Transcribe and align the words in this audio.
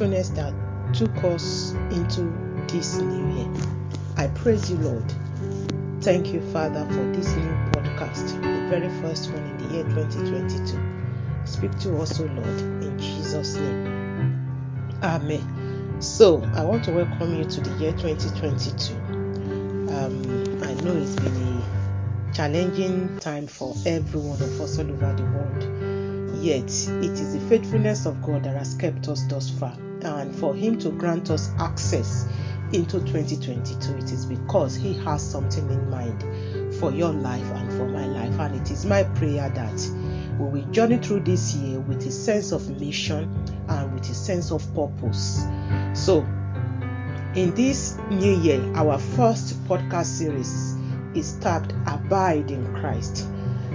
faithfulness 0.00 0.30
that 0.30 0.54
took 0.94 1.24
us 1.24 1.72
into 1.90 2.32
this 2.68 2.96
new 2.96 3.36
year. 3.36 3.62
I 4.16 4.28
praise 4.28 4.70
you, 4.70 4.78
Lord. 4.78 5.12
Thank 6.00 6.32
you, 6.32 6.40
Father, 6.52 6.86
for 6.86 7.04
this 7.12 7.28
new 7.36 7.52
podcast, 7.72 8.32
the 8.40 8.70
very 8.70 8.88
first 9.02 9.30
one 9.30 9.42
in 9.42 9.58
the 9.58 9.74
year 9.74 9.84
2022. 9.84 10.80
Speak 11.44 11.78
to 11.80 11.98
us, 11.98 12.18
O 12.18 12.24
Lord, 12.24 12.60
in 12.82 12.98
Jesus' 12.98 13.56
name. 13.56 14.98
Amen. 15.02 15.96
So, 16.00 16.42
I 16.54 16.64
want 16.64 16.82
to 16.84 16.92
welcome 16.92 17.36
you 17.36 17.44
to 17.44 17.60
the 17.60 17.76
year 17.76 17.92
2022. 17.92 18.94
Um, 19.92 20.62
I 20.62 20.72
know 20.82 20.96
it's 20.96 21.16
been 21.16 21.36
a 21.36 22.34
challenging 22.34 23.18
time 23.18 23.46
for 23.46 23.76
every 23.84 24.20
one 24.20 24.40
of 24.40 24.60
us 24.62 24.78
all 24.78 24.90
over 24.90 25.12
the 25.12 25.24
world. 25.24 26.42
Yet, 26.42 26.64
it 26.64 27.20
is 27.20 27.34
the 27.34 27.40
faithfulness 27.50 28.06
of 28.06 28.22
God 28.22 28.44
that 28.44 28.56
has 28.56 28.72
kept 28.76 29.06
us 29.06 29.24
thus 29.24 29.50
far. 29.50 29.76
And 30.04 30.34
for 30.34 30.54
Him 30.54 30.78
to 30.80 30.90
grant 30.90 31.30
us 31.30 31.50
access 31.58 32.26
into 32.72 33.00
2022, 33.00 33.96
it 33.96 34.12
is 34.12 34.26
because 34.26 34.74
He 34.76 34.94
has 34.94 35.22
something 35.22 35.68
in 35.70 35.90
mind 35.90 36.74
for 36.76 36.92
your 36.92 37.12
life 37.12 37.50
and 37.52 37.72
for 37.72 37.86
my 37.86 38.06
life. 38.06 38.38
And 38.38 38.54
it 38.54 38.70
is 38.70 38.84
my 38.86 39.04
prayer 39.04 39.48
that 39.50 39.90
we 40.38 40.60
will 40.60 40.70
journey 40.70 40.98
through 40.98 41.20
this 41.20 41.54
year 41.54 41.80
with 41.80 42.06
a 42.06 42.10
sense 42.10 42.52
of 42.52 42.80
mission 42.80 43.24
and 43.68 43.94
with 43.94 44.08
a 44.08 44.14
sense 44.14 44.50
of 44.50 44.62
purpose. 44.74 45.44
So, 45.94 46.26
in 47.34 47.54
this 47.54 47.96
new 48.10 48.36
year, 48.40 48.60
our 48.74 48.98
first 48.98 49.62
podcast 49.64 50.06
series 50.06 50.74
is 51.14 51.34
tagged 51.40 51.72
Abide 51.86 52.50
in 52.50 52.74
Christ. 52.74 53.26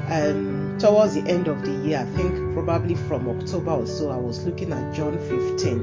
Um, 0.09 0.65
towards 0.80 1.14
the 1.16 1.22
end 1.30 1.48
of 1.48 1.62
the 1.64 1.72
year, 1.88 2.00
I 2.00 2.06
think 2.18 2.54
probably 2.54 2.95
from 2.95 3.28
October 3.30 3.72
or 3.72 3.88
so, 3.88 4.09
I 4.12 4.18
was 4.18 4.45
looking 4.45 4.72
at 4.73 4.94
John 4.94 5.18
15. 5.18 5.81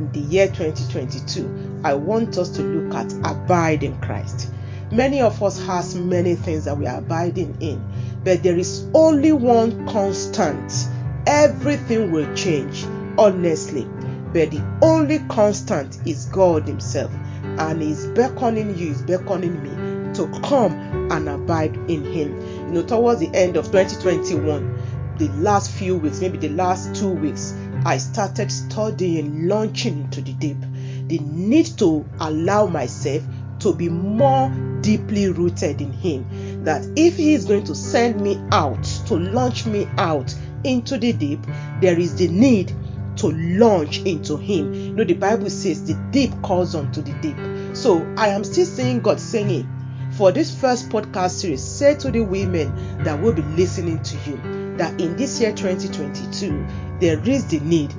in 0.00 0.12
the 0.12 0.20
year 0.20 0.46
2022, 0.46 1.80
I 1.84 1.94
want 1.94 2.38
us 2.38 2.50
to 2.50 2.62
look 2.62 2.94
at 2.94 3.12
abide 3.24 3.82
in 3.82 4.00
Christ. 4.00 4.50
Many 4.90 5.20
of 5.20 5.42
us 5.42 5.64
has 5.66 5.94
many 5.94 6.34
things 6.34 6.64
that 6.64 6.76
we 6.76 6.86
are 6.86 6.98
abiding 6.98 7.56
in, 7.60 7.82
but 8.24 8.42
there 8.42 8.58
is 8.58 8.86
only 8.94 9.32
one 9.32 9.86
constant. 9.88 10.88
Everything 11.26 12.10
will 12.10 12.34
change, 12.34 12.84
honestly 13.18 13.86
but 14.32 14.50
the 14.52 14.62
only 14.80 15.18
constant 15.28 15.98
is 16.06 16.26
God 16.26 16.66
Himself, 16.66 17.10
and 17.42 17.82
He's 17.82 18.06
beckoning 18.06 18.78
you, 18.78 18.88
He's 18.88 19.02
beckoning 19.02 19.62
me 19.62 20.14
to 20.14 20.28
come 20.42 20.72
and 21.10 21.28
abide 21.28 21.74
in 21.90 22.04
Him. 22.04 22.38
You 22.68 22.74
know, 22.74 22.82
towards 22.82 23.20
the 23.20 23.30
end 23.34 23.56
of 23.56 23.66
2021, 23.66 25.16
the 25.18 25.28
last 25.30 25.72
few 25.72 25.96
weeks, 25.96 26.20
maybe 26.20 26.38
the 26.38 26.50
last 26.50 26.94
two 26.94 27.10
weeks, 27.10 27.52
I 27.84 27.98
started 27.98 28.50
studying 28.50 29.48
launching 29.48 30.02
into 30.02 30.20
the 30.20 30.32
deep. 30.34 30.58
The 31.06 31.18
need 31.18 31.66
to 31.78 32.04
allow 32.20 32.66
myself 32.66 33.22
to 33.60 33.74
be 33.74 33.88
more 33.88 34.50
deeply 34.80 35.28
rooted 35.28 35.80
in 35.80 35.92
Him. 35.92 36.64
That 36.64 36.86
if 36.96 37.16
He 37.16 37.34
is 37.34 37.44
going 37.44 37.64
to 37.64 37.74
send 37.74 38.20
me 38.20 38.40
out, 38.52 38.82
to 39.06 39.16
launch 39.16 39.66
me 39.66 39.86
out 39.98 40.34
into 40.64 40.98
the 40.98 41.12
deep, 41.12 41.40
there 41.80 41.98
is 41.98 42.16
the 42.16 42.28
need 42.28 42.72
to 43.16 43.28
launch 43.30 44.00
into 44.00 44.36
him. 44.36 44.72
You 44.72 44.92
know, 44.92 45.04
the 45.04 45.14
Bible 45.14 45.50
says 45.50 45.84
the 45.84 45.94
deep 46.10 46.32
calls 46.42 46.74
unto 46.74 47.02
the 47.02 47.12
deep. 47.20 47.76
So 47.76 48.06
I 48.16 48.28
am 48.28 48.44
still 48.44 48.64
seeing 48.66 49.00
God 49.00 49.20
saying 49.20 49.50
it. 49.50 49.66
for 50.12 50.32
this 50.32 50.54
first 50.54 50.90
podcast 50.90 51.30
series, 51.30 51.62
say 51.62 51.94
to 51.94 52.10
the 52.10 52.20
women 52.20 53.04
that 53.04 53.20
will 53.20 53.32
be 53.32 53.42
listening 53.42 54.02
to 54.02 54.16
you 54.28 54.59
that 54.80 54.98
in 54.98 55.14
this 55.16 55.38
year 55.42 55.52
2022, 55.52 56.66
there 57.00 57.20
is 57.28 57.46
the 57.48 57.60
need 57.60 57.90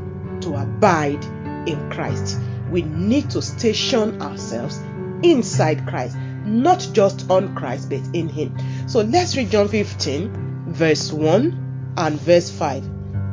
to 0.42 0.56
abide 0.56 1.24
in 1.68 1.92
Christ. 1.92 2.40
We 2.72 2.82
need 2.82 3.30
to 3.32 3.42
station 3.44 4.20
ourselves 4.20 4.82
inside 5.22 5.86
Christ, 5.86 6.18
not 6.44 6.90
just 6.92 7.30
on 7.30 7.54
Christ, 7.56 7.92
but 7.92 8.02
in 8.14 8.28
Him. 8.28 8.58
So 8.88 9.02
let's 9.02 9.38
read 9.38 9.52
John 9.52 9.68
15, 9.68 10.70
verse 10.70 11.14
1 11.14 11.94
and 11.98 12.20
verse 12.20 12.50
5. 12.50 12.84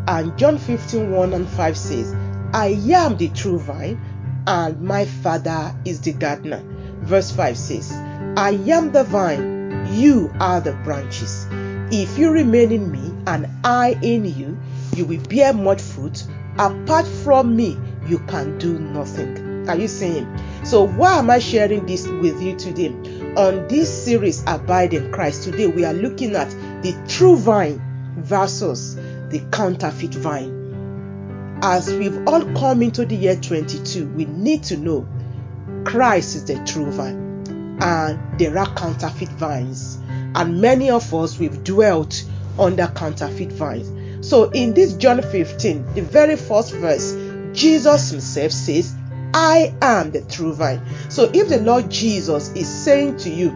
And 0.08 0.36
John 0.36 0.58
15 0.58 1.10
1 1.10 1.32
and 1.32 1.48
5 1.48 1.76
says, 1.76 2.14
I 2.52 2.78
am 2.92 3.16
the 3.16 3.28
true 3.28 3.58
vine, 3.58 3.98
and 4.46 4.82
my 4.82 5.06
Father 5.06 5.74
is 5.86 6.02
the 6.02 6.12
gardener. 6.12 6.62
Verse 7.00 7.30
5 7.30 7.56
says, 7.56 7.92
I 7.92 8.60
am 8.68 8.92
the 8.92 9.04
vine, 9.04 9.88
you 9.94 10.30
are 10.38 10.60
the 10.60 10.72
branches. 10.84 11.46
If 11.90 12.18
you 12.18 12.30
remain 12.30 12.72
in 12.72 12.92
me 12.92 13.07
and 13.28 13.46
I 13.62 13.98
in 14.00 14.24
you, 14.24 14.58
you 14.96 15.04
will 15.04 15.22
bear 15.24 15.52
much 15.52 15.82
fruit. 15.82 16.24
Apart 16.58 17.06
from 17.06 17.54
me, 17.54 17.76
you 18.06 18.18
can 18.20 18.56
do 18.56 18.78
nothing. 18.78 19.68
Are 19.68 19.76
you 19.76 19.86
saying? 19.86 20.26
So, 20.64 20.86
why 20.86 21.18
am 21.18 21.28
I 21.28 21.38
sharing 21.38 21.84
this 21.84 22.08
with 22.08 22.40
you 22.40 22.56
today? 22.56 22.88
On 23.36 23.68
this 23.68 24.04
series, 24.04 24.42
Abide 24.46 24.94
in 24.94 25.12
Christ, 25.12 25.44
today 25.44 25.66
we 25.66 25.84
are 25.84 25.92
looking 25.92 26.34
at 26.36 26.48
the 26.82 26.96
true 27.06 27.36
vine 27.36 27.82
versus 28.16 28.96
the 29.28 29.46
counterfeit 29.52 30.14
vine. 30.14 31.58
As 31.62 31.92
we've 31.92 32.26
all 32.26 32.42
come 32.54 32.82
into 32.82 33.04
the 33.04 33.14
year 33.14 33.36
22, 33.36 34.08
we 34.08 34.24
need 34.24 34.62
to 34.64 34.78
know 34.78 35.06
Christ 35.84 36.34
is 36.34 36.44
the 36.46 36.64
true 36.64 36.90
vine, 36.90 37.76
and 37.82 38.40
there 38.40 38.56
are 38.56 38.74
counterfeit 38.74 39.28
vines, 39.28 39.98
and 40.34 40.62
many 40.62 40.88
of 40.88 41.12
us 41.12 41.38
we've 41.38 41.62
dwelt 41.62 42.24
under 42.58 42.86
counterfeit 42.88 43.52
vines. 43.52 43.90
So, 44.26 44.50
in 44.50 44.74
this 44.74 44.94
John 44.94 45.22
15, 45.22 45.94
the 45.94 46.02
very 46.02 46.36
first 46.36 46.74
verse, 46.74 47.16
Jesus 47.52 48.10
Himself 48.10 48.52
says, 48.52 48.94
I 49.34 49.74
am 49.80 50.10
the 50.10 50.22
true 50.22 50.54
vine. 50.54 50.82
So, 51.08 51.30
if 51.32 51.48
the 51.48 51.60
Lord 51.60 51.90
Jesus 51.90 52.52
is 52.52 52.68
saying 52.68 53.18
to 53.18 53.30
you 53.30 53.50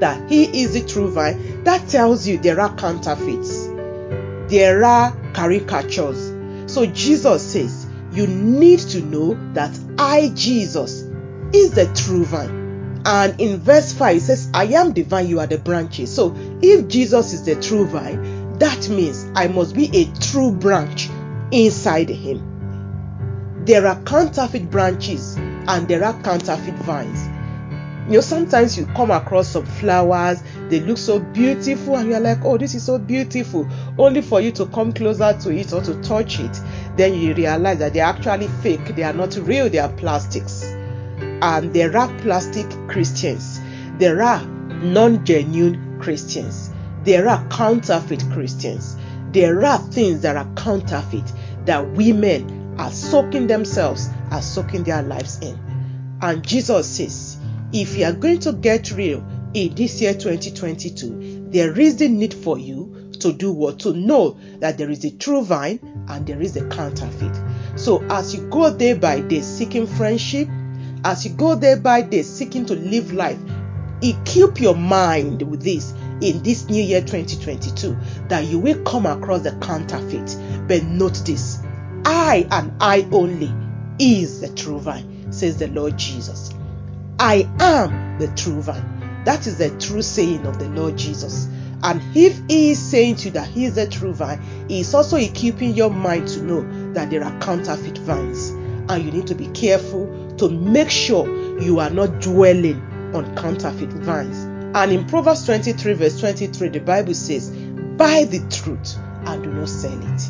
that 0.00 0.30
He 0.30 0.62
is 0.62 0.74
the 0.74 0.86
true 0.86 1.10
vine, 1.10 1.64
that 1.64 1.88
tells 1.88 2.26
you 2.26 2.38
there 2.38 2.60
are 2.60 2.74
counterfeits 2.76 3.74
there 4.48 4.84
are 4.84 5.10
caricatures. 5.32 6.32
So 6.72 6.86
Jesus 6.86 7.52
says, 7.52 7.86
You 8.12 8.26
need 8.26 8.78
to 8.80 9.00
know 9.00 9.34
that 9.54 9.76
I, 9.98 10.30
Jesus, 10.34 11.02
is 11.52 11.72
the 11.72 11.86
true 11.94 12.24
vine. 12.24 12.63
And 13.06 13.38
in 13.40 13.58
verse 13.58 13.92
5, 13.92 14.16
it 14.16 14.20
says, 14.20 14.50
I 14.54 14.64
am 14.64 14.92
the 14.92 15.02
vine, 15.02 15.28
you 15.28 15.40
are 15.40 15.46
the 15.46 15.58
branches. 15.58 16.14
So 16.14 16.34
if 16.62 16.88
Jesus 16.88 17.32
is 17.32 17.44
the 17.44 17.56
true 17.56 17.86
vine, 17.86 18.58
that 18.58 18.88
means 18.88 19.26
I 19.34 19.48
must 19.48 19.74
be 19.74 19.90
a 19.94 20.06
true 20.20 20.52
branch 20.52 21.10
inside 21.50 22.08
him. 22.08 23.64
There 23.66 23.86
are 23.86 24.00
counterfeit 24.02 24.70
branches 24.70 25.36
and 25.36 25.88
there 25.88 26.04
are 26.04 26.20
counterfeit 26.22 26.74
vines. 26.76 27.28
You 28.06 28.16
know, 28.16 28.20
sometimes 28.20 28.76
you 28.76 28.84
come 28.86 29.10
across 29.10 29.48
some 29.48 29.64
flowers, 29.64 30.42
they 30.68 30.80
look 30.80 30.98
so 30.98 31.18
beautiful, 31.18 31.96
and 31.96 32.10
you're 32.10 32.20
like, 32.20 32.44
oh, 32.44 32.58
this 32.58 32.74
is 32.74 32.84
so 32.84 32.98
beautiful. 32.98 33.66
Only 33.96 34.20
for 34.20 34.42
you 34.42 34.52
to 34.52 34.66
come 34.66 34.92
closer 34.92 35.32
to 35.32 35.50
it 35.50 35.72
or 35.72 35.80
to 35.80 35.94
touch 36.02 36.38
it, 36.38 36.60
then 36.96 37.14
you 37.14 37.32
realize 37.32 37.78
that 37.78 37.94
they're 37.94 38.04
actually 38.04 38.48
fake, 38.48 38.94
they 38.94 39.04
are 39.04 39.14
not 39.14 39.34
real, 39.36 39.70
they 39.70 39.78
are 39.78 39.88
plastics. 39.88 40.73
And 41.44 41.74
there 41.74 41.94
are 41.94 42.08
plastic 42.20 42.66
Christians, 42.88 43.60
there 43.98 44.22
are 44.22 44.42
non 44.46 45.26
genuine 45.26 46.00
Christians, 46.00 46.70
there 47.02 47.28
are 47.28 47.46
counterfeit 47.48 48.24
Christians, 48.32 48.96
there 49.30 49.62
are 49.62 49.76
things 49.76 50.22
that 50.22 50.38
are 50.38 50.50
counterfeit 50.54 51.30
that 51.66 51.86
women 51.90 52.76
are 52.78 52.90
soaking 52.90 53.46
themselves, 53.46 54.08
are 54.30 54.40
soaking 54.40 54.84
their 54.84 55.02
lives 55.02 55.38
in. 55.42 55.60
And 56.22 56.42
Jesus 56.42 56.88
says, 56.88 57.36
if 57.74 57.94
you 57.98 58.06
are 58.06 58.14
going 58.14 58.38
to 58.38 58.54
get 58.54 58.92
real 58.92 59.22
in 59.52 59.74
this 59.74 60.00
year 60.00 60.14
2022, 60.14 61.48
there 61.50 61.78
is 61.78 61.98
the 61.98 62.08
need 62.08 62.32
for 62.32 62.58
you 62.58 63.10
to 63.20 63.34
do 63.34 63.52
what? 63.52 63.80
To 63.80 63.92
know 63.92 64.38
that 64.60 64.78
there 64.78 64.88
is 64.88 65.04
a 65.04 65.10
true 65.10 65.44
vine 65.44 66.06
and 66.08 66.26
there 66.26 66.40
is 66.40 66.56
a 66.56 66.66
counterfeit. 66.70 67.38
So 67.76 68.02
as 68.04 68.34
you 68.34 68.48
go 68.48 68.74
day 68.74 68.94
by 68.94 69.20
day 69.20 69.42
seeking 69.42 69.86
friendship, 69.86 70.48
as 71.04 71.24
you 71.24 71.32
go 71.32 71.58
day 71.58 71.76
by 71.76 72.02
day 72.02 72.22
seeking 72.22 72.64
to 72.66 72.74
live 72.74 73.12
life, 73.12 73.38
equip 74.02 74.60
your 74.60 74.74
mind 74.74 75.42
with 75.42 75.62
this 75.62 75.92
in 76.20 76.42
this 76.42 76.68
new 76.68 76.82
year 76.82 77.00
2022 77.00 77.96
that 78.28 78.44
you 78.46 78.58
will 78.58 78.82
come 78.84 79.06
across 79.06 79.42
the 79.42 79.52
counterfeit. 79.60 80.36
But 80.66 80.82
note 80.84 81.22
this 81.26 81.62
I 82.04 82.46
and 82.50 82.72
I 82.80 83.06
only 83.12 83.52
is 83.98 84.40
the 84.40 84.48
true 84.54 84.80
vine, 84.80 85.32
says 85.32 85.58
the 85.58 85.68
Lord 85.68 85.98
Jesus. 85.98 86.52
I 87.18 87.48
am 87.60 88.18
the 88.18 88.28
true 88.28 88.60
vine. 88.60 89.22
That 89.24 89.46
is 89.46 89.58
the 89.58 89.70
true 89.78 90.02
saying 90.02 90.46
of 90.46 90.58
the 90.58 90.68
Lord 90.68 90.96
Jesus. 90.96 91.48
And 91.82 92.00
if 92.16 92.40
He 92.48 92.70
is 92.70 92.78
saying 92.78 93.16
to 93.16 93.24
you 93.26 93.30
that 93.32 93.48
He 93.48 93.66
is 93.66 93.74
the 93.74 93.86
true 93.86 94.12
vine, 94.14 94.40
He 94.68 94.80
is 94.80 94.94
also 94.94 95.16
equipping 95.16 95.74
your 95.74 95.90
mind 95.90 96.28
to 96.28 96.42
know 96.42 96.92
that 96.92 97.10
there 97.10 97.22
are 97.22 97.38
counterfeit 97.40 97.98
vines. 97.98 98.50
And 98.86 99.02
you 99.02 99.12
need 99.12 99.26
to 99.28 99.34
be 99.34 99.46
careful 99.48 100.23
to 100.38 100.48
make 100.48 100.90
sure 100.90 101.26
you 101.60 101.80
are 101.80 101.90
not 101.90 102.20
dwelling 102.20 102.80
on 103.14 103.34
counterfeit 103.36 103.90
vines. 103.90 104.44
And 104.76 104.90
in 104.90 105.06
Proverbs 105.06 105.46
23, 105.46 105.92
verse 105.94 106.18
23, 106.18 106.68
the 106.68 106.80
Bible 106.80 107.14
says, 107.14 107.50
Buy 107.50 108.24
the 108.24 108.40
truth 108.50 108.96
and 109.26 109.44
do 109.44 109.52
not 109.52 109.68
sell 109.68 110.14
it. 110.14 110.22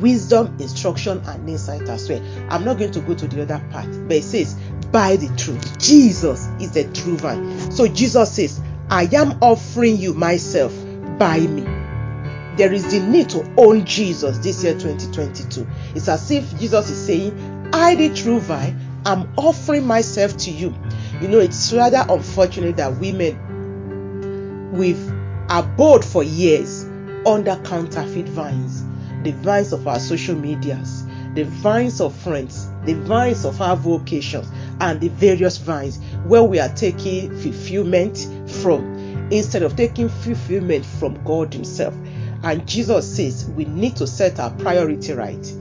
Wisdom, 0.00 0.56
instruction, 0.58 1.20
and 1.26 1.48
insight 1.48 1.82
as 1.82 2.08
well. 2.08 2.22
I'm 2.48 2.64
not 2.64 2.78
going 2.78 2.92
to 2.92 3.00
go 3.00 3.14
to 3.14 3.28
the 3.28 3.42
other 3.42 3.62
part, 3.70 3.88
but 4.08 4.16
it 4.16 4.24
says, 4.24 4.54
Buy 4.90 5.16
the 5.16 5.28
truth. 5.36 5.78
Jesus 5.78 6.48
is 6.58 6.72
the 6.72 6.84
true 6.92 7.16
vine. 7.16 7.70
So 7.70 7.86
Jesus 7.86 8.32
says, 8.32 8.60
I 8.88 9.04
am 9.14 9.38
offering 9.42 9.98
you 9.98 10.14
myself. 10.14 10.74
Buy 11.18 11.40
me. 11.40 11.62
There 12.56 12.72
is 12.72 12.90
the 12.90 13.00
need 13.00 13.30
to 13.30 13.50
own 13.56 13.84
Jesus 13.84 14.38
this 14.38 14.62
year 14.64 14.74
2022. 14.74 15.66
It's 15.94 16.08
as 16.08 16.30
if 16.30 16.58
Jesus 16.58 16.90
is 16.90 17.06
saying, 17.06 17.70
I, 17.72 17.94
the 17.94 18.14
true 18.14 18.40
vine, 18.40 18.78
am 19.06 19.32
offering 19.36 19.86
myself 19.86 20.36
to 20.38 20.50
you. 20.50 20.74
You 21.20 21.28
know, 21.28 21.38
it's 21.38 21.72
rather 21.72 22.04
unfortunate 22.08 22.76
that 22.76 22.98
women 22.98 24.72
we've 24.72 25.12
abode 25.48 26.04
for 26.04 26.22
years 26.22 26.84
under 27.26 27.56
counterfeit 27.64 28.28
vines, 28.28 28.84
the 29.22 29.32
vines 29.32 29.72
of 29.72 29.86
our 29.86 29.98
social 29.98 30.34
medias, 30.34 31.06
the 31.34 31.44
vines 31.44 32.00
of 32.00 32.14
friends, 32.14 32.68
the 32.84 32.94
vines 32.94 33.44
of 33.44 33.60
our 33.60 33.76
vocations, 33.76 34.50
and 34.80 35.00
the 35.00 35.08
various 35.08 35.58
vines 35.58 35.98
where 36.24 36.42
we 36.42 36.58
are 36.58 36.68
taking 36.70 37.30
fulfillment 37.38 38.28
from 38.48 38.84
instead 39.30 39.62
of 39.62 39.76
taking 39.76 40.08
fulfillment 40.08 40.84
from 40.84 41.22
God 41.24 41.52
Himself. 41.54 41.94
And 42.42 42.66
Jesus 42.66 43.16
says 43.16 43.48
we 43.50 43.64
need 43.66 43.96
to 43.96 44.06
set 44.06 44.40
our 44.40 44.50
priority 44.50 45.12
right. 45.12 45.52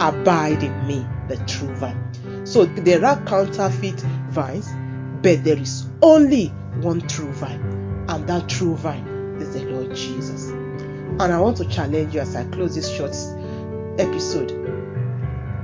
Abide 0.00 0.62
in 0.62 0.86
me, 0.86 1.06
the 1.28 1.36
true 1.46 1.74
vine. 1.76 2.07
So 2.48 2.64
there 2.64 3.04
are 3.04 3.22
counterfeit 3.24 4.00
vines, 4.30 4.70
but 5.20 5.44
there 5.44 5.58
is 5.58 5.86
only 6.00 6.46
one 6.80 7.06
true 7.06 7.30
vine, 7.32 7.60
and 8.08 8.26
that 8.26 8.48
true 8.48 8.74
vine 8.74 9.36
is 9.38 9.52
the 9.52 9.64
Lord 9.66 9.94
Jesus. 9.94 10.48
And 10.48 11.20
I 11.20 11.38
want 11.40 11.58
to 11.58 11.66
challenge 11.66 12.14
you 12.14 12.20
as 12.20 12.34
I 12.34 12.44
close 12.44 12.74
this 12.74 12.90
short 12.90 13.14
episode. 14.00 14.48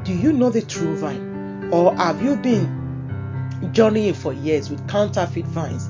Do 0.05 0.13
you 0.13 0.35
know 0.35 0.51
the 0.51 0.61
true 0.61 0.95
vine? 0.95 1.71
Or 1.73 1.97
have 1.97 2.23
you 2.23 2.37
been 2.37 3.71
journeying 3.73 4.13
for 4.13 4.35
years 4.35 4.69
with 4.69 4.87
counterfeit 4.87 5.47
vines? 5.47 5.89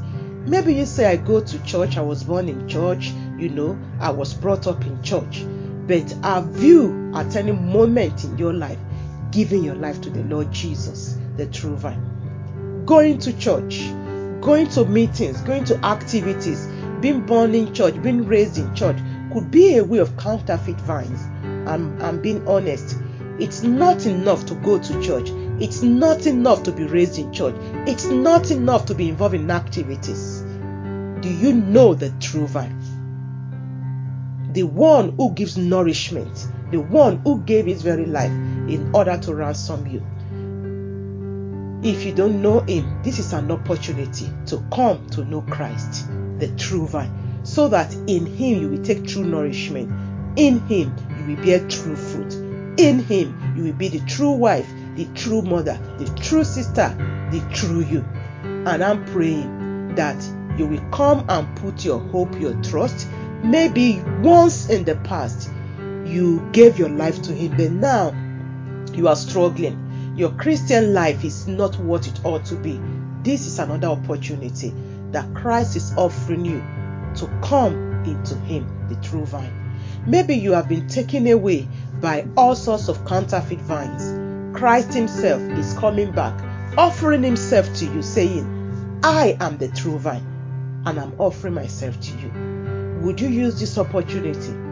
Maybe 0.49 0.75
you 0.75 0.87
say, 0.87 1.06
I 1.06 1.17
go 1.17 1.41
to 1.41 1.64
church, 1.64 1.96
I 1.96 2.02
was 2.02 2.23
born 2.23 2.49
in 2.49 2.69
church, 2.69 3.11
you 3.37 3.49
know, 3.49 3.76
I 3.99 4.11
was 4.11 4.32
brought 4.32 4.69
up 4.69 4.87
in 4.87 5.02
church. 5.02 5.44
But 5.88 6.08
have 6.23 6.62
you, 6.62 7.11
at 7.17 7.35
any 7.35 7.50
moment 7.50 8.23
in 8.23 8.38
your 8.38 8.52
life, 8.52 8.79
given 9.35 9.65
your 9.65 9.75
life 9.75 10.01
to 10.01 10.11
the 10.11 10.23
Lord 10.23 10.53
Jesus, 10.53 11.19
the 11.37 11.47
true 11.47 11.75
vine? 11.77 12.85
Going 12.87 13.19
to 13.19 13.37
church, 13.37 13.81
going 14.41 14.69
to 14.69 14.85
meetings, 14.85 15.41
going 15.41 15.65
to 15.65 15.85
activities, 15.85 16.69
being 17.01 17.27
born 17.27 17.53
in 17.55 17.75
church, 17.75 18.01
being 18.01 18.27
raised 18.27 18.58
in 18.58 18.73
church 18.77 18.97
could 19.32 19.51
be 19.51 19.77
a 19.77 19.85
way 19.85 19.99
of 19.99 20.17
counterfeit 20.17 20.81
vines. 20.82 21.20
I'm, 21.69 22.01
I'm 22.01 22.23
being 22.23 22.47
honest. 22.47 22.97
It's 23.41 23.65
not 23.65 24.06
enough 24.06 24.47
to 24.47 24.55
go 24.55 24.79
to 24.79 25.03
church. 25.03 25.29
It's 25.61 25.82
not 25.82 26.27
enough 26.27 26.63
to 26.63 26.73
be 26.73 26.85
raised 26.85 27.19
in 27.19 27.32
church. 27.32 27.56
It's 27.89 28.05
not 28.06 28.53
enough 28.53 28.87
to 28.87 28.94
be 28.94 29.08
involved 29.08 29.35
in 29.35 29.51
activities. 29.51 30.43
Do 30.43 31.29
you 31.29 31.53
know 31.53 31.94
the 31.94 32.11
true 32.20 32.47
vine? 32.47 32.81
The 34.53 34.63
one 34.63 35.17
who 35.17 35.32
gives 35.32 35.56
nourishment, 35.58 36.47
the 36.71 36.81
one 36.81 37.19
who 37.19 37.41
gave 37.43 37.67
his 37.67 37.83
very 37.83 38.06
life 38.06 38.31
in 38.31 38.91
order 38.94 39.17
to 39.19 39.35
ransom 39.35 39.87
you. 39.87 40.03
If 41.89 42.05
you 42.05 42.13
don't 42.13 42.41
know 42.41 42.61
him, 42.61 43.03
this 43.03 43.19
is 43.19 43.33
an 43.35 43.51
opportunity 43.51 44.31
to 44.47 44.65
come 44.73 45.06
to 45.09 45.25
know 45.25 45.43
Christ, 45.43 46.09
the 46.39 46.49
true 46.56 46.87
vine, 46.87 47.13
so 47.43 47.69
that 47.69 47.94
in 48.06 48.25
him 48.25 48.63
you 48.63 48.71
will 48.71 48.83
take 48.83 49.06
true 49.06 49.25
nourishment. 49.25 49.93
In 50.39 50.61
him 50.61 50.94
you 51.19 51.37
will 51.37 51.44
bear 51.44 51.61
true 51.69 51.94
fruit. 51.94 52.33
In 52.79 53.01
him 53.01 53.55
you 53.56 53.65
will 53.65 53.75
be 53.75 53.89
the 53.89 54.01
true 54.06 54.33
wife, 54.33 54.67
the 54.97 55.05
true 55.15 55.43
mother, 55.43 55.79
the 55.99 56.06
true 56.23 56.44
sister, 56.44 56.89
the 57.31 57.47
true 57.53 57.85
you. 57.85 58.05
And 58.43 58.83
I'm 58.83 59.05
praying 59.05 59.94
that 59.97 60.25
you 60.59 60.67
will 60.67 60.91
come 60.91 61.27
and 61.29 61.55
put 61.56 61.85
your 61.85 61.99
hope, 61.99 62.41
your 62.41 62.55
trust. 62.63 63.06
Maybe 63.43 64.03
once 64.23 64.71
in 64.71 64.85
the 64.85 64.97
past 64.97 65.51
you 66.06 66.46
gave 66.53 66.79
your 66.79 66.89
life 66.89 67.23
to 67.23 67.32
Him, 67.32 67.56
but 67.56 67.70
now 67.70 68.15
you 68.93 69.08
are 69.08 69.17
struggling. 69.17 70.15
Your 70.17 70.31
Christian 70.31 70.94
life 70.94 71.25
is 71.25 71.49
not 71.49 71.79
what 71.79 72.06
it 72.06 72.25
ought 72.25 72.44
to 72.46 72.55
be. 72.56 72.81
This 73.23 73.46
is 73.46 73.58
another 73.58 73.89
opportunity 73.89 74.73
that 75.11 75.32
Christ 75.34 75.77
is 75.77 75.93
offering 75.96 76.44
you 76.44 76.63
to 77.17 77.41
come 77.43 78.05
into 78.05 78.37
Him, 78.37 78.89
the 78.89 78.96
true 78.96 79.25
vine. 79.25 79.53
Maybe 80.06 80.34
you 80.34 80.53
have 80.53 80.69
been 80.69 80.87
taken 80.89 81.27
away 81.27 81.67
by 82.01 82.27
all 82.37 82.55
sorts 82.55 82.89
of 82.89 83.05
counterfeit 83.06 83.61
vines. 83.61 84.56
Christ 84.56 84.94
Himself 84.94 85.43
is 85.58 85.75
coming 85.75 86.13
back, 86.13 86.39
offering 86.79 87.23
Himself 87.23 87.73
to 87.77 87.87
you, 87.87 88.03
saying, 88.03 89.01
I 89.03 89.37
am 89.41 89.58
the 89.58 89.69
true 89.69 89.99
vine 89.99 90.27
and 90.87 91.01
I'm 91.01 91.15
offering 91.19 91.55
myself 91.55 91.99
to 92.01 92.19
you. 92.19 92.31
Would 93.03 93.20
you 93.20 93.29
use 93.29 93.58
this 93.58 93.79
opportunity 93.79 94.64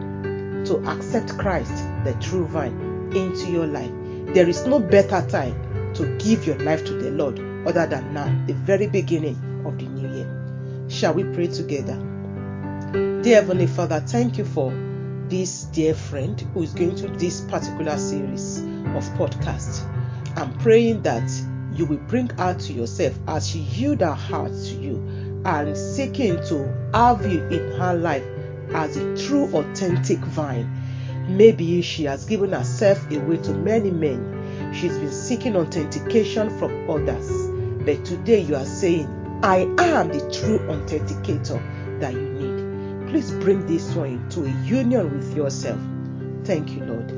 to 0.67 0.79
accept 0.89 1.37
Christ, 1.39 1.85
the 2.05 2.15
true 2.21 2.47
vine, 2.47 3.11
into 3.15 3.51
your 3.51 3.67
life? 3.67 3.91
There 4.35 4.49
is 4.49 4.67
no 4.67 4.79
better 4.79 5.27
time 5.29 5.95
to 5.95 6.17
give 6.19 6.47
your 6.47 6.59
life 6.59 6.85
to 6.87 6.95
the 6.95 7.11
Lord 7.11 7.39
other 7.67 7.87
than 7.87 8.15
now, 8.15 8.45
the 8.47 8.55
very 8.55 8.87
beginning 8.87 9.37
of 9.67 9.79
the 9.79 9.85
new 9.85 10.09
year. 10.15 10.87
Shall 10.89 11.15
we 11.15 11.25
pray 11.25 11.49
together? 11.49 11.97
Dear 12.93 13.43
Heavenly 13.43 13.67
Father, 13.67 14.01
thank 14.01 14.39
you 14.39 14.45
for 14.45 14.73
this 15.29 15.65
dear 15.65 15.95
friend 15.95 16.41
who 16.53 16.63
is 16.63 16.75
going 16.75 16.97
through 16.97 17.17
this 17.17 17.41
particular 17.43 17.97
series 17.97 18.59
of 18.59 19.05
podcasts. 19.17 19.87
I'm 20.37 20.53
praying 20.59 21.03
that 21.03 21.31
you 21.73 21.87
will 21.87 21.99
bring 22.09 22.29
her 22.31 22.55
to 22.55 22.73
yourself 22.73 23.19
as 23.29 23.49
she 23.49 23.61
yield 23.61 24.01
her 24.01 24.13
heart 24.13 24.53
to 24.53 24.75
you 24.75 25.43
and 25.45 25.77
seeking 25.77 26.37
to 26.45 26.91
have 26.93 27.25
you 27.25 27.43
in 27.49 27.73
her 27.73 27.95
life 27.95 28.25
as 28.75 28.97
a 28.97 29.17
true, 29.17 29.45
authentic 29.55 30.19
vine. 30.19 30.71
Maybe 31.29 31.83
she 31.83 32.05
has 32.05 32.25
given 32.25 32.53
herself 32.53 33.11
away 33.11 33.37
to 33.39 33.53
many 33.53 33.91
men. 33.91 34.73
She's 34.75 34.97
been 34.99 35.13
seeking 35.13 35.57
authentication 35.57 36.57
from 36.59 36.91
others. 36.91 37.31
But 37.85 38.05
today 38.05 38.41
you 38.41 38.57
are 38.57 38.65
saying, 38.65 39.09
I 39.43 39.59
am 39.79 40.09
the 40.09 40.21
true 40.31 40.59
authenticator 40.69 42.01
that 42.01 42.13
you 42.13 42.21
need. 42.21 43.11
Please 43.11 43.31
bring 43.31 43.67
this 43.67 43.95
one 43.95 44.29
to 44.31 44.45
a 44.45 44.51
union 44.65 45.17
with 45.17 45.37
yourself. 45.37 45.81
Thank 46.45 46.71
you, 46.71 46.85
Lord. 46.85 47.11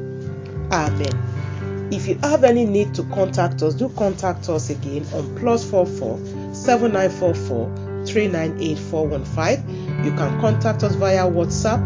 Amen. 0.73 1.91
If 1.93 2.09
you 2.09 2.17
have 2.23 2.45
any 2.45 2.65
need 2.65 2.95
to 2.95 3.05
contact 3.05 3.63
us, 3.63 3.75
do 3.75 3.89
contact 3.91 4.49
us 4.49 4.71
again 4.71 5.07
on 5.15 5.37
plus 5.37 5.69
44 5.71 6.19
7944 6.55 8.05
398 8.07 8.79
415. 8.79 9.84
You 10.05 10.13
can 10.13 10.39
contact 10.41 10.85
us 10.85 10.95
via 10.97 11.25
WhatsApp 11.25 11.81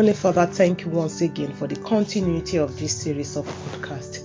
Heavenly 0.07 0.23
Father, 0.23 0.47
thank 0.47 0.83
you 0.83 0.91
once 0.91 1.21
again 1.21 1.53
for 1.53 1.67
the 1.67 1.75
continuity 1.75 2.59
of 2.59 2.79
this 2.79 2.97
series 2.97 3.37
of 3.37 3.45
podcasts. 3.45 4.23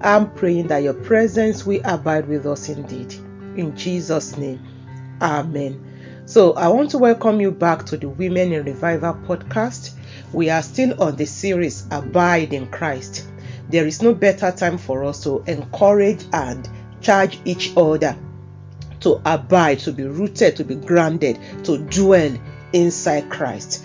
I'm 0.00 0.30
praying 0.30 0.68
that 0.68 0.84
your 0.84 0.94
presence 0.94 1.66
will 1.66 1.80
abide 1.84 2.28
with 2.28 2.46
us 2.46 2.68
indeed. 2.68 3.12
In 3.56 3.76
Jesus' 3.76 4.36
name, 4.36 4.64
Amen. 5.20 6.22
So, 6.26 6.52
I 6.52 6.68
want 6.68 6.92
to 6.92 6.98
welcome 6.98 7.40
you 7.40 7.50
back 7.50 7.84
to 7.86 7.96
the 7.96 8.08
Women 8.08 8.52
in 8.52 8.64
Revival 8.64 9.14
podcast. 9.26 9.96
We 10.32 10.50
are 10.50 10.62
still 10.62 11.02
on 11.02 11.16
the 11.16 11.26
series 11.26 11.84
Abide 11.90 12.52
in 12.52 12.68
Christ. 12.68 13.26
There 13.68 13.88
is 13.88 14.02
no 14.02 14.14
better 14.14 14.52
time 14.52 14.78
for 14.78 15.02
us 15.02 15.24
to 15.24 15.42
encourage 15.48 16.24
and 16.32 16.68
charge 17.00 17.40
each 17.44 17.72
other 17.76 18.16
to 19.00 19.20
abide, 19.26 19.80
to 19.80 19.90
be 19.90 20.04
rooted, 20.04 20.54
to 20.58 20.64
be 20.64 20.76
grounded, 20.76 21.40
to 21.64 21.78
dwell 21.78 22.38
inside 22.72 23.30
Christ. 23.30 23.84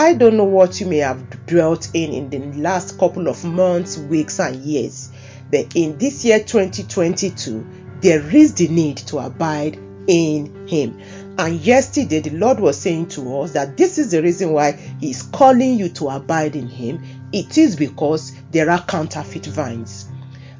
I 0.00 0.14
don't 0.14 0.36
know 0.36 0.44
what 0.44 0.80
you 0.80 0.86
may 0.86 0.98
have 0.98 1.44
dwelt 1.46 1.88
in 1.92 2.12
in 2.12 2.30
the 2.30 2.60
last 2.60 3.00
couple 3.00 3.26
of 3.26 3.44
months, 3.44 3.98
weeks, 3.98 4.38
and 4.38 4.54
years, 4.62 5.10
but 5.50 5.74
in 5.74 5.98
this 5.98 6.24
year 6.24 6.38
2022, 6.38 7.66
there 8.00 8.22
is 8.32 8.54
the 8.54 8.68
need 8.68 8.98
to 8.98 9.18
abide 9.18 9.76
in 10.06 10.68
Him. 10.68 11.00
And 11.36 11.56
yesterday, 11.56 12.20
the 12.20 12.30
Lord 12.30 12.60
was 12.60 12.80
saying 12.80 13.08
to 13.08 13.40
us 13.40 13.54
that 13.54 13.76
this 13.76 13.98
is 13.98 14.12
the 14.12 14.22
reason 14.22 14.52
why 14.52 14.70
He's 15.00 15.22
calling 15.22 15.76
you 15.76 15.88
to 15.88 16.10
abide 16.10 16.54
in 16.54 16.68
Him. 16.68 17.02
It 17.32 17.58
is 17.58 17.74
because 17.74 18.36
there 18.52 18.70
are 18.70 18.84
counterfeit 18.84 19.46
vines. 19.46 20.08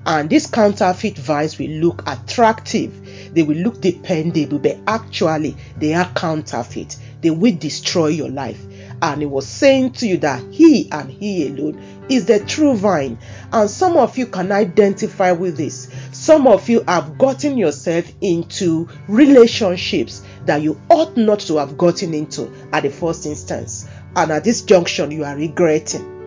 And 0.04 0.28
these 0.28 0.48
counterfeit 0.48 1.16
vines 1.16 1.60
will 1.60 1.70
look 1.70 2.02
attractive, 2.08 3.32
they 3.34 3.44
will 3.44 3.58
look 3.58 3.80
dependable, 3.80 4.58
but 4.58 4.78
actually, 4.88 5.56
they 5.76 5.94
are 5.94 6.10
counterfeit. 6.16 6.96
They 7.20 7.30
will 7.30 7.54
destroy 7.54 8.08
your 8.08 8.30
life 8.30 8.64
and 9.00 9.20
he 9.20 9.26
was 9.26 9.46
saying 9.46 9.92
to 9.92 10.06
you 10.06 10.18
that 10.18 10.42
he 10.52 10.90
and 10.90 11.10
he 11.10 11.48
alone 11.48 11.80
is 12.08 12.26
the 12.26 12.40
true 12.40 12.74
vine. 12.74 13.18
And 13.52 13.70
some 13.70 13.96
of 13.96 14.18
you 14.18 14.26
can 14.26 14.50
identify 14.50 15.32
with 15.32 15.56
this. 15.56 15.88
Some 16.12 16.46
of 16.46 16.68
you 16.68 16.82
have 16.88 17.18
gotten 17.18 17.58
yourself 17.58 18.10
into 18.20 18.88
relationships 19.06 20.22
that 20.46 20.62
you 20.62 20.80
ought 20.88 21.16
not 21.16 21.40
to 21.40 21.58
have 21.58 21.78
gotten 21.78 22.14
into 22.14 22.50
at 22.72 22.82
the 22.82 22.90
first 22.90 23.26
instance. 23.26 23.88
And 24.16 24.30
at 24.32 24.44
this 24.44 24.62
junction, 24.62 25.10
you 25.10 25.24
are 25.24 25.36
regretting. 25.36 26.18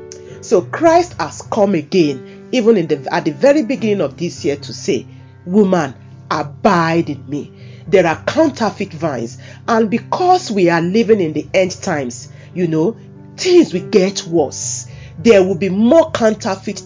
So 0.42 0.62
Christ 0.62 1.14
has 1.20 1.42
come 1.42 1.76
again, 1.76 2.50
even 2.52 2.78
in 2.78 2.88
the 2.88 3.08
at 3.14 3.26
the 3.26 3.32
very 3.32 3.64
beginning 3.64 4.02
of 4.02 4.18
this 4.18 4.44
year, 4.46 4.56
to 4.56 4.74
say, 4.74 5.06
Woman, 5.46 5.94
abide 6.30 7.10
in 7.10 7.30
me. 7.30 7.52
There 7.88 8.08
are 8.08 8.24
counterfeit 8.24 8.94
vines, 8.94 9.38
and 9.68 9.90
because 9.90 10.50
we 10.50 10.70
are 10.70 10.82
living 10.82 11.20
in 11.20 11.34
the 11.34 11.48
end 11.54 11.72
times, 11.82 12.32
you 12.54 12.68
know, 12.68 12.98
things 13.38 13.74
will 13.74 13.90
get 13.90 14.26
worse. 14.26 14.88
There 15.20 15.44
will 15.44 15.58
be 15.58 15.70
more 15.70 16.12
counterfeit 16.12 16.82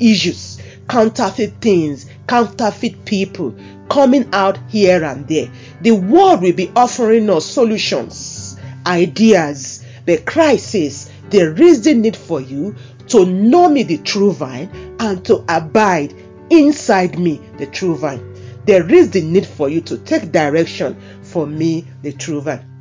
issues, 0.00 0.60
counterfeit 0.88 1.60
things, 1.60 2.06
counterfeit 2.26 3.04
people 3.04 3.54
coming 3.88 4.28
out 4.32 4.58
here 4.68 5.04
and 5.04 5.26
there. 5.28 5.50
The 5.82 5.92
world 5.92 6.42
will 6.42 6.54
be 6.54 6.70
offering 6.74 7.28
us 7.30 7.44
solutions, 7.46 8.58
ideas, 8.86 9.84
but 10.06 10.26
Christ 10.26 10.70
says 10.70 11.10
there 11.30 11.60
is 11.60 11.82
the 11.82 11.94
need 11.94 12.16
for 12.16 12.40
you 12.40 12.74
to 13.08 13.26
know 13.26 13.68
me, 13.68 13.82
the 13.82 13.98
true 13.98 14.32
vine, 14.32 14.96
and 14.98 15.24
to 15.26 15.44
abide 15.48 16.14
inside 16.50 17.18
me, 17.18 17.40
the 17.58 17.66
true 17.66 17.96
vine. 17.96 18.34
There 18.66 18.90
is 18.90 19.10
the 19.10 19.20
need 19.20 19.46
for 19.46 19.68
you 19.68 19.82
to 19.82 19.98
take 19.98 20.32
direction 20.32 20.96
for 21.22 21.46
me, 21.46 21.86
the 22.02 22.12
true 22.12 22.40
vine. 22.40 22.73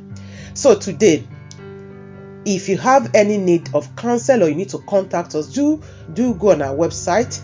So 0.53 0.77
today, 0.77 1.27
if 2.45 2.69
you 2.69 2.77
have 2.77 3.09
any 3.15 3.39
need 3.39 3.73
of 3.73 3.95
counsel 3.95 4.43
or 4.43 4.49
you 4.49 4.55
need 4.55 4.69
to 4.69 4.77
contact 4.79 5.33
us, 5.33 5.51
do 5.51 5.81
do 6.13 6.35
go 6.35 6.51
on 6.51 6.61
our 6.61 6.75
website 6.75 7.41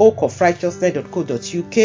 oakofrighteousness.co.uk 0.00 1.76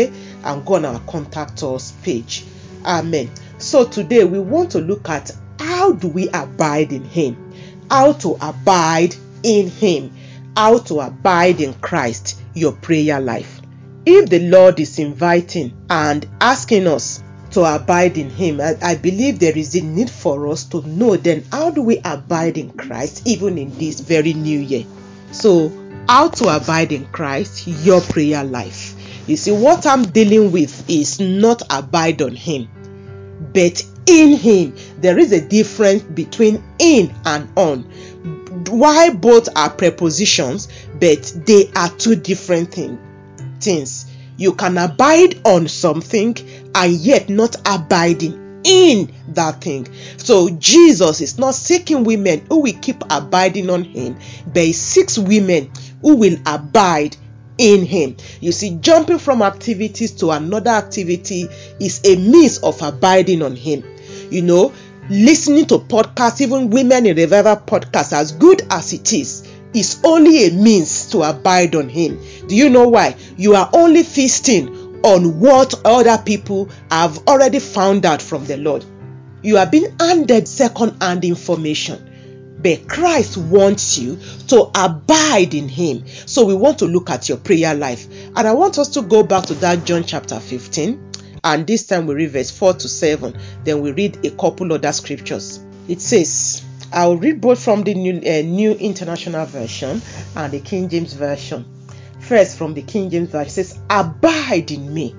and 0.46 0.66
go 0.66 0.76
on 0.76 0.86
our 0.86 1.00
contact 1.02 1.62
us 1.62 1.92
page. 2.04 2.44
Amen. 2.84 3.30
So 3.58 3.86
today 3.86 4.26
we 4.26 4.38
want 4.38 4.72
to 4.72 4.82
look 4.82 5.08
at 5.10 5.32
how 5.60 5.94
do 5.94 6.10
we 6.10 6.28
abide 6.30 6.92
in 6.92 7.06
him? 7.06 7.38
How 7.90 8.12
to 8.14 8.38
abide 8.42 9.16
in 9.44 9.70
him? 9.70 10.12
How 10.58 10.80
to 10.80 11.00
abide 11.00 11.62
in 11.62 11.74
Christ, 11.76 12.38
your 12.54 12.74
prayer 12.74 13.22
life. 13.22 13.62
If 14.06 14.30
the 14.30 14.40
Lord 14.50 14.80
is 14.82 15.00
inviting 15.00 15.74
and 15.90 16.28
asking 16.42 16.86
us 16.88 17.24
to 17.52 17.64
abide 17.64 18.18
in 18.18 18.30
him, 18.30 18.60
I, 18.60 18.76
I 18.82 18.96
believe 18.96 19.40
there 19.40 19.58
is 19.58 19.74
a 19.76 19.82
need 19.82 20.10
for 20.10 20.48
us 20.50 20.66
to 20.66 20.86
know 20.86 21.16
then 21.16 21.46
how 21.50 21.72
do 21.72 21.82
we 21.82 22.02
abide 22.04 22.58
in 22.58 22.72
Christ 22.72 23.26
even 23.26 23.58
in 23.58 23.76
this 23.78 24.02
very 24.02 24.34
new 24.34 24.60
year. 24.60 24.86
So, 25.32 25.72
how 26.10 26.28
to 26.28 26.56
abide 26.56 26.92
in 26.92 27.06
Christ, 27.06 27.68
your 27.68 28.02
prayer 28.02 28.44
life. 28.44 28.96
You 29.28 29.38
see, 29.38 29.52
what 29.52 29.88
I'm 29.88 30.04
dealing 30.04 30.52
with 30.52 30.90
is 30.90 31.20
not 31.22 31.62
abide 31.70 32.22
on 32.22 32.36
Him 32.36 32.68
but 33.54 33.84
in 34.06 34.36
him 34.36 34.76
there 35.00 35.18
is 35.18 35.32
a 35.32 35.42
difference 35.42 36.04
between 36.04 36.64
in 36.80 37.14
and 37.26 37.50
on. 37.56 37.84
Why 38.70 39.10
both 39.10 39.50
are 39.56 39.70
prepositions 39.70 40.68
but 41.00 41.34
they 41.46 41.70
are 41.76 41.90
two 41.90 42.16
different 42.16 42.72
thing, 42.74 43.00
things. 43.60 44.12
You 44.38 44.54
can 44.54 44.78
abide 44.78 45.40
on 45.46 45.68
something 45.68 46.36
and 46.74 46.92
yet 46.94 47.30
not 47.30 47.56
abiding 47.66 48.62
in 48.64 49.14
that 49.30 49.62
thing. 49.62 49.88
So 50.18 50.50
jesus 50.50 51.22
is 51.22 51.38
not 51.38 51.56
seeking 51.56 52.04
women 52.04 52.46
who 52.50 52.62
will 52.62 52.78
keep 52.82 53.04
abiding 53.10 53.70
on 53.70 53.84
him 53.84 54.18
but 54.48 54.64
he 54.64 54.74
seeks 54.74 55.18
women 55.18 55.72
who 56.02 56.18
will 56.18 56.38
abide 56.46 57.16
in 57.58 57.86
him. 57.86 58.16
You 58.42 58.52
see, 58.52 58.78
jumping 58.82 59.20
from 59.20 59.42
activities 59.42 60.12
to 60.14 60.32
another 60.32 60.72
activity 60.72 61.48
is 61.80 62.02
a 62.06 62.16
means 62.16 62.60
of 62.60 62.82
abiding 62.82 63.42
on 63.42 63.56
him. 63.56 63.84
You 64.32 64.42
know, 64.42 64.74
listening 65.10 65.66
to 65.68 65.78
podcasts, 65.78 66.42
even 66.42 66.70
women 66.70 67.06
in 67.06 67.16
revival 67.16 67.58
podcasts, 67.58 68.14
as 68.14 68.32
good 68.32 68.62
as 68.70 68.94
it 68.94 69.14
is, 69.14 69.48
is 69.74 70.00
only 70.04 70.48
a 70.48 70.52
means 70.52 71.10
to 71.12 71.22
abide 71.22 71.76
on 71.76 71.90
him. 71.90 72.20
Do 72.48 72.56
you 72.56 72.70
know 72.70 72.88
why? 72.88 73.16
You 73.38 73.56
are 73.56 73.70
only 73.74 74.04
feasting 74.04 75.02
on 75.04 75.40
what 75.40 75.74
other 75.86 76.18
people 76.24 76.70
have 76.90 77.28
already 77.28 77.60
found 77.60 78.06
out 78.06 78.22
from 78.22 78.46
the 78.46 78.58
Lord. 78.58 78.86
You 79.44 79.58
are 79.58 79.68
being 79.68 79.96
handed 80.00 80.48
second 80.48 81.02
hand 81.02 81.24
information. 81.24 82.15
But 82.66 82.90
Christ 82.90 83.38
wants 83.38 84.00
you 84.00 84.18
to 84.48 84.72
abide 84.74 85.54
in 85.54 85.70
Him. 85.70 86.04
So 86.08 86.48
we 86.48 86.56
want 86.56 86.80
to 86.80 86.88
look 86.88 87.12
at 87.12 87.30
your 87.30 87.38
prayer 87.38 87.76
life. 87.76 88.08
And 88.36 88.48
I 88.48 88.54
want 88.54 88.80
us 88.80 88.88
to 88.96 89.04
go 89.04 89.22
back 89.22 89.46
to 89.46 89.54
that 89.54 89.86
John 89.86 90.04
chapter 90.04 90.40
15. 90.40 91.12
And 91.44 91.68
this 91.68 91.86
time 91.86 92.08
we 92.08 92.16
read 92.16 92.32
verse 92.32 92.50
4 92.50 92.74
to 92.74 92.90
7. 92.90 93.38
Then 93.64 93.82
we 93.82 93.92
read 93.92 94.26
a 94.26 94.32
couple 94.32 94.74
other 94.74 94.92
scriptures. 94.94 95.64
It 95.88 96.02
says, 96.02 96.66
I'll 96.92 97.18
read 97.18 97.40
both 97.40 97.64
from 97.64 97.84
the 97.84 97.94
New, 97.94 98.18
uh, 98.18 98.42
New 98.42 98.72
International 98.72 99.46
Version 99.46 100.02
and 100.36 100.52
the 100.52 100.60
King 100.60 100.90
James 100.90 101.14
Version. 101.14 101.66
First, 102.20 102.58
from 102.58 102.74
the 102.74 102.82
King 102.82 103.12
James 103.12 103.30
Version, 103.30 103.48
it 103.48 103.52
says, 103.52 103.80
Abide 103.92 104.72
in 104.72 104.92
me, 104.92 105.14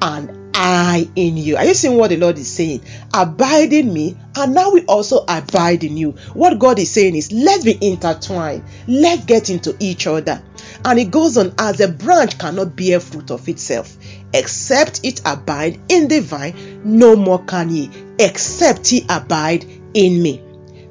and 0.00 0.37
I 0.60 1.08
in 1.14 1.36
you. 1.36 1.56
Are 1.56 1.64
you 1.64 1.72
seeing 1.72 1.96
what 1.96 2.10
the 2.10 2.16
Lord 2.16 2.36
is 2.36 2.52
saying? 2.52 2.82
Abide 3.14 3.72
in 3.72 3.92
me, 3.92 4.16
and 4.34 4.52
now 4.52 4.72
we 4.72 4.84
also 4.86 5.24
abide 5.28 5.84
in 5.84 5.96
you. 5.96 6.12
What 6.34 6.58
God 6.58 6.80
is 6.80 6.90
saying 6.90 7.14
is, 7.14 7.30
let's 7.30 7.62
be 7.62 7.78
intertwined, 7.80 8.64
let's 8.88 9.24
get 9.24 9.50
into 9.50 9.76
each 9.78 10.08
other. 10.08 10.42
And 10.84 10.98
it 10.98 11.12
goes 11.12 11.38
on, 11.38 11.54
as 11.58 11.80
a 11.80 11.86
branch 11.86 12.38
cannot 12.38 12.74
bear 12.74 12.98
fruit 12.98 13.30
of 13.30 13.48
itself, 13.48 13.96
except 14.34 15.04
it 15.04 15.20
abide 15.24 15.78
in 15.88 16.08
the 16.08 16.18
vine, 16.18 16.82
no 16.84 17.14
more 17.14 17.44
can 17.44 17.70
ye, 17.70 17.88
except 18.18 18.90
ye 18.90 19.06
abide 19.08 19.64
in 19.94 20.20
me. 20.20 20.42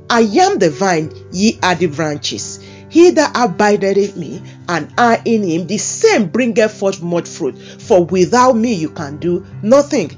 I 0.09 0.21
am 0.21 0.59
the 0.59 0.69
vine, 0.69 1.11
ye 1.33 1.59
are 1.61 1.75
the 1.75 1.87
branches. 1.87 2.65
He 2.89 3.11
that 3.11 3.31
abideth 3.35 4.15
in 4.15 4.19
me, 4.19 4.41
and 4.69 4.87
I 4.97 5.21
in 5.25 5.43
him, 5.43 5.67
the 5.67 5.77
same 5.77 6.27
bringeth 6.27 6.71
forth 6.71 7.01
much 7.01 7.27
fruit. 7.27 7.57
For 7.81 8.05
without 8.05 8.55
me 8.55 8.73
you 8.73 8.89
can 8.89 9.17
do 9.17 9.45
nothing. 9.61 10.11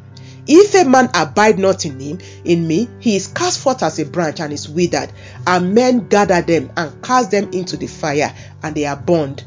If 0.48 0.74
a 0.74 0.84
man 0.88 1.10
abide 1.14 1.60
not 1.60 1.86
in 1.86 2.00
him, 2.00 2.20
in 2.44 2.68
me, 2.68 2.90
he 3.00 3.16
is 3.16 3.28
cast 3.28 3.60
forth 3.60 3.84
as 3.84 4.00
a 4.00 4.06
branch 4.06 4.40
and 4.40 4.52
is 4.52 4.68
withered, 4.68 5.12
and 5.46 5.76
men 5.76 6.08
gather 6.08 6.42
them 6.42 6.72
and 6.76 7.04
cast 7.04 7.32
them 7.32 7.50
into 7.52 7.78
the 7.78 7.88
fire, 7.88 8.34
and 8.64 8.74
they 8.76 8.86
are 8.86 8.98
burned. 8.98 9.44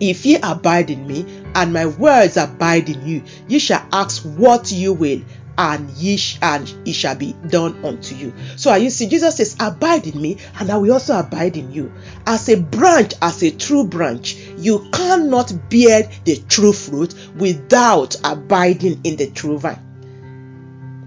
If 0.00 0.26
ye 0.26 0.36
abide 0.42 0.90
in 0.90 1.06
me, 1.06 1.24
and 1.54 1.72
my 1.72 1.86
words 1.86 2.36
abide 2.36 2.88
in 2.88 3.06
you, 3.06 3.22
ye 3.48 3.58
shall 3.58 3.84
ask 3.92 4.22
what 4.22 4.70
you 4.70 4.92
will, 4.92 5.20
and 5.58 5.90
ye 5.90 6.16
sh- 6.16 6.38
and 6.40 6.72
it 6.86 6.92
shall 6.92 7.16
be 7.16 7.34
done 7.48 7.84
unto 7.84 8.14
you. 8.14 8.32
So 8.56 8.74
you 8.76 8.90
see, 8.90 9.08
Jesus 9.08 9.36
says, 9.36 9.56
Abide 9.58 10.06
in 10.06 10.22
me, 10.22 10.38
and 10.58 10.70
I 10.70 10.76
will 10.78 10.92
also 10.92 11.18
abide 11.18 11.56
in 11.56 11.72
you. 11.72 11.92
As 12.26 12.48
a 12.48 12.56
branch, 12.56 13.14
as 13.20 13.42
a 13.42 13.50
true 13.50 13.84
branch, 13.84 14.36
you 14.56 14.88
cannot 14.92 15.52
bear 15.68 16.08
the 16.24 16.36
true 16.48 16.72
fruit 16.72 17.12
without 17.36 18.16
abiding 18.22 19.00
in 19.02 19.16
the 19.16 19.26
true 19.30 19.58
vine. 19.58 19.84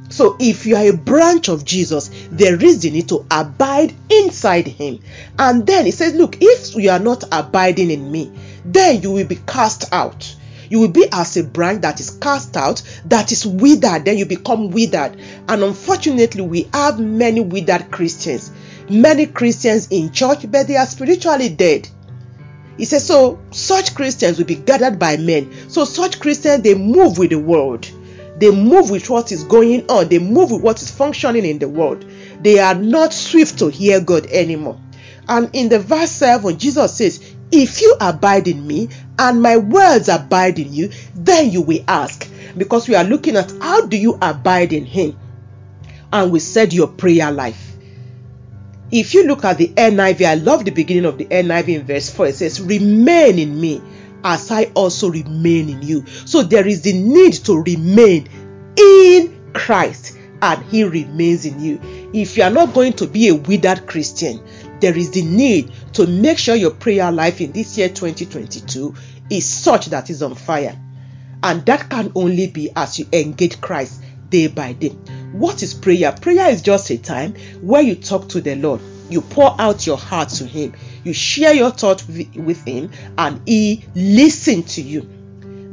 So, 0.09 0.35
if 0.41 0.65
you 0.65 0.75
are 0.75 0.87
a 0.87 0.93
branch 0.93 1.47
of 1.47 1.63
Jesus, 1.63 2.11
there 2.29 2.61
is 2.61 2.81
the 2.81 2.91
need 2.91 3.07
to 3.09 3.25
abide 3.31 3.93
inside 4.09 4.67
Him. 4.67 4.99
And 5.39 5.65
then 5.65 5.85
He 5.85 5.91
says, 5.91 6.13
Look, 6.15 6.37
if 6.41 6.75
you 6.75 6.89
are 6.89 6.99
not 6.99 7.23
abiding 7.31 7.89
in 7.89 8.11
me, 8.11 8.29
then 8.65 9.01
you 9.01 9.11
will 9.11 9.25
be 9.25 9.37
cast 9.47 9.93
out 9.93 10.35
you 10.71 10.79
will 10.79 10.87
be 10.87 11.05
as 11.11 11.35
a 11.35 11.43
branch 11.43 11.81
that 11.81 11.99
is 11.99 12.11
cast 12.11 12.55
out, 12.55 12.81
that 13.03 13.33
is 13.33 13.45
withered, 13.45 14.05
then 14.05 14.17
you 14.17 14.25
become 14.25 14.71
withered. 14.71 15.19
And 15.49 15.63
unfortunately, 15.63 16.41
we 16.43 16.69
have 16.73 16.97
many 16.97 17.41
withered 17.41 17.91
Christians, 17.91 18.51
many 18.89 19.25
Christians 19.25 19.89
in 19.91 20.13
church, 20.13 20.49
but 20.49 20.67
they 20.69 20.77
are 20.77 20.85
spiritually 20.85 21.49
dead. 21.49 21.89
He 22.77 22.85
says, 22.85 23.05
So 23.05 23.37
such 23.51 23.95
Christians 23.95 24.37
will 24.37 24.45
be 24.45 24.55
gathered 24.55 24.97
by 24.97 25.17
men. 25.17 25.51
So 25.67 25.83
such 25.83 26.21
Christians 26.21 26.63
they 26.63 26.73
move 26.73 27.17
with 27.17 27.31
the 27.31 27.39
world. 27.39 27.91
They 28.37 28.49
move 28.49 28.89
with 28.89 29.09
what 29.09 29.33
is 29.33 29.43
going 29.43 29.91
on. 29.91 30.07
They 30.07 30.19
move 30.19 30.51
with 30.51 30.61
what 30.61 30.81
is 30.81 30.89
functioning 30.89 31.43
in 31.43 31.59
the 31.59 31.67
world. 31.67 32.05
They 32.41 32.59
are 32.59 32.75
not 32.75 33.11
swift 33.11 33.59
to 33.59 33.67
hear 33.67 33.99
God 33.99 34.25
anymore. 34.27 34.79
And 35.27 35.49
in 35.53 35.67
the 35.67 35.79
verse 35.79 36.11
7, 36.11 36.57
Jesus 36.57 36.95
says, 36.95 37.30
If 37.51 37.81
you 37.81 37.95
abide 37.99 38.47
in 38.47 38.65
me 38.65 38.89
and 39.19 39.41
my 39.41 39.57
words 39.57 40.07
abide 40.07 40.59
in 40.59 40.73
you, 40.73 40.89
then 41.15 41.51
you 41.51 41.61
will 41.61 41.83
ask. 41.87 42.29
Because 42.57 42.87
we 42.87 42.95
are 42.95 43.03
looking 43.03 43.35
at 43.35 43.51
how 43.61 43.85
do 43.85 43.97
you 43.97 44.17
abide 44.21 44.73
in 44.73 44.85
him? 44.85 45.17
And 46.13 46.31
we 46.31 46.39
said 46.39 46.73
your 46.73 46.87
prayer 46.87 47.31
life. 47.31 47.75
If 48.91 49.13
you 49.13 49.25
look 49.25 49.45
at 49.45 49.57
the 49.57 49.69
NIV, 49.69 50.25
I 50.25 50.33
love 50.35 50.65
the 50.65 50.71
beginning 50.71 51.05
of 51.05 51.17
the 51.17 51.25
NIV 51.25 51.67
in 51.69 51.85
verse 51.85 52.09
4. 52.09 52.27
It 52.27 52.35
says, 52.35 52.61
Remain 52.61 53.39
in 53.39 53.59
me 53.59 53.81
as 54.23 54.51
I 54.51 54.65
also 54.75 55.09
remain 55.09 55.69
in 55.69 55.81
you. 55.81 56.05
So 56.05 56.43
there 56.43 56.67
is 56.67 56.81
the 56.81 56.93
need 56.93 57.33
to 57.45 57.61
remain 57.61 58.27
in 58.77 59.53
Christ 59.53 60.17
and 60.41 60.63
he 60.65 60.83
remains 60.83 61.45
in 61.45 61.61
you. 61.61 61.79
If 62.13 62.35
you 62.35 62.43
are 62.43 62.49
not 62.49 62.73
going 62.73 62.93
to 62.93 63.07
be 63.07 63.29
a 63.29 63.35
withered 63.35 63.87
Christian, 63.87 64.43
there 64.79 64.97
is 64.97 65.11
the 65.11 65.21
need 65.21 65.71
to 65.93 66.07
make 66.07 66.37
sure 66.37 66.55
your 66.55 66.71
prayer 66.71 67.11
life 67.11 67.41
in 67.41 67.51
this 67.51 67.77
year 67.77 67.89
2022 67.89 68.95
is 69.29 69.47
such 69.47 69.87
that 69.87 70.09
is 70.09 70.21
on 70.23 70.35
fire. 70.35 70.77
And 71.43 71.65
that 71.65 71.89
can 71.89 72.11
only 72.15 72.47
be 72.47 72.69
as 72.75 72.99
you 72.99 73.07
engage 73.11 73.59
Christ 73.61 74.03
day 74.29 74.47
by 74.47 74.73
day. 74.73 74.89
What 75.31 75.63
is 75.63 75.73
prayer? 75.73 76.11
Prayer 76.11 76.49
is 76.49 76.61
just 76.61 76.89
a 76.91 76.97
time 76.97 77.33
where 77.61 77.81
you 77.81 77.95
talk 77.95 78.29
to 78.29 78.41
the 78.41 78.55
Lord. 78.55 78.81
You 79.09 79.21
pour 79.21 79.59
out 79.59 79.85
your 79.85 79.97
heart 79.97 80.29
to 80.29 80.45
Him. 80.45 80.73
You 81.03 81.13
share 81.13 81.53
your 81.53 81.71
thoughts 81.71 82.07
with 82.07 82.63
Him, 82.65 82.91
and 83.17 83.41
He 83.45 83.85
listens 83.95 84.75
to 84.75 84.81
you. 84.81 85.20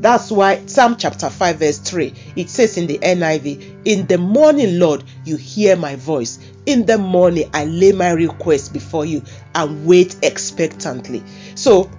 That's 0.01 0.31
why 0.31 0.65
Psalm 0.67 0.97
chapter 0.97 1.29
5, 1.29 1.57
verse 1.59 1.79
3 1.79 2.15
it 2.37 2.49
says 2.51 2.77
in 2.77 2.87
the 2.87 2.99
NIV, 2.99 3.83
In 3.85 4.07
the 4.07 4.19
morning, 4.19 4.79
Lord, 4.79 5.03
you 5.25 5.37
hear 5.37 5.77
my 5.77 5.97
voice. 5.97 6.39
In 6.67 6.87
the 6.87 6.99
morning, 6.99 7.51
I 7.53 7.65
lay 7.65 7.93
my 7.93 8.11
request 8.11 8.73
before 8.73 9.05
you 9.05 9.23
and 9.55 9.85
wait 9.87 10.17
expectantly. 10.23 11.23
So, 11.57 11.91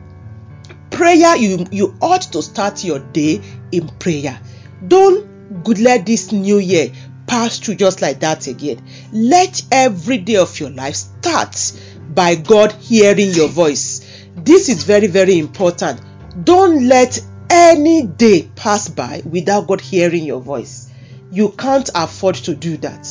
prayer, 0.91 1.35
you, 1.35 1.65
you 1.71 1.97
ought 2.01 2.21
to 2.21 2.41
start 2.41 2.83
your 2.83 2.99
day 2.99 3.41
in 3.71 3.87
prayer. 3.99 4.39
Don't 4.87 5.27
let 5.65 6.05
this 6.05 6.31
new 6.31 6.59
year 6.59 6.91
pass 7.27 7.59
through 7.59 7.75
just 7.75 8.01
like 8.01 8.21
that 8.21 8.47
again. 8.47 8.81
Let 9.11 9.61
every 9.71 10.17
day 10.17 10.37
of 10.37 10.59
your 10.59 10.69
life 10.69 10.95
start 10.95 11.73
by 12.13 12.35
God 12.35 12.71
hearing 12.73 13.31
your 13.31 13.49
voice. 13.49 14.05
This 14.35 14.69
is 14.69 14.83
very, 14.83 15.07
very 15.07 15.37
important. 15.37 16.01
Don't 16.43 16.87
let 16.87 17.19
any 17.49 18.05
day 18.05 18.49
pass 18.55 18.87
by 18.89 19.21
without 19.25 19.67
God 19.67 19.81
hearing 19.81 20.23
your 20.23 20.41
voice. 20.41 20.91
You 21.31 21.49
can't 21.49 21.89
afford 21.95 22.35
to 22.35 22.55
do 22.55 22.77
that. 22.77 23.05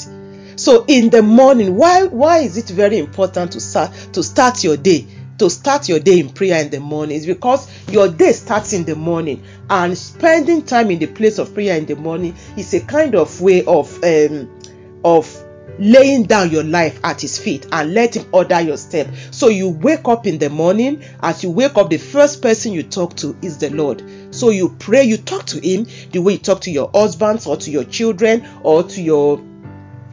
So 0.56 0.84
in 0.88 1.10
the 1.10 1.22
morning, 1.22 1.76
why 1.76 2.06
why 2.06 2.38
is 2.38 2.56
it 2.56 2.68
very 2.68 2.98
important 2.98 3.52
to 3.52 3.60
start 3.60 3.92
to 4.12 4.22
start 4.22 4.64
your 4.64 4.76
day? 4.76 5.06
To 5.38 5.48
start 5.48 5.88
your 5.88 6.00
day 6.00 6.18
in 6.18 6.30
prayer 6.30 6.60
in 6.60 6.70
the 6.70 6.80
morning 6.80 7.16
is 7.16 7.24
because 7.24 7.70
your 7.88 8.08
day 8.08 8.32
starts 8.32 8.72
in 8.72 8.84
the 8.84 8.96
morning, 8.96 9.44
and 9.70 9.96
spending 9.96 10.62
time 10.64 10.90
in 10.90 10.98
the 10.98 11.06
place 11.06 11.38
of 11.38 11.54
prayer 11.54 11.76
in 11.76 11.86
the 11.86 11.94
morning 11.94 12.34
is 12.56 12.74
a 12.74 12.80
kind 12.80 13.14
of 13.14 13.40
way 13.40 13.64
of 13.64 14.02
um, 14.02 14.50
of 15.04 15.44
laying 15.78 16.24
down 16.24 16.50
your 16.50 16.64
life 16.64 17.00
at 17.04 17.20
his 17.20 17.38
feet 17.38 17.66
and 17.72 17.94
let 17.94 18.16
him 18.16 18.26
order 18.32 18.60
your 18.60 18.76
step. 18.76 19.08
So 19.30 19.48
you 19.48 19.70
wake 19.70 20.06
up 20.06 20.26
in 20.26 20.38
the 20.38 20.50
morning, 20.50 21.02
as 21.20 21.42
you 21.42 21.50
wake 21.50 21.76
up, 21.76 21.90
the 21.90 21.98
first 21.98 22.42
person 22.42 22.72
you 22.72 22.82
talk 22.82 23.16
to 23.16 23.36
is 23.42 23.58
the 23.58 23.70
Lord. 23.70 24.02
So 24.30 24.50
you 24.50 24.76
pray, 24.78 25.04
you 25.04 25.16
talk 25.16 25.46
to 25.46 25.60
him 25.60 25.86
the 26.12 26.20
way 26.20 26.32
you 26.34 26.38
talk 26.38 26.60
to 26.62 26.70
your 26.70 26.90
husbands 26.92 27.46
or 27.46 27.56
to 27.58 27.70
your 27.70 27.84
children 27.84 28.46
or 28.62 28.82
to 28.82 29.02
your 29.02 29.42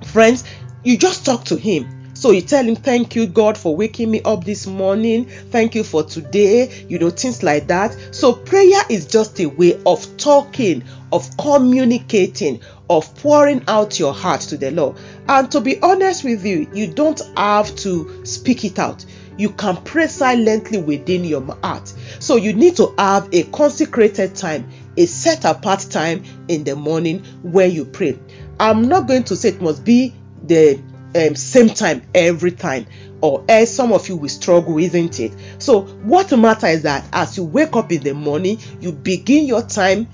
friends. 0.04 0.44
You 0.84 0.98
just 0.98 1.26
talk 1.26 1.46
to 1.46 1.56
him. 1.56 1.96
So 2.16 2.32
you 2.32 2.42
tell 2.42 2.64
him, 2.64 2.78
Thank 2.78 3.16
you, 3.16 3.28
God, 3.28 3.58
for 3.58 3.76
waking 3.76 4.10
me 4.10 4.22
up 4.24 4.46
this 4.46 4.66
morning. 4.66 5.26
Thank 5.26 5.76
you 5.76 5.84
for 5.84 6.02
today. 6.02 6.86
You 6.88 6.98
know, 6.98 7.10
things 7.10 7.44
like 7.44 7.68
that. 7.68 7.96
So 8.16 8.34
prayer 8.34 8.82
is 8.90 9.06
just 9.06 9.40
a 9.42 9.48
way 9.48 9.82
of 9.86 10.16
talking, 10.18 10.84
of 11.12 11.38
communicating, 11.38 12.62
of 12.90 13.16
pouring 13.18 13.64
out 13.68 14.00
your 14.00 14.14
heart 14.14 14.42
to 14.42 14.58
the 14.58 14.72
Lord. 14.72 14.98
And 15.28 15.52
to 15.52 15.62
be 15.62 15.82
honest 15.82 16.24
with 16.24 16.46
you, 16.46 16.70
you 16.74 16.88
don't 16.88 17.22
have 17.38 17.76
to 17.78 18.26
speak 18.26 18.66
it 18.66 18.80
out. 18.80 19.06
You 19.38 19.50
can 19.50 19.78
pray 19.78 20.08
silently 20.08 20.78
within 20.78 21.26
your 21.26 21.44
heart. 21.64 21.94
So 22.20 22.38
you 22.38 22.54
need 22.54 22.78
to 22.78 22.94
have 22.98 23.30
a 23.34 23.44
consecrated 23.44 24.36
time, 24.36 24.70
a 24.98 25.06
set 25.06 25.46
apart 25.46 25.86
time 25.90 26.24
in 26.48 26.64
the 26.64 26.76
morning 26.76 27.24
where 27.42 27.68
you 27.68 27.86
pray. 27.86 28.18
I'm 28.60 28.88
not 28.88 29.08
going 29.08 29.26
to 29.26 29.36
say 29.36 29.50
it 29.50 29.62
must 29.62 29.84
be 29.84 30.14
the 30.44 30.82
um, 31.16 31.36
same 31.36 31.70
time 31.70 32.04
every 32.14 32.52
time 32.52 32.86
or 33.22 33.44
else 33.48 33.72
some 33.72 33.94
of 33.94 34.08
you 34.10 34.18
will 34.18 34.30
struggle 34.30 34.78
isn't 34.78 35.20
it 35.20 35.34
so 35.60 35.82
what 36.04 36.38
matters 36.38 36.78
is 36.78 36.84
that 36.84 37.08
as 37.14 37.38
you 37.38 37.46
wake 37.46 37.76
up 37.76 37.92
in 37.92 38.04
the 38.04 38.14
morning 38.14 38.60
you 38.82 38.92
begin 38.92 39.46
your 39.46 39.62
time 39.62 40.08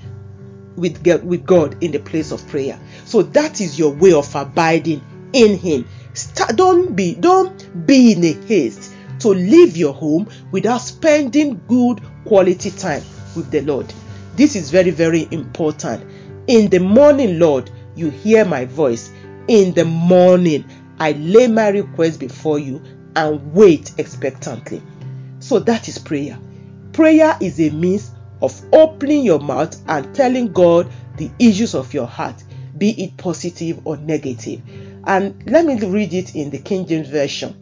with 0.75 1.03
God, 1.03 1.23
with 1.23 1.45
God 1.45 1.83
in 1.83 1.91
the 1.91 1.99
place 1.99 2.31
of 2.31 2.45
prayer 2.47 2.79
so 3.05 3.21
that 3.21 3.61
is 3.61 3.77
your 3.77 3.91
way 3.93 4.13
of 4.13 4.33
abiding 4.35 5.01
in 5.33 5.57
him 5.57 5.87
Start, 6.13 6.57
don't 6.57 6.95
be 6.95 7.15
don't 7.15 7.85
be 7.87 8.11
in 8.11 8.23
a 8.23 8.33
haste 8.45 8.93
to 9.19 9.29
leave 9.29 9.77
your 9.77 9.93
home 9.93 10.27
without 10.51 10.79
spending 10.79 11.61
good 11.67 12.01
quality 12.25 12.71
time 12.71 13.03
with 13.35 13.49
the 13.51 13.61
Lord 13.61 13.93
This 14.35 14.55
is 14.55 14.71
very, 14.71 14.91
very 14.91 15.27
important. 15.31 16.03
In 16.47 16.69
the 16.69 16.79
morning, 16.79 17.37
Lord, 17.37 17.69
you 17.95 18.09
hear 18.09 18.45
my 18.45 18.65
voice. 18.65 19.11
In 19.47 19.73
the 19.73 19.85
morning, 19.85 20.65
I 20.99 21.11
lay 21.13 21.47
my 21.47 21.67
request 21.69 22.19
before 22.19 22.57
you 22.57 22.81
and 23.15 23.53
wait 23.53 23.91
expectantly. 23.97 24.81
So 25.39 25.59
that 25.59 25.87
is 25.87 25.97
prayer. 25.97 26.39
Prayer 26.93 27.37
is 27.41 27.59
a 27.59 27.69
means 27.71 28.11
of 28.41 28.61
opening 28.73 29.23
your 29.23 29.39
mouth 29.39 29.79
and 29.87 30.13
telling 30.15 30.51
God 30.51 30.91
the 31.17 31.29
issues 31.39 31.75
of 31.75 31.93
your 31.93 32.07
heart, 32.07 32.43
be 32.77 33.03
it 33.03 33.17
positive 33.17 33.85
or 33.85 33.97
negative. 33.97 34.61
And 35.05 35.49
let 35.49 35.65
me 35.65 35.79
read 35.79 36.13
it 36.13 36.35
in 36.35 36.49
the 36.49 36.59
King 36.59 36.87
James 36.87 37.09
Version. 37.09 37.55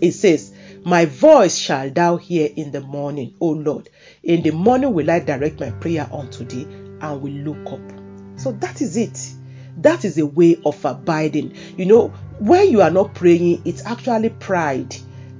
It 0.00 0.12
says, 0.12 0.52
My 0.84 1.04
voice 1.04 1.56
shall 1.56 1.90
thou 1.90 2.16
hear 2.16 2.48
in 2.54 2.72
the 2.72 2.80
morning, 2.80 3.34
O 3.40 3.50
Lord. 3.50 3.88
In 4.22 4.42
the 4.42 4.50
morning 4.50 4.92
will 4.92 5.10
I 5.10 5.20
direct 5.20 5.60
my 5.60 5.70
prayer 5.70 6.08
unto 6.12 6.44
thee 6.44 6.66
and 7.00 7.22
will 7.22 7.32
look 7.32 7.72
up. 7.72 8.40
So 8.40 8.52
that 8.52 8.80
is 8.80 8.96
it. 8.96 9.32
That 9.78 10.04
is 10.04 10.18
a 10.18 10.26
way 10.26 10.56
of 10.64 10.84
abiding. 10.84 11.54
You 11.76 11.86
know, 11.86 12.08
when 12.38 12.70
you 12.70 12.80
are 12.80 12.90
not 12.90 13.14
praying, 13.14 13.62
it's 13.64 13.84
actually 13.84 14.30
pride 14.30 14.94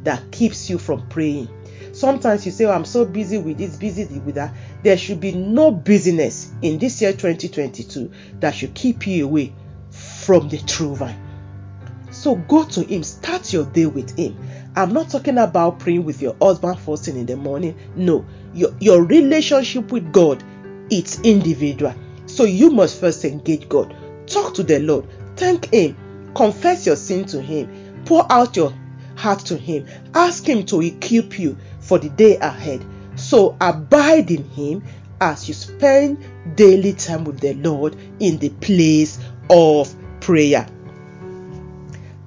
that 0.04 0.30
keeps 0.30 0.70
you 0.70 0.78
from 0.78 1.08
praying. 1.08 1.48
Sometimes 1.94 2.44
you 2.44 2.50
say, 2.50 2.64
oh, 2.64 2.72
I'm 2.72 2.84
so 2.84 3.04
busy 3.04 3.38
with 3.38 3.56
this, 3.58 3.76
busy 3.76 4.18
with 4.18 4.34
that. 4.34 4.52
There 4.82 4.98
should 4.98 5.20
be 5.20 5.30
no 5.30 5.70
busyness 5.70 6.52
in 6.60 6.78
this 6.78 7.00
year 7.00 7.12
2022 7.12 8.10
that 8.40 8.52
should 8.52 8.74
keep 8.74 9.06
you 9.06 9.24
away 9.24 9.54
from 9.90 10.48
the 10.48 10.58
true 10.58 10.96
vine. 10.96 11.20
So 12.10 12.34
go 12.34 12.64
to 12.64 12.82
Him, 12.82 13.04
start 13.04 13.52
your 13.52 13.64
day 13.66 13.86
with 13.86 14.18
Him. 14.18 14.36
I'm 14.74 14.92
not 14.92 15.08
talking 15.08 15.38
about 15.38 15.78
praying 15.78 16.04
with 16.04 16.20
your 16.20 16.36
husband 16.42 16.80
first 16.80 17.04
thing 17.04 17.16
in 17.16 17.26
the 17.26 17.36
morning. 17.36 17.78
No, 17.94 18.26
your, 18.54 18.70
your 18.80 19.04
relationship 19.04 19.92
with 19.92 20.12
God, 20.12 20.42
it's 20.90 21.20
individual. 21.20 21.94
So 22.26 22.42
you 22.42 22.70
must 22.70 23.00
first 23.00 23.24
engage 23.24 23.68
God. 23.68 23.94
Talk 24.26 24.54
to 24.54 24.64
the 24.64 24.80
Lord. 24.80 25.06
Thank 25.36 25.72
Him. 25.72 25.96
Confess 26.34 26.86
your 26.86 26.96
sin 26.96 27.24
to 27.26 27.40
Him. 27.40 28.02
Pour 28.04 28.26
out 28.32 28.56
your 28.56 28.72
heart 29.14 29.40
to 29.46 29.56
Him. 29.56 29.86
Ask 30.12 30.48
Him 30.48 30.66
to 30.66 30.80
equip 30.82 31.38
you 31.38 31.56
for 31.84 31.98
the 31.98 32.08
day 32.08 32.36
ahead. 32.38 32.84
So 33.16 33.56
abide 33.60 34.30
in 34.30 34.44
Him 34.50 34.82
as 35.20 35.46
you 35.48 35.54
spend 35.54 36.18
daily 36.56 36.92
time 36.94 37.24
with 37.24 37.40
the 37.40 37.54
Lord 37.54 37.96
in 38.18 38.38
the 38.38 38.48
place 38.48 39.18
of 39.48 39.94
prayer. 40.20 40.66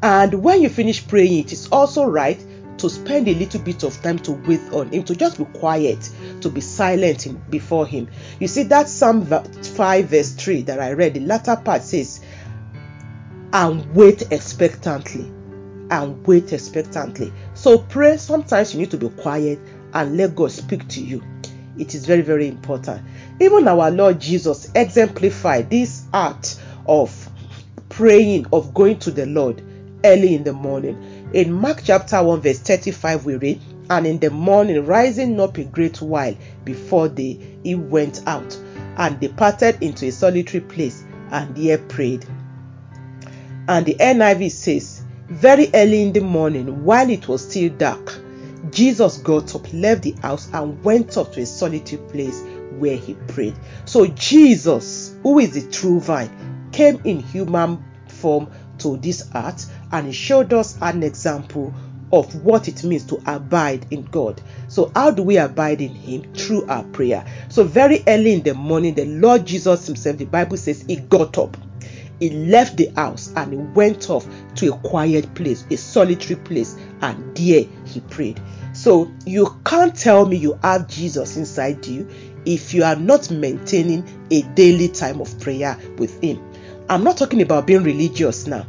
And 0.02 0.44
when 0.44 0.62
you 0.62 0.70
finish 0.70 1.06
praying, 1.06 1.40
it 1.40 1.52
is 1.52 1.68
also 1.72 2.06
right 2.06 2.44
to 2.78 2.90
spend 2.90 3.28
a 3.28 3.34
little 3.34 3.60
bit 3.60 3.84
of 3.84 4.00
time 4.04 4.20
to 4.20 4.32
wait 4.32 4.62
on 4.72 4.90
Him, 4.90 5.04
to 5.06 5.16
just 5.16 5.40
be 5.40 5.46
quiet, 5.46 6.10
to 6.42 6.50
be 6.50 6.62
silent 6.62 7.28
before 7.50 7.88
Him. 7.88 8.08
You 8.40 8.48
see, 8.48 8.64
that 8.64 8.88
Psalm 8.88 9.26
5, 9.26 10.06
verse 10.06 10.34
3 10.34 10.62
that 10.64 10.80
I 10.80 10.94
read, 10.94 11.16
the 11.16 11.22
latter 11.22 11.56
part 11.56 11.82
says, 11.82 12.22
and 13.52 13.96
wait 13.96 14.32
expectantly. 14.32 15.32
And 15.90 16.26
wait 16.28 16.54
expectantly. 16.54 17.34
So, 17.58 17.80
pray. 17.80 18.18
Sometimes 18.18 18.74
you 18.74 18.80
need 18.80 18.92
to 18.92 18.98
be 18.98 19.10
quiet 19.10 19.58
and 19.94 20.16
let 20.16 20.36
God 20.36 20.52
speak 20.52 20.88
to 20.90 21.02
you. 21.02 21.24
It 21.80 21.96
is 21.96 22.06
very, 22.06 22.22
very 22.22 22.48
important. 22.48 23.02
Even 23.42 23.68
our 23.68 23.90
Lord 23.90 24.22
Jesus 24.22 24.72
exemplified 24.76 25.72
this 25.72 26.06
art 26.14 26.56
of 26.88 27.30
praying, 27.90 28.46
of 28.54 28.76
going 28.76 29.00
to 29.00 29.12
the 29.12 29.26
Lord 29.26 29.64
early 30.06 30.36
in 30.36 30.44
the 30.44 30.54
morning. 30.54 31.32
In 31.34 31.52
Mark 31.52 31.82
chapter 31.84 32.22
1, 32.22 32.42
verse 32.42 32.60
35, 32.60 33.26
we 33.26 33.38
read, 33.38 33.62
And 33.90 34.06
in 34.06 34.20
the 34.20 34.30
morning, 34.30 34.86
rising 34.86 35.40
up 35.40 35.58
a 35.58 35.64
great 35.64 36.00
while 36.00 36.38
before 36.64 37.10
day, 37.10 37.40
he 37.64 37.74
went 37.74 38.22
out 38.28 38.56
and 38.98 39.20
departed 39.20 39.82
into 39.82 40.06
a 40.06 40.12
solitary 40.12 40.62
place 40.62 41.04
and 41.32 41.56
there 41.56 41.80
prayed. 41.80 42.24
And 43.68 43.84
the 43.84 43.96
NIV 43.96 44.52
says, 44.52 44.97
Very 45.30 45.70
early 45.74 46.04
in 46.04 46.14
the 46.14 46.22
morning, 46.22 46.86
while 46.86 47.10
it 47.10 47.28
was 47.28 47.42
still 47.42 47.70
dark, 47.70 48.18
Jesus 48.72 49.18
got 49.18 49.54
up, 49.56 49.72
left 49.74 50.04
the 50.04 50.16
house, 50.22 50.50
and 50.54 50.82
went 50.84 51.18
up 51.18 51.34
to 51.34 51.42
a 51.42 51.46
solitary 51.46 52.02
place 52.02 52.42
where 52.72 52.96
he 52.96 53.14
prayed. 53.28 53.56
So, 53.86 54.08
Jesus, 54.08 55.16
who 55.24 55.40
is 55.40 55.52
the 55.52 55.70
true 55.70 56.00
vine, 56.00 56.32
came 56.72 57.02
in 57.04 57.20
human 57.20 57.84
form 58.08 58.48
to 58.80 58.98
this 58.98 59.30
earth 59.36 59.74
and 59.92 60.08
he 60.08 60.14
showed 60.14 60.54
us 60.54 60.78
an 60.82 61.04
example 61.04 61.74
of 62.12 62.44
what 62.46 62.68
it 62.68 62.84
means 62.84 63.04
to 63.06 63.22
abide 63.26 63.86
in 63.92 64.04
God. 64.04 64.42
So, 64.70 64.92
how 64.96 65.12
do 65.12 65.24
we 65.24 65.38
abide 65.38 65.82
in 65.82 65.94
Him? 65.94 66.24
Through 66.34 66.66
our 66.68 66.84
prayer. 66.84 67.26
So, 67.50 67.64
very 67.64 68.04
early 68.08 68.34
in 68.34 68.44
the 68.44 68.54
morning, 68.54 68.94
the 68.94 69.06
Lord 69.06 69.46
Jesus 69.46 69.86
Himself, 69.86 70.18
the 70.18 70.26
Bible 70.26 70.58
says, 70.58 70.84
He 70.88 70.96
got 70.96 71.38
up, 71.38 71.58
He 72.20 72.30
left 72.30 72.78
the 72.78 72.92
house, 72.96 73.32
and 73.36 73.54
He 73.54 73.58
went 73.58 74.10
off 74.10 74.28
to 74.56 74.74
a 74.74 74.78
quiet 74.78 75.34
place, 75.36 75.66
a 75.70 75.78
solitary 75.78 76.40
place, 76.40 76.78
and 77.02 77.36
there 77.36 77.66
He 77.86 78.00
prayed. 78.10 78.42
So, 78.74 79.12
you 79.26 79.60
can't 79.66 79.96
tell 79.96 80.26
me 80.26 80.38
you 80.38 80.60
have 80.62 80.88
Jesus 80.88 81.38
inside 81.38 81.86
you 81.86 82.08
if 82.46 82.74
you 82.74 82.84
are 82.84 82.96
not 82.96 83.32
maintaining 83.32 84.08
a 84.32 84.42
daily 84.42 84.88
time 84.88 85.20
of 85.20 85.40
prayer 85.40 85.78
with 85.98 86.22
Him. 86.22 86.42
I'm 86.90 87.04
not 87.04 87.18
talking 87.18 87.42
about 87.42 87.68
being 87.68 87.84
religious 87.84 88.48
now. 88.48 88.66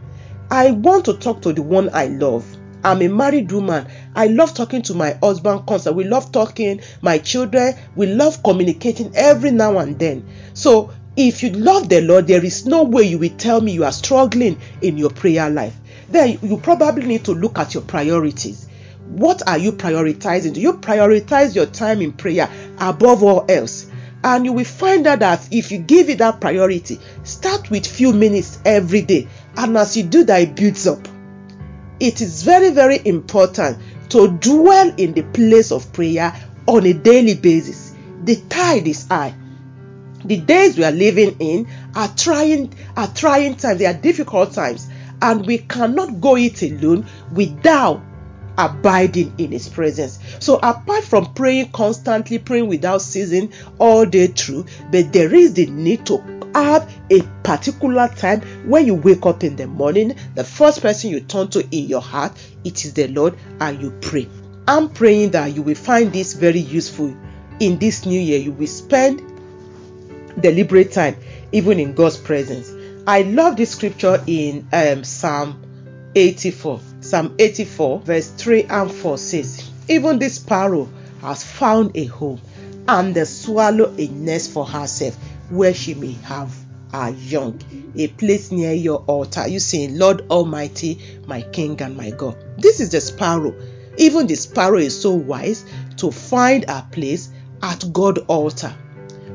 I 0.51 0.71
want 0.71 1.05
to 1.05 1.15
talk 1.15 1.43
to 1.43 1.53
the 1.53 1.63
one 1.63 1.91
I 1.93 2.07
love. 2.07 2.45
I'm 2.85 3.03
a 3.03 3.09
married 3.09 3.53
woman. 3.53 3.87
I 4.15 4.29
love 4.29 4.55
talking 4.55 4.83
to 4.83 4.95
my 4.95 5.19
husband 5.23 5.67
constantly. 5.67 6.05
We 6.05 6.11
love 6.11 6.33
talking, 6.33 6.81
my 7.03 7.19
children, 7.19 7.75
we 7.97 8.07
love 8.07 8.43
communicating 8.43 9.15
every 9.15 9.51
now 9.51 9.79
and 9.79 9.99
then. 9.99 10.27
So, 10.55 10.91
if 11.19 11.43
you 11.43 11.51
love 11.51 11.89
the 11.89 12.01
Lord, 12.01 12.29
there 12.29 12.45
is 12.45 12.65
no 12.65 12.85
way 12.85 13.03
you 13.03 13.19
will 13.19 13.37
tell 13.37 13.61
me 13.61 13.73
you 13.73 13.83
are 13.83 13.91
struggling 13.91 14.57
in 14.83 14.97
your 14.97 15.11
prayer 15.11 15.51
life. 15.51 15.77
Then 16.09 16.39
you 16.43 16.59
probably 16.59 17.07
need 17.07 17.25
to 17.25 17.33
look 17.33 17.59
at 17.59 17.75
your 17.75 17.83
priorities. 17.83 18.69
What 19.09 19.43
are 19.49 19.59
you 19.59 19.73
prioritizing? 19.73 20.55
Do 20.55 20.61
you 20.61 20.75
prioritize 20.75 21.57
your 21.57 21.67
time 21.67 22.03
in 22.03 22.13
prayer 22.13 22.49
above 22.79 23.25
all 23.25 23.45
else? 23.49 23.91
And 24.23 24.45
you 24.45 24.53
will 24.53 24.65
find 24.65 25.09
out 25.09 25.19
that 25.19 25.49
if 25.51 25.73
you 25.73 25.79
give 25.79 26.09
it 26.09 26.19
that 26.19 26.41
priority, 26.41 27.01
start 27.25 27.69
with 27.69 27.85
few 27.85 28.13
minutes 28.13 28.61
every 28.65 29.03
day 29.03 29.27
and 29.57 29.77
as 29.77 29.97
you 29.97 30.05
do 30.05 30.23
that, 30.23 30.41
it 30.41 30.55
builds 30.55 30.87
up. 30.87 31.09
It 31.99 32.21
is 32.21 32.45
very, 32.45 32.71
very 32.71 33.01
important 33.05 33.79
to 34.11 34.29
dwell 34.29 34.95
in 34.97 35.15
the 35.15 35.23
place 35.23 35.73
of 35.73 35.93
prayer 35.93 36.33
on 36.67 36.87
a 36.87 36.93
daily 36.93 37.35
basis. 37.35 37.93
The 38.23 38.37
tide 38.49 38.87
is 38.87 39.09
high. 39.09 39.35
The 40.29 40.37
days 40.37 40.77
we 40.77 40.85
are 40.85 40.93
living 40.93 41.37
in 41.41 41.67
are 41.95 42.09
trying, 42.15 42.75
are 42.97 43.09
trying 43.09 43.57
times. 43.57 43.79
They 43.79 43.87
are 43.87 43.95
difficult 43.95 44.53
times, 44.53 44.89
and 45.23 45.47
we 45.47 45.59
cannot 45.59 46.21
go 46.21 46.37
it 46.37 46.63
alone 46.63 47.07
without 47.33 48.03
abiding 48.59 49.33
in 49.39 49.53
His 49.53 49.69
presence. 49.69 50.19
So, 50.39 50.57
apart 50.57 51.05
from 51.05 51.33
praying 51.33 51.73
constantly, 51.73 52.39
praying 52.39 52.69
without 52.69 53.01
ceasing 53.01 53.53
all 53.79 54.05
day 54.05 54.27
through, 54.27 54.67
but 54.93 55.13
there 55.15 55.35
is 55.35 55.55
the 55.55 55.67
need 55.67 56.05
to 56.07 56.19
have 56.55 56.93
a 57.11 57.23
particular 57.43 58.09
time 58.09 58.43
when 58.69 58.87
you 58.87 58.97
wake 58.97 59.25
up 59.25 59.45
in 59.45 59.57
the 59.57 59.67
morning, 59.67 60.15
the 60.35 60.45
first 60.45 60.83
person 60.83 61.11
you 61.11 61.21
turn 61.21 61.49
to 61.49 61.61
in 61.71 61.87
your 61.87 62.03
heart, 62.03 62.33
it 62.65 62.85
is 62.85 62.93
the 62.93 63.09
Lord, 63.09 63.35
and 63.61 63.81
you 63.81 63.93
pray. 64.03 64.29
I'm 64.67 64.91
praying 64.91 65.31
that 65.31 65.55
you 65.55 65.63
will 65.63 65.75
find 65.75 66.13
this 66.13 66.35
very 66.35 66.61
useful 66.61 67.17
in 67.61 67.79
this 67.79 68.05
new 68.05 68.21
year. 68.21 68.39
You 68.39 68.53
will 68.53 68.67
spend 68.67 69.23
deliberate 70.41 70.93
time 70.93 71.17
even 71.53 71.81
in 71.81 71.95
God's 71.95 72.17
presence. 72.17 72.73
I 73.07 73.23
love 73.23 73.57
this 73.57 73.71
scripture 73.71 74.23
in 74.27 74.69
um, 74.73 75.05
Psalm 75.05 75.63
84. 76.15 76.81
Psalm 77.01 77.35
84, 77.39 78.01
verse 78.01 78.31
3 78.31 78.65
and 78.65 78.93
4 78.93 79.19
says, 79.19 79.71
Even 79.89 80.19
this 80.19 80.37
sparrow 80.37 80.89
has 81.23 81.45
found 81.45 81.97
a 81.97 82.05
home, 82.05 82.41
and 82.87 83.15
the 83.15 83.25
swallow 83.27 83.95
a 83.97 84.09
nest 84.09 84.53
for 84.53 84.67
herself 84.67 85.17
where 85.51 85.75
she 85.75 85.95
may 85.95 86.13
have 86.13 86.55
her 86.93 87.11
young, 87.11 87.61
a 87.97 88.09
place 88.09 88.51
near 88.51 88.73
your 88.73 88.99
altar. 89.07 89.47
You 89.47 89.61
saying, 89.61 89.99
Lord 89.99 90.23
Almighty, 90.31 91.01
my 91.27 91.43
King 91.43 91.81
and 91.83 91.97
my 91.97 92.11
God. 92.11 92.37
This 92.59 92.81
is 92.81 92.91
the 92.91 93.01
sparrow. 93.01 93.55
Even 93.97 94.27
the 94.27 94.37
sparrow 94.37 94.79
is 94.79 95.01
so 95.01 95.13
wise 95.13 95.65
to 95.97 96.11
find 96.11 96.65
a 96.69 96.87
place 96.91 97.31
at 97.63 97.85
God 97.93 98.19
altar. 98.29 98.75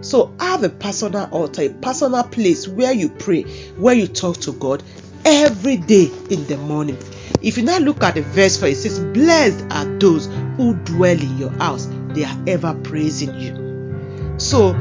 So 0.04 0.36
have 0.40 0.64
a 0.64 0.70
personal 0.70 1.28
altar, 1.32 1.64
a 1.64 1.70
personal 1.70 2.24
place 2.24 2.68
where 2.68 2.94
you 2.94 3.10
pray, 3.10 3.44
where 3.78 3.96
you 3.96 4.08
talk 4.08 4.38
to 4.42 4.52
God 4.52 4.84
every 5.26 5.78
day 5.78 6.12
in 6.30 6.46
the 6.48 6.58
morning. 6.58 6.98
If 7.42 7.58
you 7.58 7.64
now 7.64 7.78
look 7.80 8.04
at 8.04 8.16
the 8.16 8.22
verse 8.22 8.58
4 8.60 8.70
it 8.70 8.76
says, 8.76 9.00
Blessed 9.00 9.66
are 9.72 9.86
those 10.00 10.28
who 10.58 10.76
dwell 10.76 11.20
in 11.20 11.38
your 11.38 11.52
house, 11.52 11.88
they 12.10 12.24
are 12.26 12.44
ever 12.48 12.74
praising 12.74 13.40
you. 13.40 14.40
So 14.40 14.74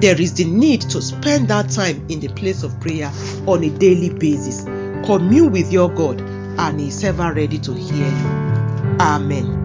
there 0.00 0.20
is 0.20 0.34
the 0.34 0.44
need 0.44 0.82
to 0.82 1.02
spend 1.02 1.48
that 1.48 1.70
time 1.70 2.06
in 2.08 2.20
the 2.20 2.28
place 2.28 2.62
of 2.62 2.78
prayer 2.80 3.10
on 3.46 3.62
a 3.62 3.70
daily 3.70 4.10
basis. 4.10 4.64
Commune 5.06 5.52
with 5.52 5.70
your 5.72 5.90
God, 5.90 6.20
and 6.20 6.80
He's 6.80 7.04
ever 7.04 7.32
ready 7.34 7.58
to 7.58 7.74
hear 7.74 8.06
you. 8.06 8.96
Amen. 9.00 9.59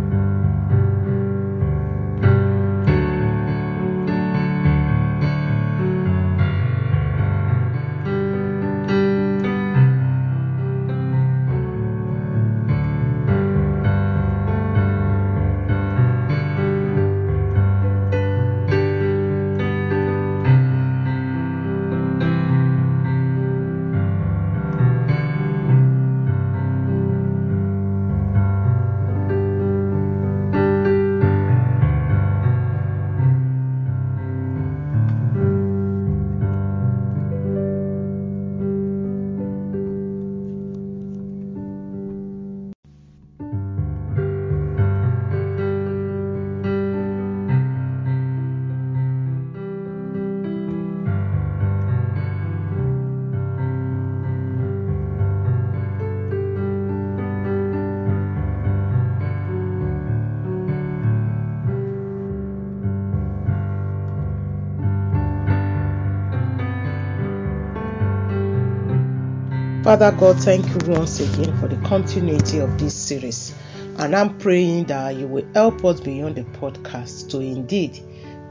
Father 69.95 70.17
God, 70.17 70.35
thank 70.43 70.67
you 70.67 70.91
once 70.91 71.21
again 71.21 71.57
for 71.57 71.69
the 71.69 71.77
continuity 71.87 72.59
of 72.59 72.77
this 72.77 72.93
series. 72.93 73.55
And 73.97 74.13
I'm 74.13 74.37
praying 74.39 74.87
that 74.87 75.15
you 75.15 75.25
will 75.25 75.47
help 75.53 75.85
us 75.85 76.01
beyond 76.01 76.35
the 76.35 76.43
podcast 76.43 77.29
to 77.29 77.39
indeed 77.39 78.01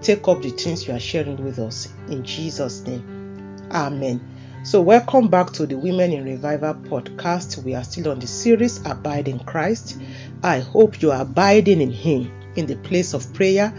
take 0.01 0.27
up 0.27 0.41
the 0.41 0.49
things 0.49 0.89
you 0.89 0.95
are 0.95 0.99
sharing 0.99 1.45
with 1.45 1.59
us. 1.59 1.93
In 2.09 2.25
Jesus' 2.25 2.87
name. 2.87 3.69
Amen. 3.71 4.63
So, 4.65 4.81
welcome 4.81 5.29
back 5.29 5.53
to 5.53 5.67
the 5.67 5.77
Women 5.77 6.13
in 6.13 6.25
Revival 6.25 6.77
podcast. 6.77 7.63
We 7.63 7.75
are 7.75 7.85
still 7.85 8.13
on 8.13 8.21
the 8.21 8.27
series 8.27 8.79
Abide 8.87 9.29
in 9.29 9.39
Christ. 9.41 10.01
I 10.43 10.61
hope 10.61 11.03
you 11.03 11.13
are 11.13 11.21
abiding 11.21 11.83
in 11.83 11.91
Him 11.91 12.33
in 12.57 12.65
the 12.65 12.77
place 12.77 13.13
of 13.13 13.35
prayer. 13.35 13.71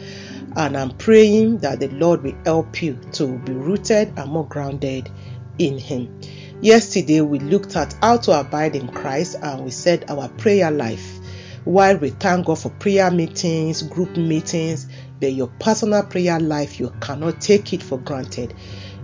And 0.56 0.78
I'm 0.78 0.91
praying 0.91 1.58
that 1.60 1.80
the 1.80 1.88
Lord 1.88 2.21
will 2.21 2.38
help 2.45 2.84
you 2.84 2.99
to 3.13 3.39
be 3.39 3.54
rooted 3.54 4.13
and 4.19 4.32
more 4.32 4.45
grounded 4.45 5.10
in 5.58 5.80
Him. 5.80 6.21
Yesterday, 6.65 7.21
we 7.21 7.38
looked 7.38 7.75
at 7.75 7.93
how 8.01 8.17
to 8.17 8.39
abide 8.39 8.75
in 8.75 8.88
Christ 8.88 9.36
and 9.39 9.63
we 9.63 9.69
said 9.69 10.10
our 10.10 10.28
prayer 10.30 10.71
life. 10.71 11.19
While 11.63 11.97
we 11.97 12.10
thank 12.10 12.47
God 12.47 12.58
for 12.58 12.71
prayer 12.71 13.12
meetings, 13.12 13.84
group 13.84 14.17
meetings, 14.17 14.88
but 15.21 15.34
your 15.34 15.49
personal 15.60 16.01
prayer 16.01 16.39
life, 16.39 16.80
you 16.80 16.91
cannot 17.01 17.39
take 17.39 17.71
it 17.73 17.84
for 17.84 17.99
granted. 17.99 18.56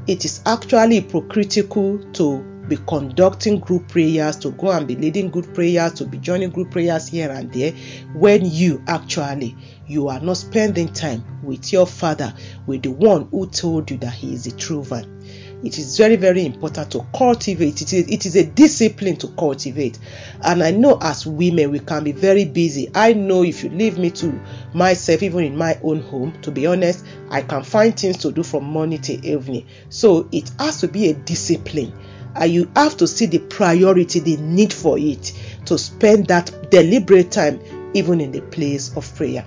It 0.08 0.26
is 0.26 0.42
actually 0.48 1.02
hypocritical 1.02 2.00
to 2.14 2.40
be 2.68 2.78
conducting 2.78 3.60
group 3.60 3.90
prayers, 3.90 4.38
to 4.38 4.50
go 4.50 4.72
and 4.72 4.88
be 4.88 4.96
leading 4.96 5.30
group 5.30 5.54
prayers, 5.54 5.94
to 5.94 6.06
be 6.06 6.18
joining 6.18 6.50
group 6.50 6.72
prayers 6.72 7.10
here 7.10 7.30
and 7.30 7.54
there, 7.54 7.74
when 8.16 8.44
you 8.44 8.82
actually 8.88 9.56
you 9.86 10.08
are 10.08 10.20
not 10.20 10.38
spending 10.38 10.92
time 10.92 11.24
with 11.44 11.72
your 11.72 11.86
father, 11.86 12.34
with 12.66 12.82
the 12.82 12.92
one 12.92 13.28
who 13.30 13.46
told 13.46 13.92
you 13.92 13.98
that 13.98 14.14
he 14.14 14.34
is 14.34 14.46
the 14.46 14.52
true 14.52 14.84
vine 14.84 15.21
it 15.64 15.78
is 15.78 15.98
very 15.98 16.16
very 16.16 16.46
important 16.46 16.92
to 16.92 17.06
cultivate. 17.16 17.82
It 17.82 17.94
is, 17.94 18.10
it 18.10 18.26
is 18.26 18.36
a 18.36 18.46
discipline 18.46 19.16
to 19.18 19.28
cultivate. 19.30 20.00
And 20.44 20.64
i 20.64 20.72
know 20.72 20.98
as 21.02 21.26
women 21.26 21.72
we 21.72 21.80
can 21.80 22.04
be 22.04 22.12
very 22.12 22.46
busy. 22.46 22.90
I 22.96 23.14
know 23.14 23.44
if 23.44 23.64
you 23.64 23.70
leave 23.70 23.98
me 23.98 24.12
to 24.12 24.40
myself 24.74 25.24
even 25.24 25.44
in 25.44 25.56
my 25.56 25.80
own 25.84 26.02
home 26.02 26.34
to 26.42 26.52
be 26.52 26.66
honest 26.66 27.06
i 27.30 27.42
can 27.42 27.64
find 27.64 27.98
things 27.98 28.18
to 28.18 28.32
do 28.32 28.44
from 28.44 28.64
morning 28.64 29.02
till 29.02 29.24
evening. 29.26 29.68
So 29.90 30.28
it 30.32 30.52
has 30.60 30.82
to 30.82 30.88
be 30.88 31.10
a 31.10 31.14
discipline. 31.14 31.94
And 32.36 32.52
you 32.52 32.72
have 32.76 32.96
to 32.98 33.08
see 33.08 33.26
the 33.26 33.40
priority 33.40 34.20
the 34.20 34.38
need 34.38 34.72
for 34.72 34.98
it 34.98 35.34
to 35.66 35.78
spend 35.78 36.28
that 36.28 36.72
deliberate 36.72 37.32
time 37.32 37.60
even 37.94 38.22
in 38.22 38.32
the 38.32 38.42
place 38.42 38.96
of 38.96 39.14
prayer 39.16 39.46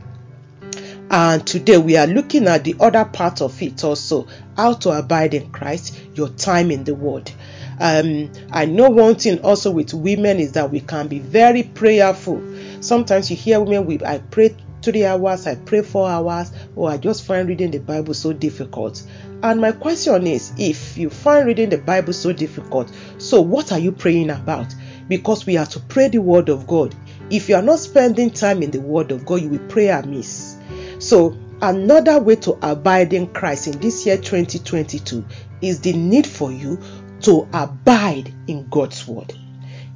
and 1.11 1.47
today 1.47 1.77
we 1.77 1.97
are 1.97 2.07
looking 2.07 2.47
at 2.47 2.65
the 2.65 2.75
other 2.81 3.05
part 3.05 3.41
of 3.43 3.61
it 3.63 3.85
also 3.85 4.27
how 4.57 4.73
to 4.73 4.91
abide 4.91 5.35
in 5.35 5.51
Christ, 5.51 5.99
your 6.15 6.29
time 6.29 6.71
in 6.71 6.85
the 6.85 6.95
Word. 6.95 7.31
Um, 7.79 8.31
I 8.51 8.67
know 8.67 8.89
one 8.89 9.17
thing 9.17 9.41
also 9.41 9.71
with 9.71 9.93
women 9.95 10.39
is 10.39 10.53
that 10.53 10.71
we 10.71 10.81
can 10.81 11.09
be 11.09 11.19
very 11.19 11.63
prayerful. 11.63 12.43
Sometimes 12.81 13.31
you 13.31 13.37
hear 13.37 13.61
women, 13.61 13.87
we, 13.87 14.05
I 14.05 14.19
pray 14.19 14.57
three 14.83 15.05
hours, 15.05 15.47
I 15.47 15.57
pray 15.57 15.83
four 15.83 16.09
hours, 16.09 16.53
or 16.77 16.91
I 16.91 16.97
just 16.97 17.25
find 17.25 17.49
reading 17.49 17.71
the 17.71 17.79
Bible 17.79 18.15
so 18.15 18.33
difficult. 18.33 19.03
And 19.43 19.61
my 19.61 19.73
question 19.73 20.27
is 20.27 20.53
if 20.59 20.97
you 20.97 21.11
find 21.11 21.47
reading 21.47 21.71
the 21.71 21.79
Bible 21.79 22.13
so 22.13 22.33
difficult, 22.33 22.91
so 23.19 23.41
what 23.41 23.73
are 23.73 23.79
you 23.79 23.93
praying 23.93 24.31
about? 24.31 24.75
Because 25.09 25.45
we 25.45 25.57
are 25.57 25.67
to 25.67 25.81
pray 25.81 26.09
the 26.09 26.19
Word 26.19 26.49
of 26.49 26.67
God. 26.67 26.95
If 27.31 27.49
you 27.49 27.57
are 27.57 27.63
not 27.63 27.79
spending 27.79 28.31
time 28.31 28.63
in 28.63 28.71
the 28.71 28.81
Word 28.81 29.11
of 29.11 29.27
God, 29.27 29.43
you 29.43 29.49
will 29.49 29.69
pray 29.69 29.89
amiss. 29.89 30.54
So, 30.99 31.37
another 31.61 32.21
way 32.21 32.37
to 32.37 32.59
abide 32.63 33.13
in 33.13 33.29
Christ 33.29 33.67
in 33.67 33.79
this 33.81 34.07
year 34.07 34.17
2022 34.17 35.25
is 35.61 35.81
the 35.81 35.93
need 35.93 36.27
for 36.27 36.53
you 36.53 36.79
to 37.23 37.49
abide 37.53 38.33
in 38.47 38.69
God's 38.69 39.07
Word. 39.07 39.33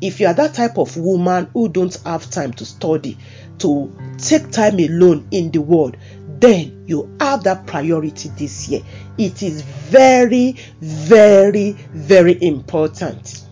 If 0.00 0.20
you 0.20 0.26
are 0.28 0.34
that 0.34 0.54
type 0.54 0.78
of 0.78 0.96
woman 0.96 1.48
who 1.52 1.68
don't 1.68 1.94
have 2.04 2.30
time 2.30 2.52
to 2.54 2.64
study, 2.64 3.18
to 3.58 3.94
take 4.18 4.50
time 4.50 4.78
alone 4.78 5.26
in 5.30 5.50
the 5.50 5.60
Word, 5.60 5.98
then 6.40 6.84
you 6.86 7.16
have 7.20 7.42
that 7.44 7.66
priority 7.66 8.30
this 8.36 8.68
year. 8.68 8.82
It 9.16 9.42
is 9.42 9.62
very, 9.62 10.56
very, 10.80 11.72
very 11.72 12.42
important. 12.42 13.44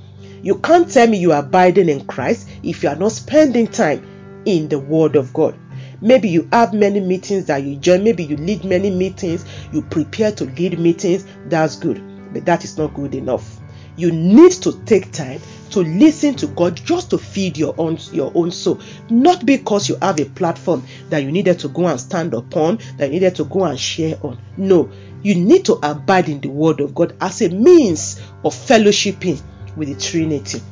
You 0.43 0.59
can't 0.59 0.89
tell 0.89 1.09
me 1.09 1.19
you 1.19 1.33
are 1.33 1.41
abiding 1.41 1.89
in 1.89 2.07
Christ 2.07 2.49
if 2.63 2.83
you 2.83 2.89
are 2.89 2.97
not 2.97 3.13
spending 3.13 3.67
time 3.67 4.07
in 4.45 4.69
the 4.69 4.79
Word 4.79 5.17
of 5.17 5.33
God. 5.33 5.59
Maybe 6.07 6.29
you 6.29 6.49
have 6.53 6.73
many 6.73 7.01
meetings 7.01 7.47
that 7.47 7.65
you 7.65 7.75
join, 7.75 8.05
maybe 8.05 8.23
you 8.23 8.37
lead 8.37 8.65
many 8.65 8.91
meetings, 8.91 9.45
you 9.73 9.83
prepare 9.83 10.31
to 10.31 10.45
lead 10.45 10.79
meetings, 10.79 11.27
that's 11.47 11.75
good, 11.75 12.01
but 12.33 12.45
that 12.45 12.63
is 12.63 12.79
not 12.79 12.95
good 12.95 13.17
enough. 13.17 13.59
You 13.97 14.13
need 14.13 14.53
to 14.53 14.81
take 14.85 15.11
time 15.11 15.41
to 15.71 15.81
listen 15.81 16.37
to 16.37 16.47
God 16.47 16.77
just 16.77 17.11
to 17.11 17.19
feed 17.19 17.59
your 17.59 17.75
own 17.77 17.99
your 18.13 18.31
own 18.37 18.53
soul, 18.53 18.81
not 19.11 19.45
because 19.45 19.89
you 19.89 19.97
have 20.01 20.21
a 20.21 20.27
platform 20.27 20.85
that 21.11 21.25
you 21.25 21.33
needed 21.33 21.59
to 21.59 21.69
go 21.71 21.89
and 21.89 22.01
stand 22.01 22.35
upon, 22.35 22.79
that 22.99 23.07
you 23.07 23.15
needed 23.15 23.35
to 23.35 23.45
go 23.45 23.65
and 23.65 23.81
share 23.81 24.17
on. 24.23 24.39
No, 24.57 24.89
you 25.25 25.35
need 25.35 25.65
to 25.65 25.73
abide 25.83 26.29
in 26.29 26.41
the 26.41 26.51
word 26.51 26.79
of 26.79 26.95
God 26.95 27.17
as 27.21 27.43
a 27.43 27.49
means 27.49 28.21
of 28.45 28.55
fellowshipping 28.55 29.43
with 29.75 29.89
the 29.89 30.01
Trinity. 30.01 30.63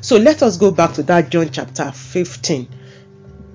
So 0.00 0.16
let 0.16 0.44
us 0.44 0.58
go 0.58 0.70
back 0.70 0.92
to 0.92 1.02
that 1.02 1.30
John 1.30 1.50
chapter 1.50 1.90
15 1.90 2.68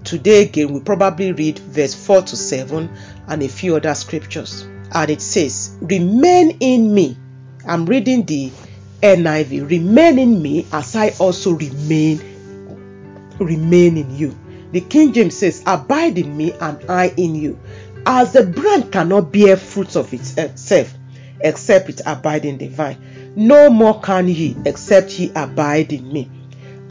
Today 0.04 0.44
again, 0.44 0.74
we 0.74 0.80
probably 0.80 1.34
read 1.34 1.60
verse 1.60 1.94
4 1.94 2.24
to 2.24 2.36
7 2.36 2.90
and 3.28 3.44
a 3.44 3.48
few 3.48 3.76
other 3.76 3.94
scriptures. 3.96 4.68
And 4.94 5.10
it 5.10 5.22
says, 5.22 5.78
Remain 5.82 6.58
in 6.60 6.94
me. 6.94 7.18
I'm 7.68 7.86
reading 7.86 8.26
the 8.26 8.52
NIV. 9.02 9.70
Remain 9.70 10.20
in 10.20 10.42
me 10.42 10.66
as 10.72 10.96
I 10.96 11.10
also 11.20 11.52
remain 11.52 12.20
remain 13.40 13.98
in 13.98 14.16
you. 14.16 14.38
The 14.72 14.82
King 14.82 15.14
James 15.14 15.38
says, 15.38 15.64
Abide 15.66 16.18
in 16.18 16.36
me 16.36 16.54
and 16.54 16.90
I 16.90 17.10
in 17.16 17.36
you. 17.36 17.60
As 18.06 18.34
the 18.34 18.44
branch 18.46 18.92
cannot 18.92 19.32
bear 19.32 19.58
fruits 19.58 19.96
of 19.96 20.14
itself 20.14 20.94
except 21.42 21.90
it 21.90 22.02
abide 22.06 22.46
in 22.46 22.58
the 22.58 22.68
vine, 22.68 23.34
no 23.36 23.70
more 23.70 24.02
can 24.02 24.28
ye 24.28 24.56
except 24.66 25.18
ye 25.20 25.32
abide 25.36 25.94
in 25.94 26.12
me. 26.12 26.30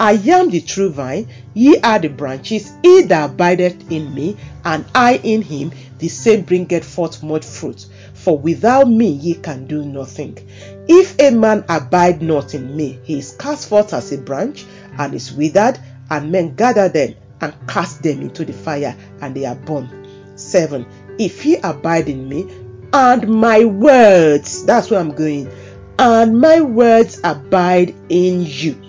I 0.01 0.13
am 0.13 0.51
the 0.51 0.61
true 0.61 0.91
vine, 0.91 1.27
ye 1.55 1.77
are 1.79 1.99
the 1.99 2.07
branches. 2.09 2.73
He 2.85 3.03
that 3.03 3.31
abideth 3.31 3.91
in 3.91 4.15
me, 4.15 4.37
and 4.65 4.85
I 4.95 5.17
in 5.25 5.43
him, 5.43 5.73
the 5.99 6.07
same 6.07 6.43
bringeth 6.43 6.85
forth 6.85 7.21
much 7.25 7.45
fruit. 7.45 7.85
For 8.15 8.39
without 8.39 8.89
me 8.89 9.09
ye 9.09 9.35
can 9.35 9.67
do 9.67 9.85
nothing. 9.85 10.39
If 10.87 11.19
a 11.19 11.31
man 11.31 11.65
abide 11.69 12.23
not 12.23 12.55
in 12.55 12.77
me, 12.77 13.01
he 13.03 13.19
is 13.19 13.33
cast 13.33 13.69
forth 13.69 13.93
as 13.93 14.13
a 14.13 14.19
branch, 14.19 14.67
and 14.99 15.15
is 15.15 15.33
withered, 15.33 15.81
and 16.11 16.31
men 16.31 16.55
gather 16.55 16.89
them 16.89 17.15
and 17.41 17.55
cast 17.67 18.05
them 18.05 18.21
into 18.21 18.45
the 18.45 18.53
fire, 18.53 18.97
and 19.21 19.35
they 19.35 19.47
are 19.47 19.57
burned. 19.57 19.91
7. 20.37 20.87
If 21.19 21.45
ye 21.45 21.57
abide 21.57 22.09
in 22.09 22.29
me, 22.29 22.49
and 22.93 23.29
my 23.29 23.65
words, 23.65 24.65
that's 24.65 24.93
where 24.93 25.01
I'm 25.01 25.11
going, 25.11 25.51
and 25.99 26.41
my 26.41 26.61
words 26.61 27.21
abide 27.25 27.97
in 28.09 28.45
you 28.47 28.81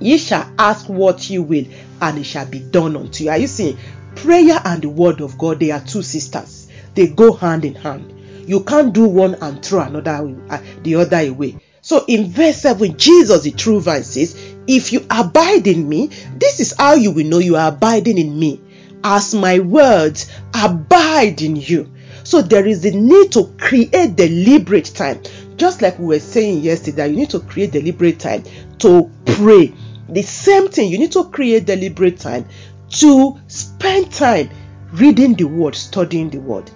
Ye 0.00 0.18
shall 0.18 0.50
ask 0.58 0.88
what 0.88 1.28
you 1.30 1.42
will, 1.42 1.64
and 2.00 2.18
it 2.18 2.24
shall 2.24 2.46
be 2.46 2.60
done 2.60 2.96
unto 2.96 3.24
you. 3.24 3.30
Are 3.30 3.38
you 3.38 3.46
seeing? 3.46 3.78
Prayer 4.14 4.60
and 4.64 4.82
the 4.82 4.88
word 4.88 5.20
of 5.20 5.38
God, 5.38 5.60
they 5.60 5.70
are 5.70 5.80
two 5.80 6.02
sisters. 6.02 6.68
They 6.94 7.08
go 7.08 7.32
hand 7.32 7.64
in 7.64 7.74
hand. 7.74 8.14
You 8.46 8.64
can't 8.64 8.92
do 8.92 9.04
one 9.06 9.34
and 9.34 9.64
throw 9.64 9.82
another 9.82 10.34
uh, 10.48 10.58
the 10.82 10.96
other 10.96 11.18
away. 11.18 11.58
So 11.82 12.04
in 12.06 12.30
verse 12.30 12.60
7, 12.62 12.96
Jesus, 12.96 13.42
the 13.42 13.50
true 13.50 13.80
vine, 13.80 14.02
says, 14.02 14.36
If 14.66 14.92
you 14.92 15.06
abide 15.10 15.66
in 15.66 15.88
me, 15.88 16.08
this 16.36 16.60
is 16.60 16.74
how 16.76 16.94
you 16.94 17.12
will 17.12 17.26
know 17.26 17.38
you 17.38 17.56
are 17.56 17.68
abiding 17.68 18.18
in 18.18 18.38
me. 18.38 18.60
As 19.04 19.34
my 19.34 19.60
words 19.60 20.30
abide 20.54 21.40
in 21.40 21.56
you. 21.56 21.90
So 22.24 22.42
there 22.42 22.66
is 22.66 22.84
a 22.84 22.90
need 22.90 23.32
to 23.32 23.54
create 23.58 24.16
deliberate 24.16 24.86
time. 24.94 25.22
Just 25.56 25.80
like 25.80 25.98
we 25.98 26.06
were 26.06 26.18
saying 26.18 26.60
yesterday, 26.60 27.08
you 27.08 27.16
need 27.16 27.30
to 27.30 27.40
create 27.40 27.72
deliberate 27.72 28.18
time 28.18 28.44
to 28.80 29.10
pray 29.24 29.72
the 30.08 30.22
same 30.22 30.68
thing, 30.68 30.90
you 30.90 30.98
need 30.98 31.12
to 31.12 31.24
create 31.24 31.66
deliberate 31.66 32.18
time 32.18 32.46
to 32.90 33.38
spend 33.46 34.10
time 34.12 34.50
reading 34.92 35.34
the 35.34 35.44
word, 35.44 35.74
studying 35.74 36.30
the 36.30 36.38
word. 36.38 36.70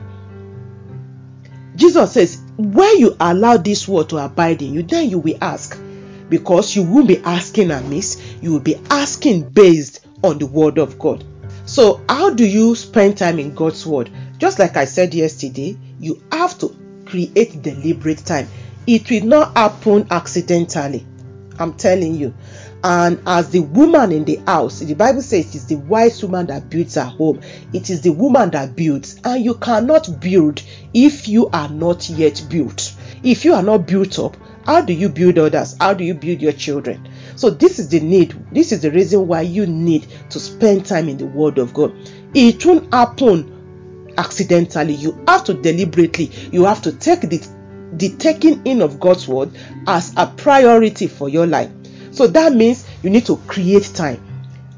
Jesus 1.77 2.13
says, 2.13 2.43
when 2.59 2.99
you 2.99 3.17
allow 3.19 3.57
this 3.57 3.89
word 3.89 4.11
to 4.11 4.19
abide 4.19 4.61
in 4.61 4.75
you, 4.75 4.83
then 4.83 5.09
you 5.09 5.19
will 5.19 5.39
ask. 5.41 5.79
Because 6.29 6.77
you 6.77 6.83
won't 6.83 7.09
be 7.09 7.19
asking 7.19 7.71
amiss, 7.71 8.37
you 8.43 8.53
will 8.53 8.61
be 8.61 8.77
asking 8.91 9.49
based 9.51 10.07
on 10.23 10.39
the 10.39 10.47
word 10.47 10.79
of 10.79 10.99
God. 10.99 11.25
So, 11.65 12.03
how 12.09 12.31
do 12.31 12.47
you 12.47 12.75
spend 12.75 13.19
time 13.19 13.39
in 13.39 13.55
God's 13.55 13.87
word? 13.87 14.11
Just 14.39 14.59
like 14.59 14.77
I 14.77 14.85
said 14.85 15.15
yesterday, 15.15 15.77
you 16.01 16.23
have 16.33 16.59
to 16.59 16.77
create 17.07 17.63
deliberate 17.63 18.19
time. 18.19 18.49
It 18.87 19.11
will 19.11 19.25
not 19.25 19.57
happen 19.57 20.07
accidentally. 20.11 21.07
I'm 21.59 21.75
telling 21.75 22.15
you. 22.15 22.35
And 22.85 23.21
as 23.27 23.51
the 23.51 23.61
woman 23.61 24.11
in 24.13 24.25
the 24.25 24.41
house, 24.47 24.81
the 24.81 24.95
Bible 24.95 25.23
says 25.23 25.51
it 25.51 25.55
is 25.55 25.67
the 25.67 25.77
wise 25.77 26.23
woman 26.23 26.47
that 26.47 26.69
builds 26.69 26.97
her 26.97 27.05
home. 27.05 27.41
It 27.73 27.91
is 27.91 28.01
the 28.01 28.11
woman 28.11 28.51
that 28.51 28.75
builds. 28.75 29.21
And 29.25 29.45
you 29.45 29.55
cannot 29.55 30.21
build 30.21 30.63
if 30.93 31.29
you 31.29 31.49
are 31.51 31.69
not 31.69 32.11
yet 32.11 32.45
built. 32.51 32.95
If 33.23 33.45
you 33.45 33.55
are 33.55 33.63
not 33.63 33.87
built 33.87 34.19
up, 34.19 34.37
How 34.65 34.81
do 34.81 34.93
you 34.93 35.09
build 35.09 35.39
others? 35.39 35.77
How 35.81 35.95
do 35.95 36.05
you 36.05 36.15
build 36.15 36.41
your 36.41 36.53
children? 36.53 37.09
So, 37.35 37.51
this 37.51 37.79
is 37.79 37.89
the 37.89 38.01
need. 38.01 38.35
This 38.53 38.73
is 38.73 38.83
the 38.83 38.91
reason 38.91 39.27
why 39.27 39.43
you 39.43 39.67
need 39.67 40.07
to 40.31 40.39
spend 40.39 40.87
time 40.87 41.09
in 41.09 41.17
the 41.17 41.27
Word 41.27 41.59
of 41.59 41.75
God. 41.75 41.93
It 42.35 42.65
won't 42.65 42.93
happen 42.93 44.13
accidentally. 44.17 44.95
You 44.95 45.19
have 45.27 45.45
to 45.45 45.55
deliberately, 45.55 46.31
you 46.53 46.65
have 46.65 46.83
to 46.83 46.93
take 46.93 47.23
the, 47.23 47.45
the 47.93 48.11
taking 48.11 48.65
in 48.65 48.83
of 48.83 49.01
God's 49.01 49.27
Word 49.27 49.51
as 49.87 50.13
a 50.17 50.27
priority 50.29 51.09
for 51.09 51.29
your 51.29 51.47
life. 51.47 51.71
So, 52.13 52.27
that 52.29 52.53
means 52.53 52.87
you 53.03 53.11
need 53.11 53.27
to 53.27 53.37
create 53.49 53.91
time. 53.95 54.23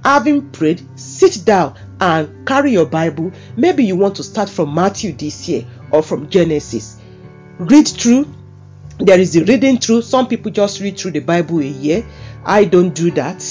Having 0.04 0.50
prayed, 0.50 0.82
sit 0.98 1.44
down 1.44 1.76
and 2.00 2.46
carry 2.46 2.72
your 2.72 2.86
Bible. 2.86 3.32
Maybe 3.56 3.84
you 3.84 3.96
want 3.96 4.16
to 4.16 4.22
start 4.22 4.48
from 4.48 4.74
Matthew 4.74 5.12
this 5.12 5.48
year 5.48 5.64
or 5.90 6.02
from 6.02 6.28
Genesis. 6.28 7.00
Read 7.58 7.88
through. 7.88 8.32
There 8.98 9.18
is 9.18 9.32
the 9.32 9.44
reading 9.44 9.78
through. 9.78 10.02
Some 10.02 10.28
people 10.28 10.52
just 10.52 10.80
read 10.80 10.98
through 10.98 11.12
the 11.12 11.20
Bible 11.20 11.58
a 11.58 11.64
year. 11.64 12.04
I 12.44 12.64
don't 12.64 12.94
do 12.94 13.10
that. 13.12 13.44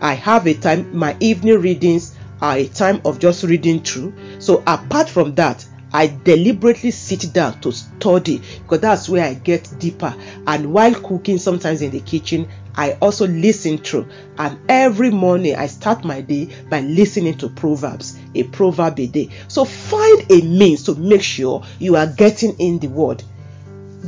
I 0.00 0.14
have 0.14 0.46
a 0.46 0.54
time, 0.54 0.96
my 0.96 1.16
evening 1.20 1.60
readings 1.60 2.16
are 2.40 2.56
a 2.56 2.66
time 2.66 3.02
of 3.04 3.18
just 3.18 3.44
reading 3.44 3.82
through. 3.82 4.14
So, 4.38 4.62
apart 4.66 5.08
from 5.10 5.34
that, 5.34 5.66
I 5.92 6.06
deliberately 6.24 6.92
sit 6.92 7.32
down 7.32 7.60
to 7.60 7.72
study 7.72 8.40
because 8.62 8.80
that's 8.80 9.08
where 9.08 9.24
I 9.24 9.34
get 9.34 9.70
deeper. 9.78 10.14
And 10.46 10.72
while 10.72 10.94
cooking, 10.94 11.38
sometimes 11.38 11.82
in 11.82 11.90
the 11.90 12.00
kitchen, 12.00 12.48
I 12.80 12.96
also 13.02 13.26
listen 13.26 13.76
through. 13.76 14.08
And 14.38 14.58
every 14.66 15.10
morning, 15.10 15.54
I 15.54 15.66
start 15.66 16.02
my 16.02 16.22
day 16.22 16.48
by 16.70 16.80
listening 16.80 17.36
to 17.36 17.50
Proverbs, 17.50 18.18
a 18.34 18.44
proverb 18.44 18.98
a 18.98 19.06
day. 19.06 19.28
So 19.48 19.66
find 19.66 20.24
a 20.32 20.40
means 20.40 20.84
to 20.84 20.94
make 20.94 21.22
sure 21.22 21.62
you 21.78 21.96
are 21.96 22.06
getting 22.06 22.58
in 22.58 22.78
the 22.78 22.86
word. 22.86 23.22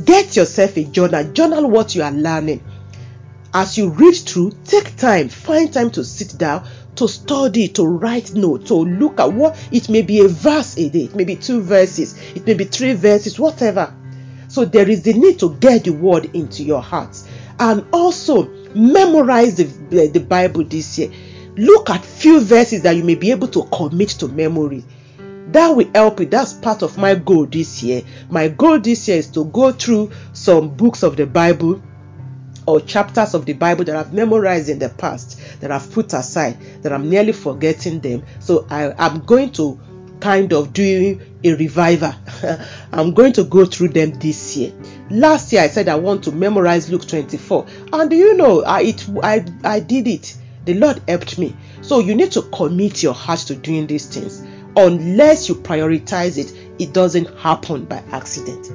Get 0.03 0.35
yourself 0.35 0.75
a 0.75 0.85
journal, 0.85 1.31
journal 1.33 1.69
what 1.69 1.93
you 1.93 2.01
are 2.01 2.11
learning. 2.11 2.63
As 3.53 3.77
you 3.77 3.91
read 3.91 4.15
through, 4.15 4.53
take 4.65 4.97
time, 4.97 5.29
find 5.29 5.71
time 5.71 5.91
to 5.91 6.03
sit 6.03 6.35
down, 6.39 6.67
to 6.95 7.07
study, 7.07 7.67
to 7.67 7.85
write 7.85 8.33
notes, 8.33 8.69
to 8.69 8.73
look 8.73 9.19
at 9.19 9.31
what 9.31 9.55
it 9.71 9.87
may 9.87 10.01
be 10.01 10.21
a 10.21 10.27
verse 10.27 10.79
a 10.79 10.89
day, 10.89 11.03
it 11.03 11.15
may 11.15 11.25
be 11.25 11.35
two 11.35 11.61
verses, 11.61 12.19
it 12.33 12.47
may 12.47 12.55
be 12.55 12.63
three 12.63 12.93
verses, 12.93 13.39
whatever. 13.39 13.93
So 14.47 14.65
there 14.65 14.89
is 14.89 15.03
the 15.03 15.13
need 15.13 15.37
to 15.41 15.53
get 15.57 15.83
the 15.83 15.91
word 15.91 16.31
into 16.33 16.63
your 16.63 16.81
heart 16.81 17.15
and 17.59 17.85
also 17.91 18.62
memorize 18.75 19.55
the, 19.55 20.07
the 20.07 20.19
Bible 20.19 20.63
this 20.63 20.97
year. 20.97 21.11
Look 21.55 21.89
at 21.89 22.03
few 22.03 22.39
verses 22.41 22.81
that 22.83 22.95
you 22.95 23.03
may 23.03 23.15
be 23.15 23.31
able 23.31 23.47
to 23.49 23.63
commit 23.65 24.09
to 24.09 24.27
memory. 24.27 24.83
That 25.51 25.69
will 25.69 25.89
help 25.93 26.19
you. 26.19 26.25
That's 26.25 26.53
part 26.53 26.81
of 26.81 26.97
my 26.97 27.15
goal 27.15 27.45
this 27.45 27.83
year. 27.83 28.01
My 28.29 28.47
goal 28.47 28.79
this 28.79 29.07
year 29.07 29.17
is 29.17 29.27
to 29.29 29.45
go 29.45 29.71
through 29.71 30.11
some 30.33 30.69
books 30.69 31.03
of 31.03 31.15
the 31.15 31.27
Bible 31.27 31.81
or 32.65 32.79
chapters 32.81 33.33
of 33.33 33.45
the 33.45 33.53
Bible 33.53 33.83
that 33.85 33.95
I've 33.95 34.13
memorized 34.13 34.69
in 34.69 34.79
the 34.79 34.89
past, 34.89 35.39
that 35.61 35.71
I've 35.71 35.91
put 35.91 36.13
aside, 36.13 36.59
that 36.81 36.91
I'm 36.93 37.09
nearly 37.09 37.33
forgetting 37.33 37.99
them. 37.99 38.23
So 38.39 38.65
I, 38.69 38.93
am 39.05 39.19
going 39.25 39.51
to 39.53 39.79
kind 40.23 40.53
of 40.53 40.71
doing 40.71 41.21
a 41.43 41.53
reviver. 41.55 42.15
I'm 42.93 43.13
going 43.13 43.33
to 43.33 43.43
go 43.43 43.65
through 43.65 43.89
them 43.89 44.11
this 44.19 44.55
year. 44.55 44.71
Last 45.09 45.51
year 45.51 45.61
I 45.61 45.67
said 45.67 45.89
I 45.89 45.95
want 45.95 46.23
to 46.23 46.31
memorize 46.31 46.89
Luke 46.89 47.05
24, 47.05 47.65
and 47.91 48.11
you 48.11 48.37
know 48.37 48.63
I 48.63 48.83
it 48.83 49.05
I 49.21 49.45
I 49.65 49.81
did 49.81 50.07
it. 50.07 50.37
The 50.63 50.75
Lord 50.75 51.01
helped 51.09 51.37
me. 51.37 51.53
So 51.81 51.99
you 51.99 52.15
need 52.15 52.31
to 52.31 52.41
commit 52.43 53.03
your 53.03 53.13
heart 53.13 53.39
to 53.39 53.55
doing 53.55 53.85
these 53.85 54.07
things. 54.07 54.41
Unless 54.77 55.49
you 55.49 55.55
prioritize 55.55 56.37
it, 56.37 56.57
it 56.81 56.93
doesn't 56.93 57.27
happen 57.37 57.83
by 57.83 58.01
accident. 58.13 58.71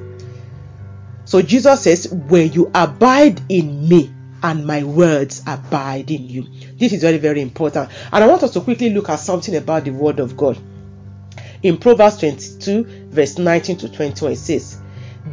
So 1.25 1.41
Jesus 1.41 1.81
says, 1.81 2.07
When 2.11 2.53
you 2.53 2.69
abide 2.75 3.41
in 3.49 3.89
me 3.89 4.13
and 4.43 4.65
my 4.65 4.83
words 4.83 5.41
abide 5.47 6.11
in 6.11 6.29
you. 6.29 6.47
This 6.77 6.93
is 6.93 7.01
very, 7.01 7.17
very 7.17 7.41
important. 7.41 7.89
And 8.13 8.23
I 8.23 8.27
want 8.27 8.43
us 8.43 8.53
to 8.53 8.61
quickly 8.61 8.91
look 8.91 9.09
at 9.09 9.17
something 9.17 9.55
about 9.55 9.85
the 9.85 9.91
word 9.91 10.19
of 10.19 10.37
God. 10.37 10.57
In 11.61 11.77
Proverbs 11.77 12.17
22, 12.19 13.09
verse 13.09 13.37
19 13.37 13.77
to 13.79 13.89
21, 13.89 14.33
it 14.33 14.35
says, 14.37 14.77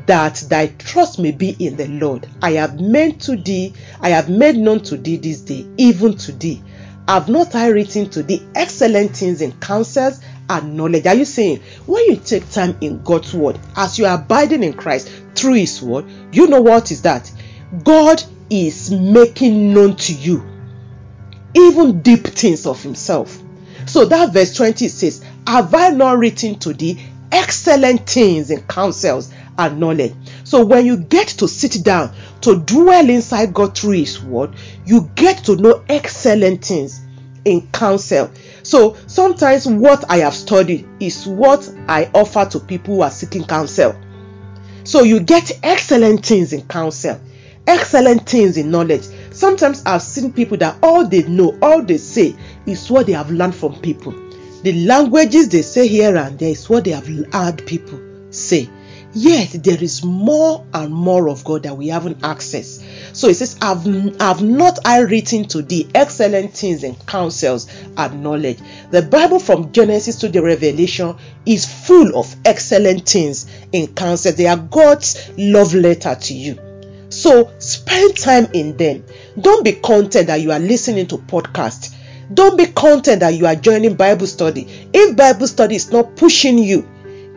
That 0.06 0.34
thy 0.48 0.66
trust 0.66 1.18
may 1.18 1.30
be 1.30 1.50
in 1.58 1.76
the 1.76 1.86
Lord. 1.86 2.26
I 2.42 2.52
have 2.52 2.80
meant 2.80 3.22
to 3.22 3.36
thee, 3.36 3.72
I 4.00 4.10
have 4.10 4.28
made 4.28 4.56
known 4.56 4.80
to 4.84 4.96
thee 4.96 5.16
this 5.16 5.40
day, 5.40 5.66
even 5.76 6.16
to 6.18 6.32
thee. 6.32 6.62
Have 7.06 7.28
not 7.28 7.54
I 7.54 7.68
written 7.68 8.10
to 8.10 8.22
thee 8.24 8.42
excellent 8.56 9.16
things 9.16 9.40
in 9.40 9.52
counsels 9.60 10.20
and 10.50 10.76
knowledge? 10.76 11.06
Are 11.06 11.14
you 11.14 11.24
saying 11.24 11.60
when 11.86 12.04
you 12.06 12.16
take 12.16 12.50
time 12.50 12.76
in 12.80 13.02
God's 13.02 13.32
word, 13.32 13.60
as 13.76 13.96
you 13.98 14.06
are 14.06 14.16
abiding 14.16 14.64
in 14.64 14.72
Christ, 14.72 15.08
through 15.36 15.54
His 15.54 15.80
word, 15.80 16.06
you 16.32 16.48
know 16.48 16.60
what 16.62 16.90
is 16.90 17.02
that? 17.02 17.30
God 17.84 18.22
is 18.50 18.90
making 18.90 19.72
known 19.72 19.94
to 19.96 20.12
you 20.12 20.44
even 21.54 22.02
deep 22.02 22.26
things 22.26 22.66
of 22.66 22.82
Himself. 22.82 23.42
So 23.96 24.04
that 24.04 24.34
verse 24.34 24.54
20 24.54 24.88
says, 24.88 25.24
Have 25.46 25.72
I 25.72 25.88
not 25.88 26.18
written 26.18 26.58
to 26.58 26.74
thee 26.74 27.02
excellent 27.32 28.06
things 28.06 28.50
in 28.50 28.60
counsels 28.64 29.32
and 29.56 29.80
knowledge? 29.80 30.12
So 30.44 30.66
when 30.66 30.84
you 30.84 30.98
get 30.98 31.28
to 31.28 31.48
sit 31.48 31.82
down 31.82 32.14
to 32.42 32.56
dwell 32.58 33.08
inside 33.08 33.54
God 33.54 33.74
through 33.74 33.92
His 33.92 34.22
word, 34.22 34.54
you 34.84 35.10
get 35.14 35.44
to 35.44 35.56
know 35.56 35.82
excellent 35.88 36.62
things 36.62 37.00
in 37.46 37.66
counsel. 37.68 38.30
So 38.62 38.98
sometimes 39.06 39.66
what 39.66 40.04
I 40.10 40.18
have 40.18 40.34
studied 40.34 40.86
is 41.00 41.26
what 41.26 41.66
I 41.88 42.10
offer 42.12 42.44
to 42.50 42.60
people 42.60 42.96
who 42.96 43.00
are 43.00 43.10
seeking 43.10 43.44
counsel. 43.44 43.98
So 44.84 45.04
you 45.04 45.20
get 45.20 45.58
excellent 45.62 46.26
things 46.26 46.52
in 46.52 46.68
counsel, 46.68 47.18
excellent 47.66 48.28
things 48.28 48.58
in 48.58 48.70
knowledge. 48.70 49.06
Sometimes 49.30 49.82
I've 49.86 50.02
seen 50.02 50.34
people 50.34 50.58
that 50.58 50.76
all 50.82 51.06
they 51.06 51.22
know, 51.22 51.58
all 51.62 51.82
they 51.82 51.96
say 51.96 52.36
is 52.66 52.90
what 52.90 53.06
they 53.06 53.12
have 53.12 53.30
learned 53.30 53.54
from 53.54 53.80
people. 53.80 54.12
The 54.62 54.84
languages 54.84 55.48
they 55.48 55.62
say 55.62 55.86
here 55.86 56.16
and 56.16 56.38
there 56.38 56.50
is 56.50 56.68
what 56.68 56.84
they 56.84 56.90
have 56.90 57.06
heard 57.32 57.66
people 57.66 58.00
say. 58.30 58.68
Yet 59.18 59.62
there 59.64 59.82
is 59.82 60.04
more 60.04 60.66
and 60.74 60.92
more 60.92 61.30
of 61.30 61.42
God 61.42 61.62
that 61.62 61.76
we 61.76 61.88
haven't 61.88 62.22
access. 62.22 62.84
So 63.14 63.28
it 63.28 63.34
says, 63.34 63.56
I've, 63.62 63.86
I've 64.20 64.42
not 64.42 64.78
I 64.84 65.00
written 65.00 65.44
to 65.48 65.62
thee 65.62 65.88
excellent 65.94 66.52
things 66.52 66.84
and 66.84 66.98
counsels 67.06 67.66
and 67.96 68.22
knowledge. 68.22 68.58
The 68.90 69.00
Bible 69.00 69.38
from 69.38 69.72
Genesis 69.72 70.16
to 70.16 70.28
the 70.28 70.42
Revelation 70.42 71.16
is 71.46 71.64
full 71.64 72.14
of 72.14 72.34
excellent 72.44 73.08
things 73.08 73.46
and 73.72 73.96
counsels. 73.96 74.34
They 74.36 74.48
are 74.48 74.58
God's 74.58 75.30
love 75.38 75.72
letter 75.72 76.14
to 76.14 76.34
you. 76.34 76.58
So 77.08 77.52
spend 77.58 78.18
time 78.18 78.48
in 78.52 78.76
them. 78.76 79.04
Don't 79.40 79.64
be 79.64 79.72
content 79.72 80.26
that 80.26 80.42
you 80.42 80.52
are 80.52 80.58
listening 80.58 81.06
to 81.06 81.16
podcast. 81.16 81.95
Don't 82.32 82.56
be 82.56 82.66
content 82.66 83.20
that 83.20 83.34
you 83.34 83.46
are 83.46 83.54
joining 83.54 83.94
Bible 83.94 84.26
study. 84.26 84.66
If 84.92 85.16
Bible 85.16 85.46
study 85.46 85.76
is 85.76 85.92
not 85.92 86.16
pushing 86.16 86.58
you 86.58 86.88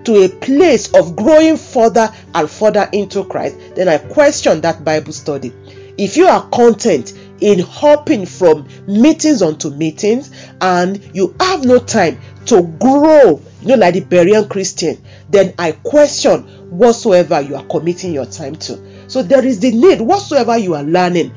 to 0.03 0.23
a 0.23 0.29
place 0.29 0.93
of 0.93 1.15
growing 1.15 1.57
further 1.57 2.11
and 2.33 2.49
further 2.49 2.89
into 2.91 3.23
Christ, 3.25 3.57
then 3.75 3.87
I 3.87 3.97
question 3.97 4.61
that 4.61 4.83
Bible 4.83 5.13
study. 5.13 5.53
If 5.97 6.17
you 6.17 6.27
are 6.27 6.47
content 6.49 7.13
in 7.41 7.59
hopping 7.59 8.25
from 8.25 8.67
meetings 8.87 9.41
onto 9.41 9.69
meetings 9.69 10.31
and 10.61 11.03
you 11.13 11.35
have 11.39 11.65
no 11.65 11.79
time 11.79 12.19
to 12.45 12.63
grow, 12.79 13.41
you 13.61 13.67
know, 13.67 13.75
like 13.75 13.93
the 13.93 14.01
Berean 14.01 14.49
Christian, 14.49 14.97
then 15.29 15.53
I 15.59 15.73
question 15.73 16.43
whatsoever 16.69 17.41
you 17.41 17.55
are 17.55 17.65
committing 17.65 18.13
your 18.13 18.25
time 18.25 18.55
to. 18.55 19.09
So 19.09 19.21
there 19.21 19.45
is 19.45 19.59
the 19.59 19.71
need, 19.71 20.01
whatsoever 20.01 20.57
you 20.57 20.73
are 20.75 20.83
learning 20.83 21.33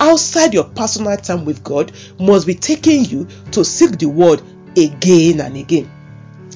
outside 0.00 0.54
your 0.54 0.64
personal 0.64 1.16
time 1.16 1.44
with 1.44 1.62
God, 1.62 1.92
must 2.18 2.46
be 2.46 2.54
taking 2.54 3.04
you 3.04 3.26
to 3.52 3.64
seek 3.64 3.98
the 3.98 4.06
word 4.06 4.42
again 4.76 5.40
and 5.40 5.56
again. 5.56 5.90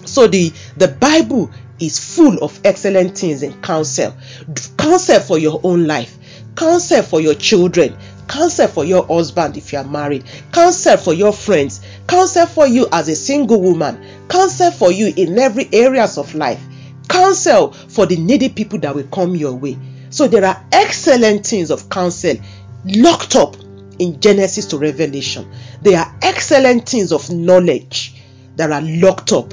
So 0.04 0.26
the, 0.26 0.52
the 0.76 0.88
Bible 0.88 1.50
is 1.78 1.98
full 1.98 2.42
of 2.44 2.60
excellent 2.64 3.16
things 3.16 3.42
in 3.42 3.60
counsel. 3.62 4.14
Counsel 4.76 5.20
for 5.20 5.38
your 5.38 5.60
own 5.64 5.86
life, 5.86 6.16
counsel 6.54 7.02
for 7.02 7.20
your 7.20 7.34
children, 7.34 7.96
counsel 8.28 8.68
for 8.68 8.84
your 8.84 9.06
husband 9.06 9.56
if 9.56 9.72
you 9.72 9.78
are 9.78 9.84
married, 9.84 10.24
counsel 10.52 10.96
for 10.96 11.14
your 11.14 11.32
friends, 11.32 11.80
counsel 12.06 12.46
for 12.46 12.66
you 12.66 12.86
as 12.92 13.08
a 13.08 13.16
single 13.16 13.60
woman, 13.60 14.04
counsel 14.28 14.70
for 14.70 14.92
you 14.92 15.12
in 15.16 15.38
every 15.38 15.68
areas 15.72 16.18
of 16.18 16.34
life, 16.34 16.62
counsel 17.08 17.72
for 17.72 18.06
the 18.06 18.16
needy 18.16 18.48
people 18.48 18.78
that 18.78 18.94
will 18.94 19.06
come 19.08 19.34
your 19.34 19.54
way. 19.54 19.78
So 20.10 20.26
there 20.26 20.44
are 20.44 20.64
excellent 20.72 21.46
things 21.46 21.70
of 21.70 21.88
counsel 21.88 22.34
locked 22.84 23.36
up 23.36 23.56
in 23.98 24.20
Genesis 24.20 24.66
to 24.66 24.78
Revelation. 24.78 25.50
There 25.82 25.98
are 25.98 26.14
excellent 26.22 26.88
things 26.88 27.12
of 27.12 27.30
knowledge 27.30 28.14
that 28.56 28.72
are 28.72 28.82
locked 28.82 29.32
up 29.32 29.52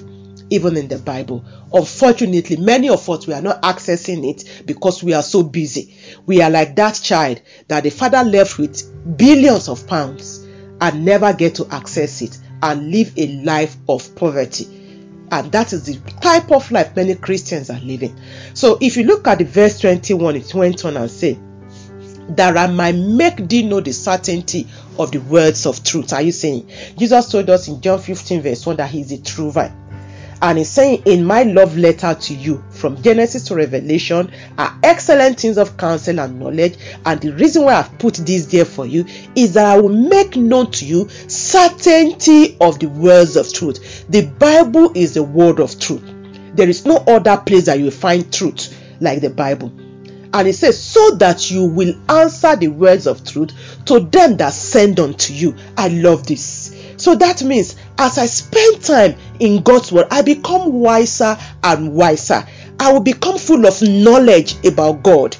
even 0.49 0.77
in 0.77 0.87
the 0.87 0.97
Bible. 0.97 1.43
Unfortunately, 1.73 2.57
many 2.57 2.89
of 2.89 3.09
us 3.09 3.27
we 3.27 3.33
are 3.33 3.41
not 3.41 3.61
accessing 3.61 4.29
it 4.29 4.63
because 4.65 5.03
we 5.03 5.13
are 5.13 5.23
so 5.23 5.43
busy. 5.43 5.95
We 6.25 6.41
are 6.41 6.49
like 6.49 6.75
that 6.77 6.99
child 7.03 7.41
that 7.67 7.83
the 7.83 7.89
father 7.89 8.23
left 8.23 8.57
with 8.57 9.17
billions 9.17 9.67
of 9.67 9.85
pounds 9.87 10.47
and 10.79 11.03
never 11.03 11.33
get 11.33 11.55
to 11.55 11.67
access 11.69 12.21
it 12.21 12.37
and 12.61 12.91
live 12.91 13.13
a 13.17 13.27
life 13.43 13.75
of 13.89 14.15
poverty. 14.15 14.65
And 15.29 15.51
that 15.51 15.73
is 15.73 15.85
the 15.85 16.11
type 16.21 16.51
of 16.51 16.71
life 16.71 16.95
many 16.95 17.15
Christians 17.15 17.69
are 17.69 17.79
living. 17.81 18.17
So 18.53 18.77
if 18.79 18.95
you 18.95 19.03
look 19.03 19.27
at 19.27 19.39
the 19.39 19.43
verse 19.43 19.79
21, 19.79 20.37
it 20.37 20.53
went 20.53 20.85
on 20.85 20.95
and 20.95 21.11
say, 21.11 21.37
that 22.29 22.57
I 22.57 22.67
might 22.67 22.95
make 22.95 23.47
thee 23.47 23.63
know 23.63 23.79
the 23.79 23.93
certainty 23.93 24.67
of 24.99 25.11
the 25.11 25.19
words 25.19 25.65
of 25.65 25.83
truth. 25.83 26.13
Are 26.13 26.21
you 26.21 26.31
saying? 26.31 26.69
Jesus 26.97 27.31
told 27.31 27.49
us 27.49 27.67
in 27.67 27.81
John 27.81 27.99
15, 27.99 28.41
verse 28.41 28.65
1 28.65 28.75
that 28.77 28.89
He 28.89 29.01
is 29.01 29.09
the 29.09 29.17
true 29.19 29.51
vine. 29.51 29.87
And 30.41 30.59
he's 30.59 30.69
saying, 30.69 31.03
In 31.05 31.25
my 31.25 31.43
love 31.43 31.77
letter 31.77 32.13
to 32.13 32.33
you, 32.33 32.63
from 32.69 33.01
Genesis 33.01 33.45
to 33.45 33.55
Revelation, 33.55 34.31
are 34.57 34.77
excellent 34.83 35.39
things 35.39 35.57
of 35.57 35.77
counsel 35.77 36.19
and 36.19 36.39
knowledge. 36.39 36.77
And 37.05 37.19
the 37.19 37.33
reason 37.33 37.63
why 37.63 37.75
I've 37.75 37.97
put 37.97 38.15
this 38.15 38.45
there 38.45 38.65
for 38.65 38.85
you 38.85 39.05
is 39.35 39.53
that 39.53 39.65
I 39.65 39.79
will 39.81 39.89
make 39.89 40.35
known 40.35 40.69
to 40.71 40.85
you 40.85 41.09
certainty 41.09 42.55
of 42.61 42.79
the 42.79 42.87
words 42.87 43.35
of 43.35 43.51
truth. 43.51 44.05
The 44.09 44.27
Bible 44.27 44.91
is 44.93 45.15
the 45.15 45.23
word 45.23 45.59
of 45.59 45.79
truth. 45.79 46.03
There 46.53 46.69
is 46.69 46.85
no 46.85 46.97
other 47.07 47.37
place 47.37 47.65
that 47.65 47.79
you 47.79 47.85
will 47.85 47.91
find 47.91 48.31
truth 48.31 48.75
like 48.99 49.21
the 49.21 49.29
Bible. 49.29 49.71
And 50.33 50.47
it 50.47 50.53
says, 50.53 50.81
so 50.81 51.11
that 51.15 51.49
you 51.49 51.65
will 51.65 51.95
answer 52.09 52.55
the 52.55 52.67
words 52.67 53.07
of 53.07 53.23
truth 53.23 53.51
to 53.85 54.01
them 54.01 54.37
that 54.37 54.53
send 54.53 54.99
unto 54.99 55.33
you. 55.33 55.55
I 55.77 55.87
love 55.87 56.27
this. 56.27 56.75
So 56.97 57.15
that 57.15 57.43
means 57.43 57.75
as 57.97 58.17
I 58.17 58.25
spend 58.25 58.83
time 58.83 59.15
in 59.39 59.63
God's 59.63 59.91
word, 59.91 60.07
I 60.11 60.21
become 60.21 60.73
wiser 60.73 61.37
and 61.63 61.93
wiser. 61.93 62.45
I 62.79 62.91
will 62.91 63.01
become 63.01 63.37
full 63.37 63.65
of 63.65 63.81
knowledge 63.81 64.55
about 64.65 65.01
God 65.03 65.35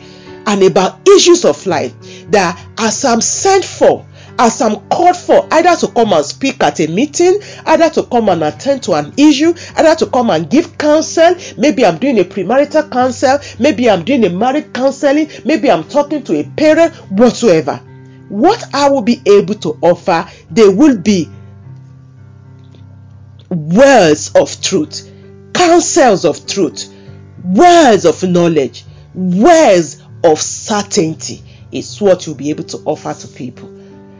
and 0.46 0.64
about 0.64 1.08
issues 1.08 1.46
of 1.46 1.66
life. 1.66 1.94
That 2.32 2.64
as 2.78 3.04
I'm 3.04 3.22
sent 3.22 3.66
for, 3.66 4.07
as 4.40 4.62
I'm 4.62 4.88
called 4.90 5.18
for, 5.18 5.48
either 5.52 5.76
to 5.76 5.88
come 5.94 6.14
and 6.14 6.26
speak 6.26 6.62
at 6.64 6.80
a 6.80 6.88
meeting, 6.88 7.40
either 7.66 7.90
to 7.90 8.04
come 8.04 8.30
and 8.30 8.44
attend 8.44 8.84
to 8.84 8.94
an 8.94 9.14
issue, 9.18 9.54
either 9.76 9.96
to 9.96 10.06
come 10.08 10.30
and 10.30 10.50
give 10.50 10.78
counsel. 10.78 11.36
Maybe 11.58 11.86
I'm 11.86 11.98
doing 11.98 12.20
a 12.20 12.24
premarital 12.24 12.92
counsel, 12.92 13.40
maybe 13.60 13.90
I'm 13.90 14.04
doing 14.04 14.26
a 14.26 14.30
marriage 14.30 14.72
counseling, 14.74 15.30
maybe 15.46 15.72
I'm 15.72 15.84
talking 15.84 16.24
to 16.24 16.40
a 16.40 16.44
parent, 16.44 16.94
whatsoever. 17.12 17.78
What 18.30 18.64
I 18.74 18.90
will 18.90 19.02
be 19.02 19.22
able 19.26 19.56
to 19.56 19.78
offer, 19.82 20.28
they 20.52 20.68
will 20.68 20.98
be 20.98 21.30
words 23.50 24.32
of 24.36 24.62
truth, 24.62 25.10
counsels 25.54 26.26
of 26.26 26.46
truth, 26.46 26.94
words 27.44 28.06
of 28.06 28.22
knowledge, 28.24 28.86
words 29.14 30.04
of 30.24 30.40
certainty 30.40 31.42
is 31.72 32.00
what 32.02 32.26
you'll 32.26 32.36
be 32.36 32.50
able 32.50 32.64
to 32.66 32.78
offer 32.86 33.14
to 33.14 33.28
people. 33.30 33.77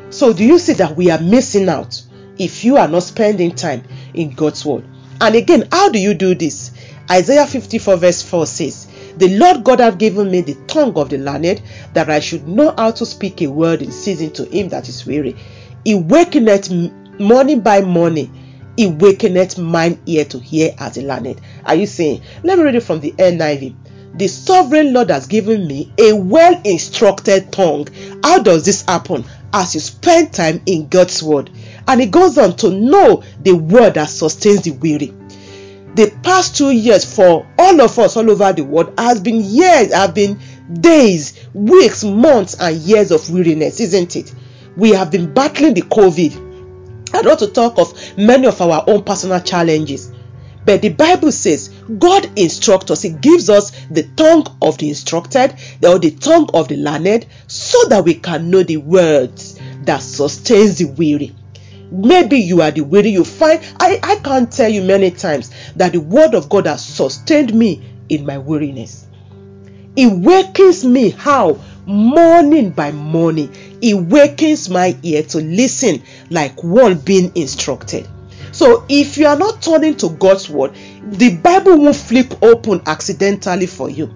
So, 0.10 0.34
do 0.34 0.44
you 0.44 0.60
see 0.60 0.74
that 0.74 0.96
we 0.96 1.12
are 1.12 1.20
missing 1.20 1.70
out 1.70 2.02
if 2.38 2.64
you 2.64 2.78
are 2.78 2.88
not 2.88 3.04
spending 3.04 3.54
time 3.56 3.84
in 4.14 4.32
God's 4.32 4.66
word? 4.66 4.86
And 5.20 5.36
again, 5.36 5.68
how 5.72 5.90
do 5.90 6.00
you 6.00 6.14
do 6.14 6.36
this? 6.36 6.72
Isaiah 7.10 7.46
54, 7.48 7.98
verse 7.98 8.22
4 8.22 8.46
says, 8.46 8.88
The 9.18 9.38
Lord 9.38 9.64
God 9.64 9.80
hath 9.80 9.98
given 9.98 10.30
me 10.30 10.42
the 10.42 10.56
tongue 10.68 10.96
of 10.98 11.10
the 11.10 11.18
learned, 11.18 11.62
that 11.94 12.10
I 12.10 12.20
should 12.20 12.48
know 12.48 12.74
how 12.78 12.92
to 12.92 13.06
speak 13.06 13.42
a 13.42 13.48
word 13.48 13.82
in 13.82 13.92
season 13.92 14.32
to 14.34 14.46
him 14.46 14.70
that 14.70 14.90
is 14.90 15.06
weary. 15.06 15.36
He 15.84 15.94
wakeneth 15.96 17.20
morning 17.20 17.62
by 17.62 17.82
morning 17.82 18.32
he 18.78 18.86
wakeneth 18.86 19.58
mine 19.58 20.00
ear 20.06 20.24
to 20.26 20.38
hear 20.38 20.74
as 20.78 20.98
a 20.98 21.02
learned. 21.02 21.42
Are 21.66 21.74
you 21.74 21.88
saying? 21.88 22.22
Let 22.44 22.60
me 22.60 22.64
read 22.64 22.76
it 22.76 22.84
from 22.84 23.00
the 23.00 23.12
NIV. 23.14 23.76
The 24.14 24.28
sovereign 24.28 24.94
Lord 24.94 25.10
has 25.10 25.26
given 25.26 25.68
me 25.68 25.92
a 25.98 26.14
well 26.14 26.62
instructed 26.64 27.52
tongue. 27.52 27.88
How 28.24 28.40
does 28.40 28.66
this 28.66 28.84
happen? 28.84 29.26
As 29.58 29.74
you 29.74 29.82
spend 29.82 30.34
time 30.34 30.62
in 30.66 30.88
God's 30.88 31.22
word. 31.24 31.50
And 31.88 32.02
it 32.02 32.12
goes 32.12 32.38
on 32.38 32.56
to 32.58 32.70
know 32.72 33.24
the 33.42 33.54
word 33.54 33.96
that 33.96 34.10
sustains 34.10 34.64
the 34.64 34.72
weary. 34.72 35.14
The 35.96 36.16
past 36.22 36.56
two 36.58 36.72
years 36.72 37.16
for 37.16 37.48
all 37.58 37.82
of 37.82 37.98
us 37.98 38.18
all 38.18 38.30
over 38.30 38.54
the 38.54 38.64
world 38.64 38.94
has 38.98 39.20
been 39.20 39.42
years, 39.42 39.94
have 39.94 40.14
been 40.14 40.40
days, 40.72 41.48
weeks, 41.54 42.04
months, 42.04 42.56
and 42.60 42.76
years 42.78 43.12
of 43.12 43.30
weariness, 43.30 43.80
isn't 43.80 44.16
it? 44.16 44.34
We 44.76 44.92
have 44.92 45.12
been 45.12 45.34
battling 45.34 45.74
the 45.74 45.82
COVID 45.82 46.48
I 47.14 47.22
want 47.22 47.40
to 47.40 47.48
talk 47.48 47.80
of 47.80 48.18
many 48.18 48.48
of 48.48 48.62
our 48.62 48.84
own 48.88 49.04
personal 49.04 49.40
challenges. 49.40 50.12
But 50.68 50.82
the 50.82 50.90
Bible 50.90 51.32
says 51.32 51.70
God 51.98 52.30
instructs 52.38 52.92
us, 52.92 53.02
He 53.02 53.12
gives 53.12 53.50
us 53.50 53.72
the 53.86 54.04
tongue 54.18 54.46
of 54.62 54.78
the 54.78 54.90
instructed 54.90 55.56
or 55.82 55.98
the 55.98 56.12
tongue 56.12 56.50
of 56.54 56.68
the 56.68 56.76
learned 56.76 57.26
so 57.48 57.78
that 57.88 58.04
we 58.04 58.16
can 58.16 58.50
know 58.50 58.64
the 58.64 58.76
words 58.76 59.58
that 59.84 60.00
sustains 60.00 60.80
the 60.80 60.86
weary. 60.86 61.34
Maybe 61.90 62.40
you 62.40 62.62
are 62.62 62.72
the 62.72 62.82
weary, 62.82 63.12
you 63.12 63.24
find 63.24 63.62
I, 63.80 63.98
I 64.04 64.16
can't 64.18 64.52
tell 64.52 64.70
you 64.70 64.84
many 64.84 65.10
times 65.10 65.52
that 65.78 65.94
the 65.94 66.02
word 66.02 66.34
of 66.34 66.50
God 66.50 66.66
has 66.68 66.86
sustained 66.86 67.54
me 67.54 67.90
in 68.10 68.26
my 68.26 68.38
weariness. 68.38 69.08
It 69.96 70.08
wakens 70.08 70.84
me 70.84 71.12
how? 71.12 71.62
Morning 71.86 72.72
by 72.72 72.92
morning 72.92 73.56
it 73.82 73.94
wakens 73.94 74.70
my 74.70 74.98
ear 75.02 75.24
to 75.24 75.38
listen 75.38 76.04
like 76.30 76.62
one 76.62 76.96
being 77.00 77.32
instructed. 77.36 78.06
So 78.58 78.84
if 78.90 79.20
you 79.20 79.28
are 79.28 79.38
not 79.38 79.62
turning 79.62 79.96
to 79.98 80.10
God's 80.10 80.50
word, 80.50 80.74
the 81.04 81.36
Bible 81.36 81.78
won't 81.78 81.96
flip 81.96 82.34
open 82.42 82.82
accidentally 82.88 83.68
for 83.68 83.88
you. 83.88 84.12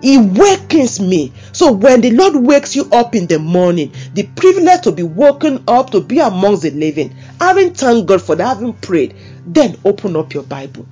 It 0.00 0.38
wakens 0.38 1.00
me. 1.00 1.32
So 1.50 1.72
when 1.72 2.00
the 2.00 2.12
Lord 2.12 2.36
wakes 2.36 2.76
you 2.76 2.88
up 2.92 3.16
in 3.16 3.26
the 3.26 3.40
morning, 3.40 3.92
the 4.14 4.28
privilege 4.36 4.82
to 4.82 4.92
be 4.92 5.02
woken 5.02 5.64
up 5.66 5.90
to 5.90 6.00
be 6.00 6.20
amongst 6.20 6.62
the 6.62 6.70
living, 6.70 7.12
having 7.40 7.74
thanked 7.74 8.06
God 8.06 8.22
for 8.22 8.36
that, 8.36 8.46
having 8.46 8.74
prayed, 8.74 9.16
then 9.44 9.76
open 9.84 10.14
up 10.14 10.34
your 10.34 10.44
Bible. 10.44 10.86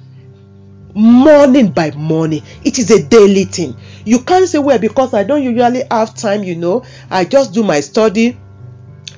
Morning 0.92 1.70
by 1.70 1.92
morning, 1.92 2.42
it 2.64 2.80
is 2.80 2.90
a 2.90 3.00
daily 3.00 3.44
thing. 3.44 3.76
You 4.04 4.18
can't 4.24 4.48
say, 4.48 4.58
well, 4.58 4.80
because 4.80 5.14
I 5.14 5.22
don't 5.22 5.44
usually 5.44 5.84
have 5.88 6.16
time, 6.16 6.42
you 6.42 6.56
know, 6.56 6.82
I 7.12 7.26
just 7.26 7.54
do 7.54 7.62
my 7.62 7.78
study 7.78 8.36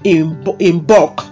in 0.04 0.46
in 0.58 0.80
bulk. 0.80 1.27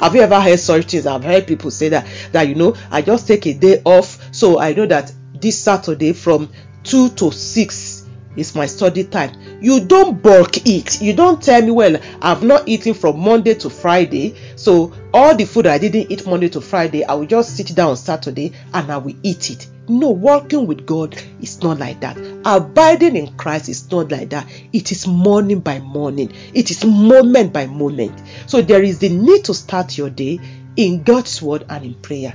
Have 0.00 0.14
you 0.14 0.20
ever 0.22 0.40
heard 0.40 0.58
such 0.58 0.86
things? 0.90 1.06
I've 1.06 1.24
heard 1.24 1.46
people 1.46 1.70
say 1.70 1.88
that 1.90 2.06
that 2.32 2.48
you 2.48 2.54
know, 2.54 2.76
I 2.90 3.02
just 3.02 3.26
take 3.26 3.46
a 3.46 3.54
day 3.54 3.82
off, 3.84 4.34
so 4.34 4.58
I 4.58 4.72
know 4.72 4.86
that 4.86 5.12
this 5.34 5.58
Saturday 5.58 6.12
from 6.12 6.50
two 6.84 7.08
to 7.10 7.30
six 7.32 8.06
is 8.36 8.54
my 8.54 8.66
study 8.66 9.04
time. 9.04 9.32
You 9.60 9.80
don't 9.80 10.22
bulk 10.22 10.66
eat. 10.66 11.00
You 11.00 11.14
don't 11.14 11.42
tell 11.42 11.62
me, 11.62 11.70
well, 11.70 11.96
I've 12.20 12.42
not 12.42 12.68
eaten 12.68 12.94
from 12.94 13.18
Monday 13.18 13.54
to 13.54 13.70
Friday, 13.70 14.36
so 14.56 14.92
all 15.14 15.34
the 15.34 15.44
food 15.44 15.66
I 15.66 15.78
didn't 15.78 16.10
eat 16.10 16.26
Monday 16.26 16.48
to 16.50 16.60
Friday, 16.60 17.04
I 17.04 17.14
will 17.14 17.26
just 17.26 17.56
sit 17.56 17.74
down 17.74 17.96
Saturday 17.96 18.52
and 18.74 18.90
I 18.90 18.98
will 18.98 19.16
eat 19.22 19.50
it. 19.50 19.66
No, 19.88 20.10
walking 20.10 20.66
with 20.66 20.84
God 20.84 21.16
is 21.40 21.62
not 21.62 21.78
like 21.78 22.00
that. 22.00 22.18
Abiding 22.44 23.16
in 23.16 23.36
Christ 23.36 23.68
is 23.68 23.90
not 23.90 24.10
like 24.10 24.30
that. 24.30 24.46
It 24.72 24.90
is 24.92 25.06
morning 25.06 25.60
by 25.60 25.78
morning, 25.78 26.32
it 26.52 26.70
is 26.70 26.84
moment 26.84 27.52
by 27.52 27.66
moment. 27.66 28.20
So 28.46 28.60
there 28.62 28.82
is 28.82 28.98
the 28.98 29.08
need 29.08 29.44
to 29.44 29.54
start 29.54 29.96
your 29.96 30.10
day 30.10 30.40
in 30.76 31.02
God's 31.02 31.40
word 31.40 31.64
and 31.68 31.84
in 31.84 31.94
prayer. 31.94 32.34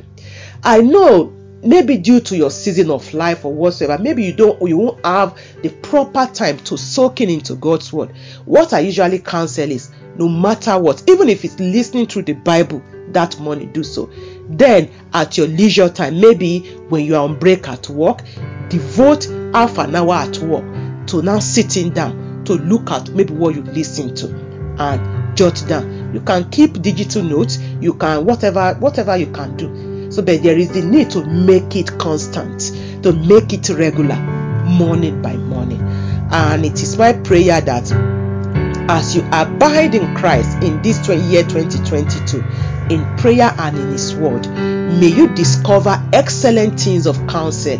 I 0.64 0.82
know 0.82 1.34
maybe 1.64 1.98
due 1.98 2.20
to 2.20 2.36
your 2.36 2.50
season 2.50 2.90
of 2.90 3.14
life 3.14 3.46
or 3.46 3.54
whatsoever 3.54 4.02
maybe 4.02 4.24
you 4.24 4.34
don't 4.34 4.60
you 4.68 4.78
won't 4.78 5.06
have 5.06 5.40
the 5.62 5.70
proper 5.70 6.26
time 6.34 6.58
to 6.58 6.78
soak 6.78 7.22
in 7.22 7.30
into 7.30 7.56
god's 7.56 7.92
word. 7.94 8.12
What 8.46 8.74
i 8.74 8.80
usually 8.80 9.20
counsel 9.20 9.70
is 9.70 9.92
no 10.18 10.28
matter 10.28 10.78
what 10.80 11.04
even 11.08 11.30
if 11.30 11.46
it's 11.46 11.60
listening 11.60 12.08
through 12.08 12.24
the 12.24 12.34
bible 12.34 12.82
that 13.10 13.38
morning 13.40 13.72
do 13.72 13.84
so. 13.84 14.10
Then 14.50 14.90
at 15.14 15.38
your 15.38 15.48
leisure 15.48 15.90
time 15.90 16.20
maybe 16.20 16.60
when 16.90 17.06
you 17.06 17.16
are 17.16 17.24
on 17.24 17.38
break 17.38 17.68
at 17.68 17.90
work 17.90 18.22
devote 18.70 19.26
half 19.54 19.78
an 19.78 19.96
hour 19.96 20.14
at 20.14 20.38
work 20.40 20.66
to 21.08 21.22
now 21.22 21.40
sitting 21.40 21.92
down 21.92 22.44
to 22.46 22.54
look 22.54 22.90
at 22.90 23.10
maybe 23.10 23.34
what 23.34 23.54
you 23.54 23.62
listen 23.64 24.16
to 24.16 24.28
and 24.80 25.38
jot 25.38 25.64
down. 25.68 26.14
You 26.14 26.22
can 26.22 26.50
keep 26.50 26.82
digital 26.82 27.24
notes. 27.24 27.60
You 27.80 27.94
can 27.94 28.26
whatever 28.26 28.74
whatever 28.76 29.16
you 29.18 29.28
can 29.28 29.56
do 29.58 29.91
so 30.12 30.22
but 30.22 30.44
there 30.44 30.58
is 30.58 30.72
the 30.72 30.82
need 30.82 31.10
to 31.10 31.24
make 31.26 31.76
it 31.76 31.98
constant 31.98 32.60
to 33.04 33.14
make 33.14 33.54
it 33.54 33.70
regular 33.70 34.16
morning 34.66 35.22
by 35.22 35.36
morning 35.38 35.82
and 36.32 36.66
it 36.66 36.82
is 36.82 36.98
my 36.98 37.14
prayer 37.14 37.62
that 37.62 37.92
as 38.90 39.16
you 39.16 39.22
abide 39.32 39.96
in 39.96 40.16
christ 40.16 40.62
in 40.64 40.82
this 40.82 41.08
year 41.08 41.44
2022 41.44 42.44
in 42.92 43.18
prayer 43.18 43.54
and 43.58 43.78
in 43.78 43.92
His 43.92 44.14
Word. 44.16 44.48
May 44.50 45.08
you 45.08 45.34
discover 45.34 46.02
excellent 46.12 46.80
things 46.80 47.08
of 47.08 47.16
counsel, 47.28 47.80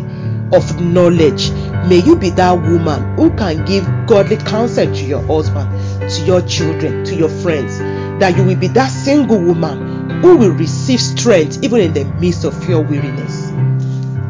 of 0.54 0.80
knowledge. 0.80 1.50
May 1.88 2.00
you 2.04 2.16
be 2.16 2.30
that 2.30 2.52
woman 2.52 3.16
who 3.16 3.30
can 3.36 3.64
give 3.66 3.84
godly 4.06 4.38
counsel 4.38 4.86
to 4.86 5.04
your 5.04 5.22
husband, 5.22 5.70
to 6.10 6.24
your 6.24 6.40
children, 6.42 7.04
to 7.04 7.14
your 7.14 7.28
friends. 7.28 7.78
That 8.20 8.36
you 8.36 8.44
will 8.44 8.56
be 8.56 8.68
that 8.68 8.88
single 8.88 9.38
woman 9.38 9.91
who 10.22 10.36
will 10.36 10.52
receive 10.52 11.00
strength 11.00 11.62
even 11.62 11.80
in 11.80 11.92
the 11.92 12.04
midst 12.20 12.44
of 12.44 12.68
your 12.68 12.82
weariness. 12.82 13.50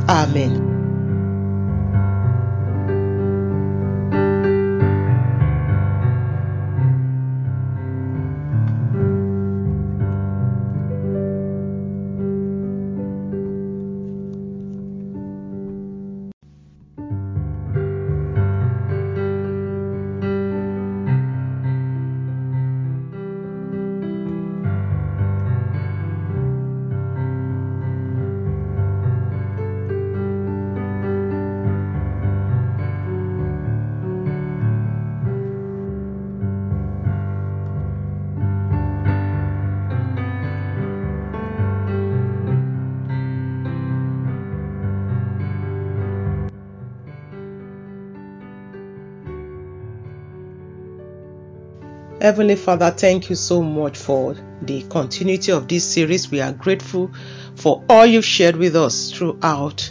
Amen. 0.09 0.72
Heavenly 52.23 52.55
Father, 52.55 52.93
thank 52.93 53.31
you 53.31 53.35
so 53.35 53.61
much 53.61 53.99
for 53.99 54.37
the 54.62 54.85
continuity 54.85 55.51
of 55.51 55.66
this 55.66 55.83
series. 55.83 56.31
We 56.31 56.41
are 56.41 56.53
grateful 56.53 57.11
for 57.57 57.83
all 57.91 58.07
you've 58.07 58.25
shared 58.25 58.55
with 58.55 58.77
us 58.77 59.11
throughout 59.11 59.91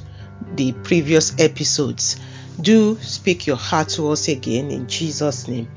the 0.55 0.71
previous 0.71 1.38
episodes. 1.38 2.21
Do 2.61 2.95
speak 3.01 3.47
your 3.47 3.57
heart 3.57 3.89
to 3.89 4.11
us 4.11 4.29
again 4.29 4.71
in 4.71 4.88
Jesus' 4.88 5.49
name. 5.49 5.67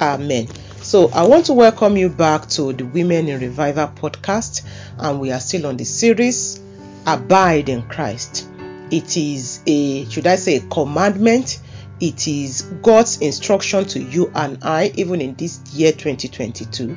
Amen. 0.00 0.46
So, 0.80 1.10
I 1.10 1.26
want 1.26 1.44
to 1.46 1.52
welcome 1.52 1.98
you 1.98 2.08
back 2.08 2.48
to 2.48 2.72
the 2.72 2.86
Women 2.86 3.28
in 3.28 3.38
Revival 3.38 3.88
podcast, 3.88 4.66
and 4.96 5.20
we 5.20 5.32
are 5.32 5.40
still 5.40 5.66
on 5.66 5.76
the 5.76 5.84
series 5.84 6.62
Abide 7.06 7.68
in 7.68 7.82
Christ. 7.82 8.48
It 8.90 9.18
is 9.18 9.60
a, 9.66 10.08
should 10.08 10.26
I 10.26 10.36
say, 10.36 10.56
a 10.56 10.60
commandment 10.60 11.60
it 12.00 12.26
is 12.26 12.62
God's 12.82 13.18
instruction 13.18 13.84
to 13.86 14.02
you 14.02 14.32
and 14.34 14.58
I, 14.62 14.90
even 14.96 15.20
in 15.20 15.34
this 15.34 15.60
year 15.74 15.92
2022, 15.92 16.96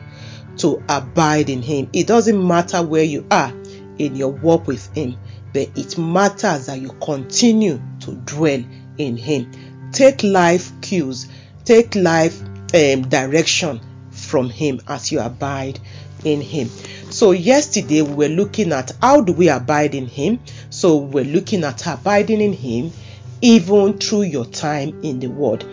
to 0.58 0.84
abide 0.88 1.50
in 1.50 1.62
Him. 1.62 1.90
It 1.94 2.08
doesn't 2.08 2.48
matter 2.48 2.82
where 2.82 3.04
you 3.04 3.26
are 3.30 3.54
in 3.98 4.16
your 4.16 4.32
walk 4.32 4.68
with 4.68 4.94
Him, 4.96 5.18
but 5.54 5.70
it 5.76 5.98
matters 5.98 6.68
that 6.68 6.80
you 6.80 6.90
continue 7.02 7.82
to 8.02 8.14
dwell 8.14 8.64
in 8.98 9.18
Him. 9.18 9.52
Take 9.92 10.24
life 10.24 10.72
cues, 10.82 11.28
take 11.66 11.96
life 11.96 12.42
um, 12.74 13.08
direction 13.10 13.82
from 14.12 14.50
Him 14.50 14.80
as 14.88 15.12
you 15.12 15.20
abide 15.20 15.80
in 16.24 16.40
Him. 16.40 16.70
So, 17.10 17.32
yesterday 17.32 18.02
we 18.02 18.14
were 18.14 18.34
looking 18.34 18.72
at 18.72 18.92
how 19.02 19.22
do 19.22 19.34
we 19.34 19.50
abide 19.50 19.94
in 19.96 20.08
Him. 20.08 20.40
So, 20.70 20.96
we're 20.98 21.26
looking 21.26 21.64
at 21.64 21.86
abiding 21.86 22.42
in 22.42 22.54
Him 22.54 22.92
even 23.44 23.98
through 23.98 24.22
your 24.22 24.46
time 24.46 24.98
in 25.04 25.20
the 25.20 25.28
Word. 25.28 25.66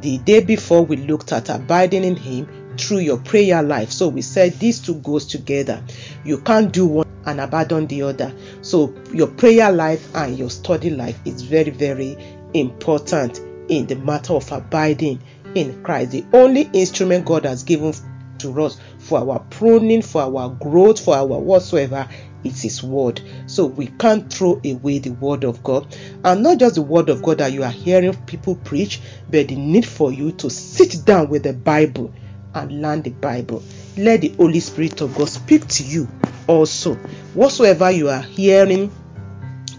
The 0.00 0.18
day 0.18 0.40
before, 0.40 0.84
we 0.84 0.96
looked 0.96 1.32
at 1.32 1.48
abiding 1.48 2.02
in 2.02 2.16
Him 2.16 2.76
through 2.76 2.98
your 2.98 3.18
prayer 3.18 3.62
life. 3.62 3.92
So 3.92 4.08
we 4.08 4.22
said 4.22 4.54
these 4.54 4.80
two 4.80 4.96
goes 4.96 5.24
together. 5.24 5.82
You 6.24 6.38
can't 6.38 6.72
do 6.72 6.84
one 6.86 7.06
and 7.24 7.40
abandon 7.40 7.86
the 7.86 8.02
other. 8.02 8.34
So 8.60 8.92
your 9.12 9.28
prayer 9.28 9.70
life 9.70 10.14
and 10.16 10.36
your 10.36 10.50
study 10.50 10.90
life 10.90 11.18
is 11.24 11.42
very, 11.42 11.70
very 11.70 12.18
important 12.54 13.38
in 13.68 13.86
the 13.86 13.96
matter 13.96 14.34
of 14.34 14.50
abiding 14.50 15.22
in 15.54 15.82
Christ. 15.84 16.10
The 16.10 16.24
only 16.32 16.68
instrument 16.72 17.24
God 17.24 17.44
has 17.44 17.62
given 17.62 17.94
to 18.38 18.62
us 18.62 18.80
for 18.98 19.20
our 19.20 19.38
pruning, 19.50 20.02
for 20.02 20.22
our 20.22 20.50
growth, 20.50 21.00
for 21.00 21.14
our 21.14 21.26
whatsoever 21.38 22.08
it's 22.46 22.62
His 22.62 22.82
word. 22.82 23.20
So 23.46 23.66
we 23.66 23.86
can't 23.86 24.32
throw 24.32 24.60
away 24.64 24.98
the 24.98 25.10
word 25.10 25.44
of 25.44 25.62
God. 25.62 25.96
And 26.24 26.42
not 26.42 26.58
just 26.58 26.76
the 26.76 26.82
word 26.82 27.08
of 27.08 27.22
God 27.22 27.38
that 27.38 27.52
you 27.52 27.62
are 27.62 27.70
hearing 27.70 28.14
people 28.26 28.56
preach, 28.56 29.00
but 29.28 29.48
the 29.48 29.56
need 29.56 29.86
for 29.86 30.12
you 30.12 30.32
to 30.32 30.50
sit 30.50 31.04
down 31.04 31.28
with 31.28 31.42
the 31.42 31.52
Bible 31.52 32.12
and 32.54 32.80
learn 32.80 33.02
the 33.02 33.10
Bible. 33.10 33.62
Let 33.96 34.22
the 34.22 34.28
Holy 34.30 34.60
Spirit 34.60 35.00
of 35.00 35.14
God 35.14 35.28
speak 35.28 35.66
to 35.68 35.84
you 35.84 36.08
also. 36.46 36.94
Whatsoever 37.34 37.90
you 37.90 38.08
are 38.08 38.22
hearing 38.22 38.90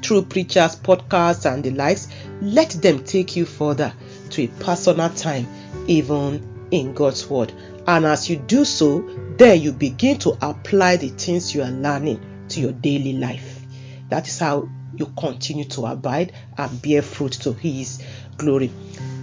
through 0.03 0.23
preachers, 0.23 0.75
podcasts, 0.75 1.51
and 1.51 1.63
the 1.63 1.71
likes, 1.71 2.07
let 2.41 2.69
them 2.69 3.03
take 3.03 3.35
you 3.35 3.45
further 3.45 3.93
to 4.29 4.43
a 4.43 4.47
personal 4.47 5.09
time, 5.09 5.47
even 5.87 6.67
in 6.71 6.93
God's 6.93 7.29
word. 7.29 7.53
And 7.87 8.05
as 8.05 8.29
you 8.29 8.35
do 8.35 8.65
so, 8.65 9.07
then 9.37 9.61
you 9.61 9.71
begin 9.71 10.17
to 10.19 10.37
apply 10.41 10.97
the 10.97 11.09
things 11.09 11.55
you 11.55 11.61
are 11.63 11.71
learning 11.71 12.19
to 12.49 12.59
your 12.59 12.71
daily 12.71 13.13
life. 13.13 13.61
That 14.09 14.27
is 14.27 14.39
how 14.39 14.69
you 14.95 15.05
continue 15.17 15.65
to 15.65 15.85
abide 15.85 16.31
and 16.57 16.81
bear 16.81 17.01
fruit 17.01 17.33
to 17.33 17.51
His 17.53 18.01
glory. 18.37 18.71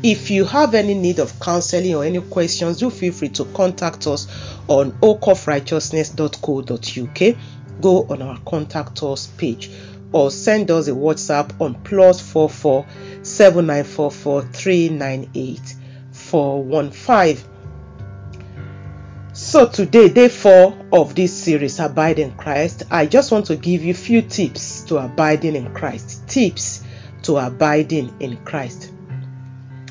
If 0.03 0.31
you 0.31 0.45
have 0.45 0.75
any 0.75 0.93
need 0.95 1.19
of 1.19 1.41
counseling 1.41 1.95
or 1.95 2.05
any 2.05 2.21
questions, 2.21 2.77
do 2.79 2.91
feel 2.91 3.13
free 3.13 3.31
to 3.31 3.47
contact 3.47 4.07
us 4.07 4.29
on 4.69 4.93
oakofrighteousness.co.uk. 4.93 7.37
Go 7.81 8.07
on 8.09 8.23
our 8.23 8.39
contact 8.41 9.03
us 9.03 9.27
page 9.27 9.71
or 10.13 10.31
send 10.31 10.71
us 10.71 10.87
a 10.89 10.93
WhatsApp 10.93 11.59
on 11.61 11.75
plus 11.83 12.21
44 12.21 12.87
7944 13.23 14.43
398 14.43 15.75
415. 16.13 17.54
So 19.55 19.69
today, 19.69 20.09
day 20.09 20.29
four 20.29 20.77
of 20.93 21.15
this 21.15 21.33
series, 21.33 21.79
Abide 21.79 22.19
in 22.19 22.33
Christ, 22.33 22.83
I 22.91 23.07
just 23.07 23.31
want 23.31 23.47
to 23.47 23.55
give 23.55 23.85
you 23.85 23.95
few 23.95 24.21
tips 24.21 24.83
to 24.87 24.97
abiding 24.97 25.55
in 25.55 25.73
Christ. 25.73 26.27
Tips 26.27 26.83
to 27.23 27.37
abiding 27.37 28.17
in 28.19 28.37
Christ. 28.39 28.91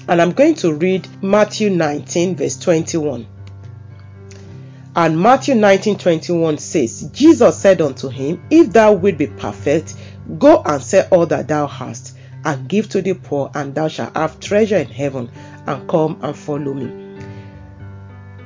And 0.09 0.21
I'm 0.21 0.33
going 0.33 0.55
to 0.55 0.73
read 0.73 1.07
Matthew 1.23 1.69
19, 1.69 2.35
verse 2.35 2.57
21. 2.57 3.25
And 4.97 5.21
Matthew 5.21 5.55
19, 5.55 5.97
21 5.97 6.57
says, 6.57 7.09
Jesus 7.13 7.57
said 7.57 7.79
unto 7.79 8.09
him, 8.09 8.43
If 8.49 8.73
thou 8.73 8.91
wilt 8.91 9.17
be 9.17 9.27
perfect, 9.27 9.95
go 10.39 10.61
and 10.65 10.83
sell 10.83 11.07
all 11.09 11.25
that 11.27 11.47
thou 11.47 11.67
hast, 11.67 12.17
and 12.43 12.67
give 12.67 12.89
to 12.89 13.01
the 13.01 13.13
poor, 13.13 13.49
and 13.55 13.73
thou 13.73 13.87
shalt 13.87 14.17
have 14.17 14.41
treasure 14.41 14.75
in 14.75 14.89
heaven, 14.89 15.31
and 15.65 15.87
come 15.87 16.19
and 16.21 16.35
follow 16.35 16.73
me. 16.73 17.02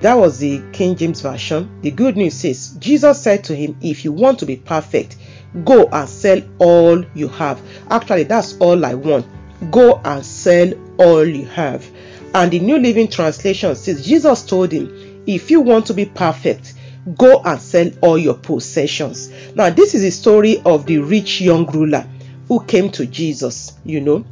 That 0.02 0.14
was 0.14 0.38
the 0.38 0.62
King 0.74 0.96
James 0.96 1.22
Version. 1.22 1.82
The 1.82 1.92
good 1.92 2.18
news 2.18 2.36
says, 2.36 2.76
Jesus 2.80 3.22
said 3.22 3.44
to 3.46 3.56
him, 3.56 3.76
If 3.82 4.06
you 4.06 4.12
want 4.12 4.40
to 4.40 4.46
be 4.46 4.56
perfect, 4.56 5.18
go 5.66 5.88
and 5.92 6.08
sell 6.08 6.42
all 6.60 7.04
you 7.16 7.28
have. 7.30 7.60
Actually, 7.90 8.24
that's 8.24 8.58
all 8.60 8.86
I 8.86 8.94
want. 8.94 9.26
Go 9.72 10.00
and 10.06 10.24
sell 10.24 10.72
all 11.00 11.26
you 11.26 11.46
have. 11.48 11.90
And 12.36 12.52
the 12.52 12.60
New 12.60 12.78
Living 12.78 13.08
Translation 13.08 13.76
says, 13.76 14.06
Jesus 14.06 14.46
told 14.46 14.72
him, 14.72 15.24
If 15.26 15.50
you 15.50 15.62
want 15.62 15.88
to 15.88 15.96
be 15.96 16.06
perfect, 16.06 16.76
go 17.18 17.42
and 17.44 17.60
sell 17.60 17.90
all 18.02 18.20
your 18.20 18.36
possessions. 18.36 19.32
Now, 19.56 19.72
this 19.72 19.96
is 19.96 20.04
the 20.04 20.12
story 20.12 20.62
of 20.64 20.86
the 20.86 21.00
rich 21.00 21.42
young 21.42 21.66
ruler 21.72 22.06
who 22.48 22.64
came 22.64 22.92
to 22.92 23.08
Jesus, 23.08 23.74
you 23.84 24.02
know. 24.02 24.26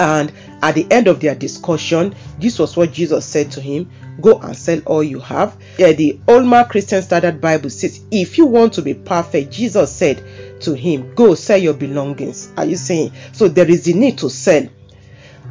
And 0.00 0.32
at 0.62 0.74
the 0.74 0.86
end 0.90 1.08
of 1.08 1.20
their 1.20 1.34
discussion, 1.34 2.14
this 2.38 2.58
was 2.58 2.74
what 2.74 2.90
Jesus 2.90 3.26
said 3.26 3.52
to 3.52 3.60
him 3.60 3.90
Go 4.20 4.38
and 4.38 4.56
sell 4.56 4.80
all 4.86 5.04
you 5.04 5.20
have. 5.20 5.56
Yeah, 5.78 5.92
the 5.92 6.18
Holman 6.26 6.64
Christian 6.66 7.02
Standard 7.02 7.40
Bible 7.40 7.68
says, 7.68 8.02
If 8.10 8.38
you 8.38 8.46
want 8.46 8.72
to 8.74 8.82
be 8.82 8.94
perfect, 8.94 9.52
Jesus 9.52 9.92
said 9.94 10.24
to 10.62 10.74
him, 10.74 11.14
Go 11.14 11.34
sell 11.34 11.58
your 11.58 11.74
belongings. 11.74 12.50
Are 12.56 12.64
you 12.64 12.76
saying? 12.76 13.12
So 13.32 13.46
there 13.46 13.70
is 13.70 13.84
the 13.84 13.92
need 13.92 14.16
to 14.18 14.30
sell. 14.30 14.66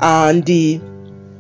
And 0.02 0.44
the 0.44 0.82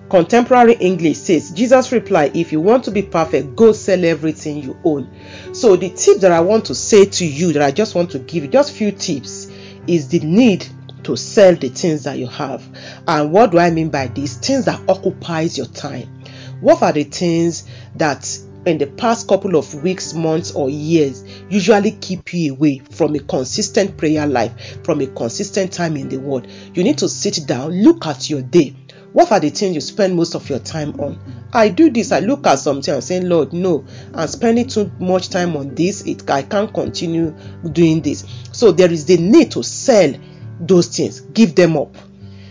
contemporary 0.09 0.73
English 0.73 1.17
says, 1.17 1.49
Jesus 1.49 1.91
replied, 1.91 2.35
If 2.35 2.51
you 2.51 2.61
want 2.61 2.83
to 2.83 2.91
be 2.91 3.01
perfect, 3.01 3.55
go 3.55 3.71
sell 3.71 4.05
everything 4.05 4.61
you 4.61 4.77
own. 4.83 5.09
So 5.53 5.75
the 5.75 5.89
tip 5.89 6.19
that 6.19 6.31
I 6.31 6.41
want 6.41 6.65
to 6.65 6.75
say 6.75 7.05
to 7.05 7.25
you, 7.25 7.53
that 7.53 7.63
I 7.63 7.71
just 7.71 7.95
want 7.95 8.11
to 8.11 8.19
give 8.19 8.43
you, 8.43 8.51
just 8.51 8.75
few 8.75 8.91
tips, 8.91 9.51
is 9.87 10.09
the 10.09 10.19
need 10.19 10.67
to 11.03 11.15
sell 11.15 11.55
the 11.55 11.69
things 11.69 12.03
that 12.03 12.17
you 12.17 12.27
have. 12.27 12.63
And 13.07 13.31
what 13.31 13.51
do 13.51 13.59
I 13.59 13.69
mean 13.69 13.89
by 13.89 14.07
this? 14.07 14.37
Things 14.37 14.65
that 14.65 14.81
occupies 14.89 15.57
your 15.57 15.67
time 15.67 16.19
what 16.61 16.81
are 16.83 16.91
the 16.91 17.03
things 17.03 17.65
that 17.95 18.37
in 18.65 18.77
the 18.77 18.87
past 18.87 19.27
couple 19.27 19.55
of 19.55 19.73
weeks, 19.81 20.13
months, 20.13 20.51
or 20.51 20.69
years 20.69 21.23
usually 21.49 21.91
keep 21.91 22.33
you 22.33 22.53
away 22.53 22.79
from 22.79 23.15
a 23.15 23.19
consistent 23.19 23.97
prayer 23.97 24.27
life, 24.27 24.83
from 24.83 24.99
a 25.01 25.07
consistent 25.07 25.71
time 25.71 25.95
in 25.95 26.09
the 26.09 26.17
Word? 26.17 26.47
You 26.73 26.83
need 26.83 26.97
to 26.97 27.07
sit 27.07 27.47
down, 27.47 27.71
look 27.71 28.05
at 28.05 28.29
your 28.29 28.41
day. 28.41 28.75
What 29.13 29.31
are 29.31 29.39
the 29.39 29.49
things 29.49 29.73
you 29.73 29.81
spend 29.81 30.15
most 30.15 30.35
of 30.35 30.49
your 30.49 30.59
time 30.59 30.99
on? 30.99 31.17
I 31.51 31.69
do 31.69 31.89
this, 31.89 32.11
I 32.11 32.19
look 32.19 32.45
at 32.45 32.59
something, 32.59 32.93
I'm 32.93 33.01
saying, 33.01 33.27
Lord, 33.27 33.53
no, 33.53 33.85
I'm 34.13 34.27
spending 34.27 34.67
too 34.67 34.91
much 34.99 35.29
time 35.29 35.55
on 35.55 35.73
this, 35.73 36.05
it, 36.05 36.29
I 36.29 36.43
can't 36.43 36.71
continue 36.71 37.33
doing 37.71 38.01
this. 38.01 38.25
So 38.51 38.71
there 38.71 38.91
is 38.91 39.05
the 39.05 39.17
need 39.17 39.51
to 39.53 39.63
sell 39.63 40.13
those 40.59 40.87
things, 40.95 41.21
give 41.21 41.55
them 41.55 41.77
up. 41.77 41.95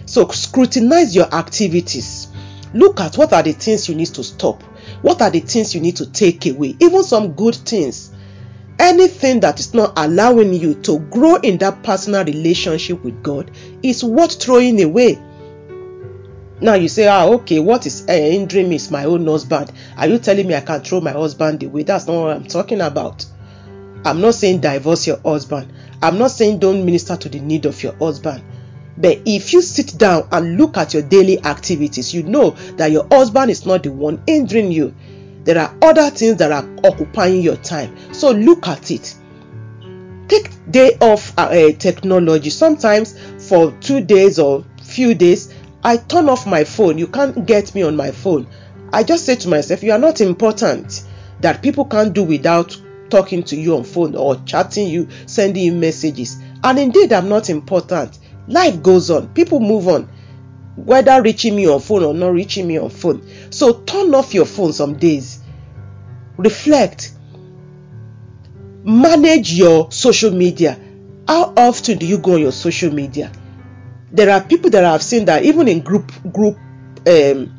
So 0.06 0.28
scrutinize 0.28 1.14
your 1.14 1.32
activities 1.34 2.28
Look 2.74 3.00
at 3.00 3.16
what 3.16 3.32
are 3.32 3.42
the 3.42 3.52
things 3.52 3.88
you 3.88 3.94
need 3.94 4.08
to 4.08 4.22
stop. 4.22 4.62
What 5.02 5.22
are 5.22 5.30
the 5.30 5.40
things 5.40 5.74
you 5.74 5.80
need 5.80 5.96
to 5.96 6.10
take 6.10 6.46
away? 6.46 6.76
Even 6.80 7.02
some 7.02 7.32
good 7.32 7.54
things. 7.54 8.12
Anything 8.78 9.40
that 9.40 9.58
is 9.58 9.74
not 9.74 9.94
allowing 9.96 10.52
you 10.52 10.74
to 10.82 10.98
grow 10.98 11.36
in 11.36 11.58
that 11.58 11.82
personal 11.82 12.24
relationship 12.24 13.02
with 13.02 13.22
God 13.22 13.50
is 13.82 14.04
worth 14.04 14.40
throwing 14.40 14.82
away. 14.82 15.18
Now 16.60 16.74
you 16.74 16.88
say, 16.88 17.08
ah, 17.08 17.26
okay, 17.26 17.60
what 17.60 17.86
is 17.86 18.06
uh, 18.08 18.12
hindering 18.12 18.68
me 18.68 18.76
is 18.76 18.90
my 18.90 19.04
own 19.04 19.26
husband. 19.26 19.72
Are 19.96 20.06
you 20.06 20.18
telling 20.18 20.46
me 20.46 20.54
I 20.54 20.60
can 20.60 20.80
throw 20.80 21.00
my 21.00 21.12
husband 21.12 21.62
away? 21.62 21.84
That's 21.84 22.06
not 22.06 22.20
what 22.20 22.36
I'm 22.36 22.44
talking 22.44 22.80
about. 22.80 23.24
I'm 24.04 24.20
not 24.20 24.34
saying 24.34 24.60
divorce 24.60 25.06
your 25.06 25.18
husband. 25.20 25.72
I'm 26.02 26.18
not 26.18 26.30
saying 26.30 26.58
don't 26.60 26.84
minister 26.84 27.16
to 27.16 27.28
the 27.28 27.40
need 27.40 27.66
of 27.66 27.82
your 27.82 27.94
husband. 27.96 28.42
But 28.96 29.20
if 29.26 29.52
you 29.52 29.62
sit 29.62 29.96
down 29.96 30.28
and 30.32 30.56
look 30.56 30.76
at 30.76 30.92
your 30.92 31.02
daily 31.02 31.42
activities, 31.44 32.12
you 32.12 32.24
know 32.24 32.50
that 32.76 32.90
your 32.90 33.06
husband 33.10 33.50
is 33.50 33.64
not 33.64 33.84
the 33.84 33.92
one 33.92 34.22
hindering 34.26 34.72
you. 34.72 34.94
There 35.44 35.58
are 35.58 35.74
other 35.82 36.10
things 36.10 36.36
that 36.38 36.52
are 36.52 36.68
occupying 36.84 37.40
your 37.40 37.56
time. 37.56 37.96
So 38.12 38.32
look 38.32 38.66
at 38.66 38.90
it. 38.90 39.14
Take 40.26 40.50
day 40.70 40.98
off 41.00 41.32
uh, 41.38 41.42
uh, 41.42 41.72
technology. 41.72 42.50
Sometimes 42.50 43.18
for 43.48 43.72
two 43.80 44.00
days 44.00 44.38
or 44.38 44.64
few 44.82 45.14
days, 45.14 45.54
I 45.84 45.96
turn 45.96 46.28
off 46.28 46.46
my 46.46 46.64
phone. 46.64 46.98
You 46.98 47.06
can't 47.06 47.46
get 47.46 47.74
me 47.74 47.82
on 47.82 47.96
my 47.96 48.10
phone. 48.10 48.46
I 48.92 49.04
just 49.04 49.24
say 49.24 49.36
to 49.36 49.48
myself, 49.48 49.82
you 49.82 49.92
are 49.92 49.98
not 49.98 50.20
important 50.20 51.04
that 51.40 51.62
people 51.62 51.84
can't 51.84 52.12
do 52.12 52.24
without 52.24 52.76
talking 53.10 53.42
to 53.44 53.56
you 53.56 53.76
on 53.76 53.84
phone 53.84 54.14
or 54.14 54.36
chatting 54.44 54.88
you, 54.88 55.08
sending 55.26 55.64
you 55.64 55.72
messages. 55.72 56.40
And 56.62 56.78
indeed, 56.78 57.12
I'm 57.12 57.28
not 57.28 57.50
important. 57.50 58.18
Life 58.46 58.82
goes 58.82 59.10
on, 59.10 59.28
people 59.34 59.60
move 59.60 59.88
on, 59.88 60.08
whether 60.76 61.20
reaching 61.22 61.56
me 61.56 61.68
on 61.68 61.80
phone 61.80 62.04
or 62.04 62.14
not 62.14 62.32
reaching 62.32 62.66
me 62.66 62.78
on 62.78 62.90
phone. 62.90 63.28
So 63.50 63.80
turn 63.82 64.14
off 64.14 64.34
your 64.34 64.46
phone 64.46 64.72
some 64.72 64.96
days. 64.96 65.40
Reflect. 66.36 67.12
Manage 68.84 69.52
your 69.52 69.90
social 69.90 70.30
media. 70.30 70.78
How 71.26 71.52
often 71.56 71.98
do 71.98 72.06
you 72.06 72.18
go 72.18 72.34
on 72.34 72.40
your 72.40 72.52
social 72.52 72.92
media? 72.92 73.30
There 74.12 74.30
are 74.30 74.40
people 74.40 74.70
that 74.70 74.84
I've 74.84 75.02
seen 75.02 75.26
that 75.26 75.44
even 75.44 75.68
in 75.68 75.80
group 75.80 76.10
group 76.32 76.56
um 77.06 77.52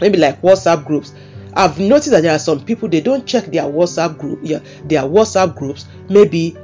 maybe 0.00 0.18
like 0.18 0.40
WhatsApp 0.42 0.86
groups, 0.86 1.12
I've 1.54 1.78
noticed 1.78 2.10
that 2.10 2.22
there 2.22 2.34
are 2.34 2.38
some 2.38 2.64
people 2.64 2.88
they 2.88 3.00
don't 3.00 3.26
check 3.26 3.46
their 3.46 3.64
WhatsApp 3.64 4.18
group, 4.18 4.40
yeah, 4.42 4.60
their 4.84 5.02
WhatsApp 5.02 5.56
groups 5.56 5.86
maybe 6.08 6.56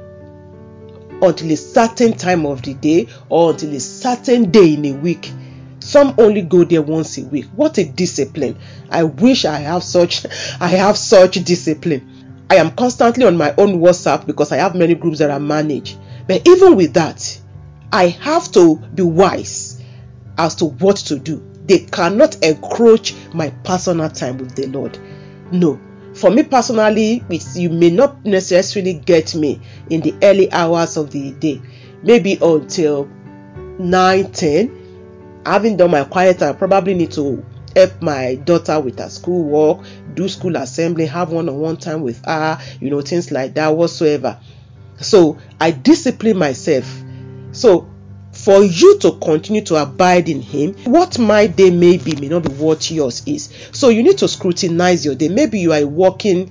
until 1.21 1.51
a 1.51 1.55
certain 1.57 2.13
time 2.13 2.45
of 2.45 2.61
the 2.61 2.73
day 2.75 3.07
or 3.29 3.51
until 3.51 3.73
a 3.73 3.79
certain 3.79 4.51
day 4.51 4.73
in 4.73 4.85
a 4.85 4.93
week. 4.93 5.31
Some 5.79 6.15
only 6.17 6.41
go 6.41 6.63
there 6.63 6.81
once 6.81 7.17
a 7.17 7.23
week. 7.23 7.45
What 7.55 7.77
a 7.77 7.85
discipline. 7.85 8.57
I 8.89 9.03
wish 9.03 9.45
I 9.45 9.59
have 9.59 9.83
such 9.83 10.25
I 10.59 10.67
have 10.67 10.97
such 10.97 11.35
discipline. 11.43 12.45
I 12.49 12.55
am 12.55 12.71
constantly 12.71 13.25
on 13.25 13.37
my 13.37 13.53
own 13.57 13.79
WhatsApp 13.79 14.25
because 14.25 14.51
I 14.51 14.57
have 14.57 14.75
many 14.75 14.95
groups 14.95 15.19
that 15.19 15.31
I 15.31 15.39
manage. 15.39 15.97
But 16.27 16.47
even 16.47 16.75
with 16.75 16.93
that, 16.93 17.39
I 17.91 18.07
have 18.07 18.51
to 18.53 18.75
be 18.77 19.03
wise 19.03 19.81
as 20.37 20.55
to 20.55 20.65
what 20.65 20.97
to 20.97 21.17
do 21.19 21.43
they 21.67 21.79
cannot 21.79 22.41
encroach 22.43 23.13
my 23.33 23.49
personal 23.63 24.09
time 24.09 24.37
with 24.37 24.55
the 24.55 24.67
Lord. 24.67 24.97
No. 25.51 25.79
For 26.13 26.31
me 26.31 26.43
personally, 26.43 27.23
you 27.53 27.69
may 27.69 27.91
not 27.91 28.25
necessarily 28.25 28.93
get 28.93 29.35
me 29.35 29.61
in 29.89 30.01
the 30.01 30.15
early 30.23 30.51
hours 30.51 30.97
of 30.97 31.11
the 31.11 31.31
day. 31.33 31.61
Maybe 32.01 32.39
until 32.41 33.07
9 33.79 34.31
10. 34.31 35.41
Having 35.45 35.77
done 35.77 35.91
my 35.91 36.03
quiet 36.03 36.41
I 36.41 36.53
probably 36.53 36.93
need 36.93 37.11
to 37.13 37.45
help 37.75 38.01
my 38.01 38.35
daughter 38.35 38.79
with 38.79 38.97
her 38.99 39.09
school 39.09 39.43
work, 39.43 39.85
do 40.15 40.27
school 40.27 40.55
assembly, 40.55 41.05
have 41.05 41.31
one 41.31 41.47
on 41.47 41.57
one 41.57 41.77
time 41.77 42.01
with 42.01 42.25
her, 42.25 42.59
you 42.81 42.89
know, 42.89 43.01
things 43.01 43.31
like 43.31 43.53
that, 43.53 43.69
whatsoever. 43.69 44.39
So 44.99 45.37
I 45.61 45.71
discipline 45.71 46.37
myself. 46.37 47.03
So 47.51 47.87
for 48.47 48.63
you 48.63 48.97
to 48.97 49.11
continue 49.19 49.61
to 49.61 49.75
abide 49.75 50.29
in 50.29 50.41
him 50.41 50.73
what 50.85 51.19
my 51.19 51.47
day 51.47 51.69
may 51.69 51.97
be 51.97 52.15
may 52.15 52.29
not 52.29 52.43
be 52.43 52.49
what 52.53 52.89
yours 52.89 53.21
is. 53.25 53.53
So 53.73 53.89
you 53.89 54.01
need 54.01 54.19
to 54.19 54.27
scrutinize 54.29 55.05
your 55.05 55.15
day. 55.15 55.27
Maybe 55.27 55.59
you 55.59 55.73
are 55.73 55.79
a 55.79 55.85
working 55.85 56.49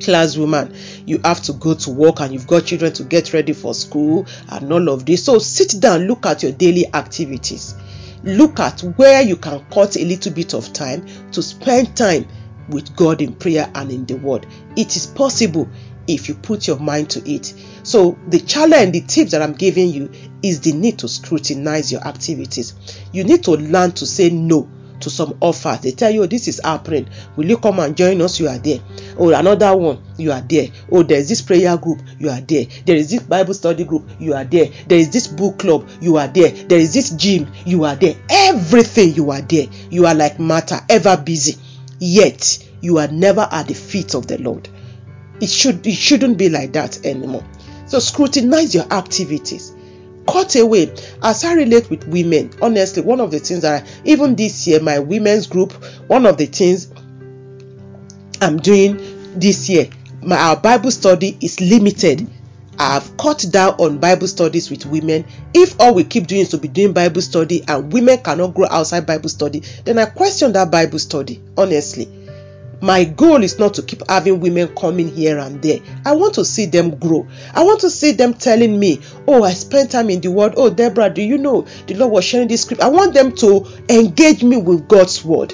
class 0.00 0.36
woman 0.36 0.72
you 1.06 1.20
have 1.24 1.42
to 1.42 1.52
go 1.54 1.74
to 1.74 1.90
work 1.90 2.20
and 2.20 2.32
you've 2.32 2.46
got 2.46 2.66
children 2.66 2.92
to 2.92 3.02
get 3.02 3.32
ready 3.32 3.52
for 3.52 3.74
school 3.74 4.24
and 4.50 4.72
all 4.72 4.88
of 4.88 5.04
this. 5.04 5.24
So 5.24 5.40
sit 5.40 5.80
down 5.80 6.02
look 6.02 6.26
at 6.26 6.44
your 6.44 6.52
daily 6.52 6.86
activities. 6.94 7.74
Look 8.22 8.60
at 8.60 8.78
where 8.94 9.20
you 9.20 9.34
can 9.36 9.64
cut 9.72 9.96
a 9.96 10.04
little 10.04 10.32
bit 10.32 10.54
of 10.54 10.72
time 10.72 11.04
to 11.32 11.42
spend 11.42 11.96
time 11.96 12.28
with 12.68 12.94
god 12.94 13.20
in 13.20 13.34
prayer 13.34 13.68
and 13.74 13.90
in 13.90 14.06
the 14.06 14.14
word. 14.14 14.46
It 14.76 14.94
is 14.94 15.08
possible 15.08 15.68
if 16.06 16.28
you 16.28 16.34
put 16.34 16.66
your 16.66 16.78
mind 16.78 17.10
to 17.10 17.30
it 17.30 17.54
so, 17.82 18.18
the 18.28 18.40
challenge, 18.40 18.92
the 18.92 19.00
tips 19.00 19.32
that 19.32 19.42
I'm 19.42 19.54
giving 19.54 19.88
you 19.88 20.10
is 20.42 20.60
the 20.60 20.72
need 20.72 20.98
to 20.98 21.08
scrutinize 21.08 21.90
your 21.90 22.06
activities. 22.06 22.74
You 23.12 23.24
need 23.24 23.44
to 23.44 23.52
learn 23.52 23.92
to 23.92 24.06
say 24.06 24.30
no 24.30 24.68
to 25.00 25.08
some 25.08 25.38
offers. 25.40 25.80
They 25.80 25.92
tell 25.92 26.10
you, 26.10 26.22
oh, 26.22 26.26
this 26.26 26.46
is 26.46 26.60
happening. 26.62 27.08
Will 27.36 27.46
you 27.46 27.56
come 27.56 27.78
and 27.80 27.96
join 27.96 28.20
us? 28.20 28.38
You 28.38 28.48
are 28.48 28.58
there. 28.58 28.80
Or 29.16 29.32
oh, 29.32 29.38
another 29.38 29.74
one, 29.74 30.02
you 30.18 30.30
are 30.30 30.42
there. 30.42 30.68
Oh, 30.92 31.02
there's 31.02 31.28
this 31.30 31.40
prayer 31.40 31.76
group, 31.78 32.00
you 32.18 32.28
are 32.28 32.40
there. 32.42 32.66
There 32.84 32.96
is 32.96 33.10
this 33.10 33.22
Bible 33.22 33.54
study 33.54 33.84
group, 33.84 34.08
you 34.18 34.34
are 34.34 34.44
there. 34.44 34.66
There 34.86 34.98
is 34.98 35.10
this 35.10 35.26
book 35.26 35.58
club, 35.58 35.88
you 36.02 36.18
are 36.18 36.28
there. 36.28 36.50
There 36.50 36.78
is 36.78 36.92
this 36.92 37.10
gym, 37.10 37.50
you 37.64 37.84
are 37.84 37.96
there. 37.96 38.16
Everything, 38.28 39.14
you 39.14 39.30
are 39.30 39.40
there. 39.40 39.66
You 39.90 40.04
are 40.04 40.14
like 40.14 40.38
Martha, 40.38 40.84
ever 40.90 41.16
busy. 41.16 41.56
Yet, 41.98 42.66
you 42.82 42.98
are 42.98 43.08
never 43.08 43.48
at 43.50 43.68
the 43.68 43.74
feet 43.74 44.14
of 44.14 44.26
the 44.26 44.36
Lord. 44.38 44.68
It 45.40 45.48
should 45.48 45.86
it 45.86 45.94
shouldn't 45.94 46.38
be 46.38 46.48
like 46.48 46.72
that 46.72 47.04
anymore. 47.04 47.44
So 47.86 47.98
scrutinize 47.98 48.74
your 48.74 48.84
activities. 48.92 49.74
Cut 50.28 50.54
away. 50.54 50.94
As 51.22 51.44
I 51.44 51.54
relate 51.54 51.90
with 51.90 52.06
women, 52.06 52.50
honestly, 52.62 53.02
one 53.02 53.20
of 53.20 53.30
the 53.30 53.40
things 53.40 53.62
that 53.62 53.82
I, 53.82 53.88
even 54.04 54.36
this 54.36 54.66
year, 54.66 54.80
my 54.80 54.98
women's 54.98 55.46
group, 55.46 55.72
one 56.06 56.26
of 56.26 56.36
the 56.36 56.46
things 56.46 56.92
I'm 58.40 58.58
doing 58.58 58.98
this 59.38 59.68
year, 59.68 59.88
my 60.22 60.36
our 60.36 60.56
Bible 60.56 60.90
study 60.90 61.36
is 61.40 61.60
limited. 61.60 62.28
I've 62.78 63.14
cut 63.18 63.44
down 63.50 63.74
on 63.74 63.98
Bible 63.98 64.26
studies 64.26 64.70
with 64.70 64.86
women. 64.86 65.26
If 65.52 65.78
all 65.80 65.94
we 65.94 66.04
keep 66.04 66.26
doing 66.26 66.42
is 66.42 66.48
to 66.50 66.58
be 66.58 66.68
doing 66.68 66.92
Bible 66.94 67.20
study 67.20 67.62
and 67.68 67.92
women 67.92 68.18
cannot 68.18 68.54
grow 68.54 68.68
outside 68.70 69.06
Bible 69.06 69.28
study, 69.28 69.60
then 69.84 69.98
I 69.98 70.06
question 70.06 70.52
that 70.52 70.70
Bible 70.70 70.98
study, 70.98 71.42
honestly. 71.58 72.08
My 72.80 73.04
goal 73.04 73.42
is 73.42 73.58
not 73.58 73.74
to 73.74 73.82
keep 73.82 74.02
having 74.08 74.40
women 74.40 74.68
coming 74.74 75.08
here 75.08 75.38
and 75.38 75.60
there. 75.60 75.80
I 76.04 76.14
want 76.14 76.34
to 76.34 76.44
see 76.44 76.66
them 76.66 76.96
grow. 76.96 77.26
I 77.54 77.62
want 77.62 77.80
to 77.80 77.90
see 77.90 78.12
them 78.12 78.34
telling 78.34 78.78
me, 78.78 79.00
Oh, 79.28 79.42
I 79.42 79.52
spent 79.52 79.90
time 79.90 80.08
in 80.10 80.20
the 80.20 80.30
word. 80.30 80.54
Oh, 80.56 80.70
Deborah, 80.70 81.10
do 81.10 81.22
you 81.22 81.36
know 81.38 81.66
the 81.86 81.94
Lord 81.94 82.12
was 82.12 82.24
sharing 82.24 82.48
this 82.48 82.62
script? 82.62 82.82
I 82.82 82.88
want 82.88 83.12
them 83.12 83.32
to 83.36 83.66
engage 83.88 84.42
me 84.42 84.56
with 84.56 84.88
God's 84.88 85.22
word. 85.24 85.52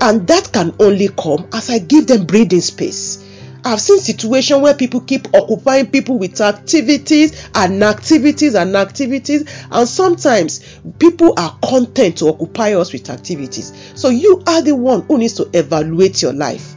And 0.00 0.26
that 0.26 0.50
can 0.52 0.74
only 0.80 1.08
come 1.08 1.48
as 1.52 1.70
I 1.70 1.78
give 1.78 2.08
them 2.08 2.26
breathing 2.26 2.60
space. 2.60 3.23
I've 3.64 3.80
seen 3.80 3.98
situations 3.98 4.60
where 4.60 4.74
people 4.74 5.00
keep 5.00 5.34
occupying 5.34 5.90
people 5.90 6.18
with 6.18 6.40
activities 6.40 7.48
and 7.54 7.82
activities 7.82 8.54
and 8.54 8.76
activities, 8.76 9.66
and 9.70 9.88
sometimes 9.88 10.78
people 10.98 11.32
are 11.38 11.58
content 11.64 12.18
to 12.18 12.28
occupy 12.28 12.74
us 12.74 12.92
with 12.92 13.08
activities. 13.08 13.92
So 13.94 14.10
you 14.10 14.42
are 14.46 14.60
the 14.60 14.76
one 14.76 15.02
who 15.02 15.16
needs 15.16 15.32
to 15.34 15.48
evaluate 15.54 16.20
your 16.20 16.34
life 16.34 16.74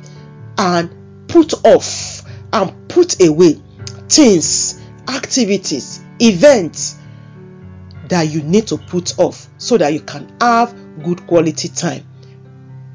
and 0.58 1.28
put 1.28 1.54
off 1.66 2.24
and 2.54 2.90
put 2.90 3.22
away 3.22 3.62
things, 4.08 4.82
activities, 5.10 6.02
events 6.22 6.98
that 8.08 8.30
you 8.30 8.42
need 8.44 8.68
to 8.68 8.78
put 8.78 9.20
off 9.20 9.48
so 9.58 9.78
that 9.78 9.92
you 9.92 10.00
can 10.00 10.34
have 10.40 10.74
good 11.04 11.28
quality 11.28 11.68
time 11.68 12.06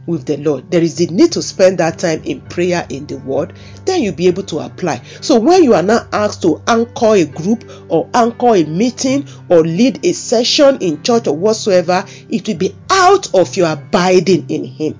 with 0.07 0.27
the 0.27 0.37
Lord. 0.39 0.71
There 0.71 0.83
is 0.83 0.97
the 0.97 1.07
need 1.07 1.33
to 1.33 1.43
spend 1.43 1.79
that 1.79 1.99
time 1.99 2.23
in 2.25 2.41
prayer 2.41 2.87
in 2.89 3.07
the 3.07 3.19
Word, 3.19 3.55
then 3.85 4.03
you'll 4.03 4.15
be 4.15 4.27
able 4.27 4.43
to 4.45 4.59
apply. 4.61 5.03
So, 5.21 5.39
when 5.39 5.63
you 5.63 5.75
are 5.75 5.83
now 5.83 6.07
asked 6.13 6.43
to 6.43 6.63
anchor 6.67 7.15
a 7.15 7.25
group 7.25 7.65
or 7.89 8.09
anchor 8.15 8.57
a 8.57 8.65
meeting 8.65 9.27
or 9.49 9.63
lead 9.63 10.05
a 10.05 10.13
session 10.13 10.79
in 10.81 11.03
church 11.03 11.27
or 11.27 11.37
whatsoever, 11.37 12.05
it 12.29 12.47
will 12.47 12.57
be 12.57 12.75
out 12.91 13.35
of 13.35 13.57
your 13.57 13.73
abiding 13.73 14.51
in 14.51 14.65
Him. 14.65 14.99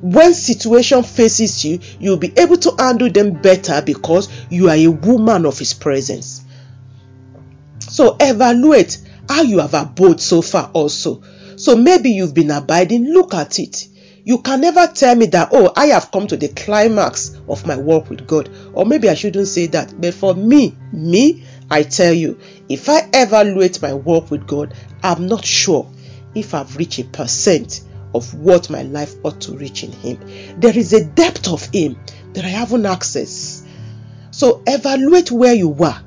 When 0.00 0.34
situation 0.34 1.02
faces 1.04 1.64
you, 1.64 1.78
you'll 2.00 2.16
be 2.16 2.32
able 2.36 2.56
to 2.56 2.74
handle 2.78 3.10
them 3.10 3.40
better 3.40 3.82
because 3.82 4.28
you 4.50 4.68
are 4.68 4.76
a 4.76 4.88
woman 4.88 5.46
of 5.46 5.58
His 5.58 5.74
presence. 5.74 6.44
So, 7.80 8.16
evaluate 8.20 8.98
how 9.28 9.42
you 9.42 9.58
have 9.58 9.74
abode 9.74 10.20
so 10.20 10.42
far, 10.42 10.70
also. 10.72 11.22
So, 11.56 11.76
maybe 11.76 12.10
you've 12.10 12.34
been 12.34 12.50
abiding, 12.50 13.12
look 13.12 13.34
at 13.34 13.58
it 13.58 13.88
you 14.24 14.38
can 14.38 14.60
never 14.60 14.86
tell 14.86 15.16
me 15.16 15.26
that, 15.26 15.48
oh, 15.52 15.72
I 15.76 15.86
have 15.86 16.10
come 16.12 16.26
to 16.28 16.36
the 16.36 16.48
climax 16.48 17.40
of 17.48 17.66
my 17.66 17.76
work 17.76 18.08
with 18.08 18.26
God. 18.26 18.48
Or 18.72 18.86
maybe 18.86 19.08
I 19.08 19.14
shouldn't 19.14 19.48
say 19.48 19.66
that. 19.68 20.00
But 20.00 20.14
for 20.14 20.34
me, 20.34 20.76
me, 20.92 21.44
I 21.70 21.82
tell 21.82 22.12
you, 22.12 22.38
if 22.68 22.88
I 22.88 23.08
evaluate 23.12 23.82
my 23.82 23.94
work 23.94 24.30
with 24.30 24.46
God, 24.46 24.74
I'm 25.02 25.26
not 25.26 25.44
sure 25.44 25.90
if 26.34 26.54
I've 26.54 26.76
reached 26.76 27.00
a 27.00 27.04
percent 27.04 27.82
of 28.14 28.32
what 28.34 28.70
my 28.70 28.82
life 28.82 29.14
ought 29.24 29.40
to 29.42 29.56
reach 29.56 29.82
in 29.82 29.90
Him. 29.90 30.18
There 30.60 30.76
is 30.76 30.92
a 30.92 31.04
depth 31.04 31.48
of 31.48 31.64
Him 31.72 31.98
that 32.34 32.44
I 32.44 32.48
haven't 32.48 32.82
accessed. 32.82 33.66
So 34.30 34.62
evaluate 34.66 35.32
where 35.32 35.54
you 35.54 35.68
were. 35.68 35.98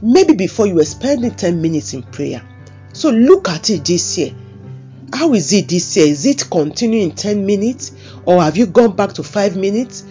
Maybe 0.00 0.34
before 0.34 0.66
you 0.66 0.74
were 0.74 0.84
spending 0.84 1.30
10 1.30 1.62
minutes 1.62 1.94
in 1.94 2.02
prayer. 2.02 2.42
So 2.92 3.10
look 3.10 3.48
at 3.48 3.70
it 3.70 3.84
this 3.84 4.18
year 4.18 4.34
how 5.12 5.34
is 5.34 5.52
it 5.52 5.68
this 5.68 5.96
year? 5.96 6.06
Is 6.06 6.26
it 6.26 6.48
continuing 6.50 7.12
10 7.12 7.44
minutes 7.44 7.92
or 8.24 8.42
have 8.42 8.56
you 8.56 8.66
gone 8.66 8.96
back 8.96 9.12
to 9.14 9.22
5 9.22 9.56
minutes? 9.56 10.04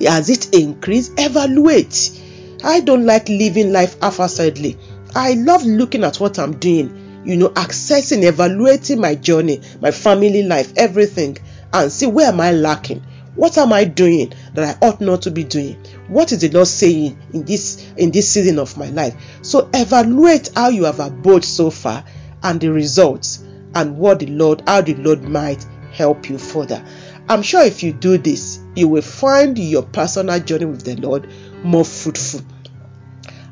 Has 0.00 0.30
it 0.30 0.54
increased? 0.54 1.12
Evaluate. 1.18 2.22
I 2.64 2.80
don't 2.80 3.06
like 3.06 3.28
living 3.28 3.72
life 3.72 4.00
half-assedly. 4.00 4.78
I 5.14 5.34
love 5.34 5.64
looking 5.64 6.04
at 6.04 6.20
what 6.20 6.38
I'm 6.38 6.58
doing, 6.58 7.22
you 7.24 7.36
know, 7.36 7.50
accessing, 7.50 8.24
evaluating 8.24 9.00
my 9.00 9.14
journey, 9.14 9.60
my 9.80 9.90
family 9.90 10.42
life, 10.42 10.72
everything, 10.76 11.38
and 11.72 11.92
see 11.92 12.06
where 12.06 12.28
am 12.28 12.40
I 12.40 12.52
lacking? 12.52 13.02
What 13.34 13.58
am 13.58 13.72
I 13.72 13.84
doing 13.84 14.32
that 14.54 14.78
I 14.82 14.86
ought 14.86 15.00
not 15.00 15.22
to 15.22 15.30
be 15.30 15.44
doing? 15.44 15.74
What 16.08 16.32
is 16.32 16.40
the 16.40 16.48
Lord 16.48 16.68
saying 16.68 17.18
in 17.34 17.44
this 17.44 17.92
in 17.98 18.10
this 18.10 18.30
season 18.30 18.58
of 18.58 18.76
my 18.78 18.88
life? 18.88 19.14
So 19.42 19.68
evaluate 19.74 20.50
how 20.54 20.70
you 20.70 20.84
have 20.84 21.00
abode 21.00 21.44
so 21.44 21.70
far 21.70 22.02
and 22.42 22.60
the 22.60 22.72
results 22.72 23.45
and 23.74 23.98
what 23.98 24.20
the 24.20 24.26
Lord, 24.26 24.62
how 24.66 24.80
the 24.80 24.94
Lord 24.94 25.22
might 25.22 25.64
help 25.92 26.28
you 26.28 26.38
further. 26.38 26.84
I'm 27.28 27.42
sure 27.42 27.62
if 27.62 27.82
you 27.82 27.92
do 27.92 28.18
this, 28.18 28.60
you 28.74 28.88
will 28.88 29.02
find 29.02 29.58
your 29.58 29.82
personal 29.82 30.38
journey 30.40 30.66
with 30.66 30.84
the 30.84 30.96
Lord 30.96 31.28
more 31.62 31.84
fruitful. 31.84 32.42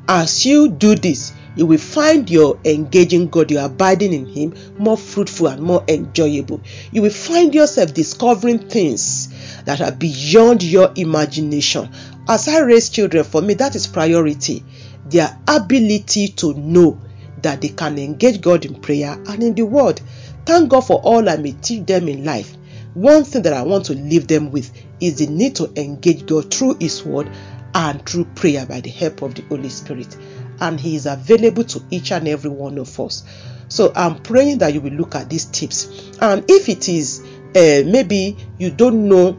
As 0.07 0.45
you 0.45 0.69
do 0.71 0.95
this, 0.95 1.33
you 1.55 1.65
will 1.65 1.79
find 1.79 2.29
your 2.29 2.59
engaging 2.65 3.29
God, 3.29 3.49
your 3.49 3.65
abiding 3.65 4.13
in 4.13 4.25
Him 4.25 4.53
more 4.77 4.97
fruitful 4.97 5.47
and 5.47 5.61
more 5.61 5.83
enjoyable. 5.87 6.61
You 6.91 7.01
will 7.01 7.09
find 7.09 7.55
yourself 7.55 7.93
discovering 7.93 8.59
things 8.59 9.63
that 9.63 9.81
are 9.81 9.91
beyond 9.91 10.63
your 10.63 10.91
imagination. 10.95 11.89
As 12.27 12.47
I 12.47 12.59
raise 12.59 12.89
children, 12.89 13.23
for 13.23 13.41
me, 13.41 13.53
that 13.55 13.75
is 13.75 13.87
priority. 13.87 14.63
Their 15.05 15.37
ability 15.47 16.29
to 16.29 16.53
know 16.53 17.01
that 17.41 17.61
they 17.61 17.69
can 17.69 17.97
engage 17.97 18.41
God 18.41 18.65
in 18.65 18.75
prayer 18.81 19.13
and 19.27 19.43
in 19.43 19.55
the 19.55 19.63
Word. 19.63 20.01
Thank 20.45 20.69
God 20.69 20.81
for 20.81 20.99
all 21.01 21.27
I 21.27 21.37
may 21.37 21.53
teach 21.53 21.85
them 21.85 22.07
in 22.07 22.23
life. 22.23 22.55
One 22.93 23.23
thing 23.23 23.41
that 23.43 23.53
I 23.53 23.63
want 23.63 23.85
to 23.85 23.93
leave 23.93 24.27
them 24.27 24.51
with 24.51 24.71
is 25.01 25.17
the 25.17 25.27
need 25.27 25.55
to 25.57 25.71
engage 25.75 26.25
God 26.25 26.53
through 26.53 26.77
His 26.79 27.03
Word 27.03 27.29
and 27.73 28.05
through 28.07 28.25
prayer 28.35 28.65
by 28.65 28.81
the 28.81 28.89
help 28.89 29.21
of 29.21 29.35
the 29.35 29.41
Holy 29.43 29.69
Spirit. 29.69 30.15
And 30.61 30.79
He 30.79 30.95
is 30.95 31.05
available 31.05 31.65
to 31.65 31.83
each 31.91 32.11
and 32.11 32.27
every 32.27 32.51
one 32.51 32.77
of 32.77 32.99
us. 32.99 33.23
So 33.67 33.91
I'm 33.95 34.21
praying 34.21 34.59
that 34.59 34.73
you 34.73 34.81
will 34.81 34.93
look 34.93 35.15
at 35.15 35.29
these 35.29 35.45
tips. 35.45 36.11
And 36.21 36.45
if 36.47 36.69
it 36.69 36.87
is 36.87 37.21
uh, 37.55 37.83
maybe 37.85 38.37
you 38.57 38.69
don't 38.69 39.07
know 39.09 39.37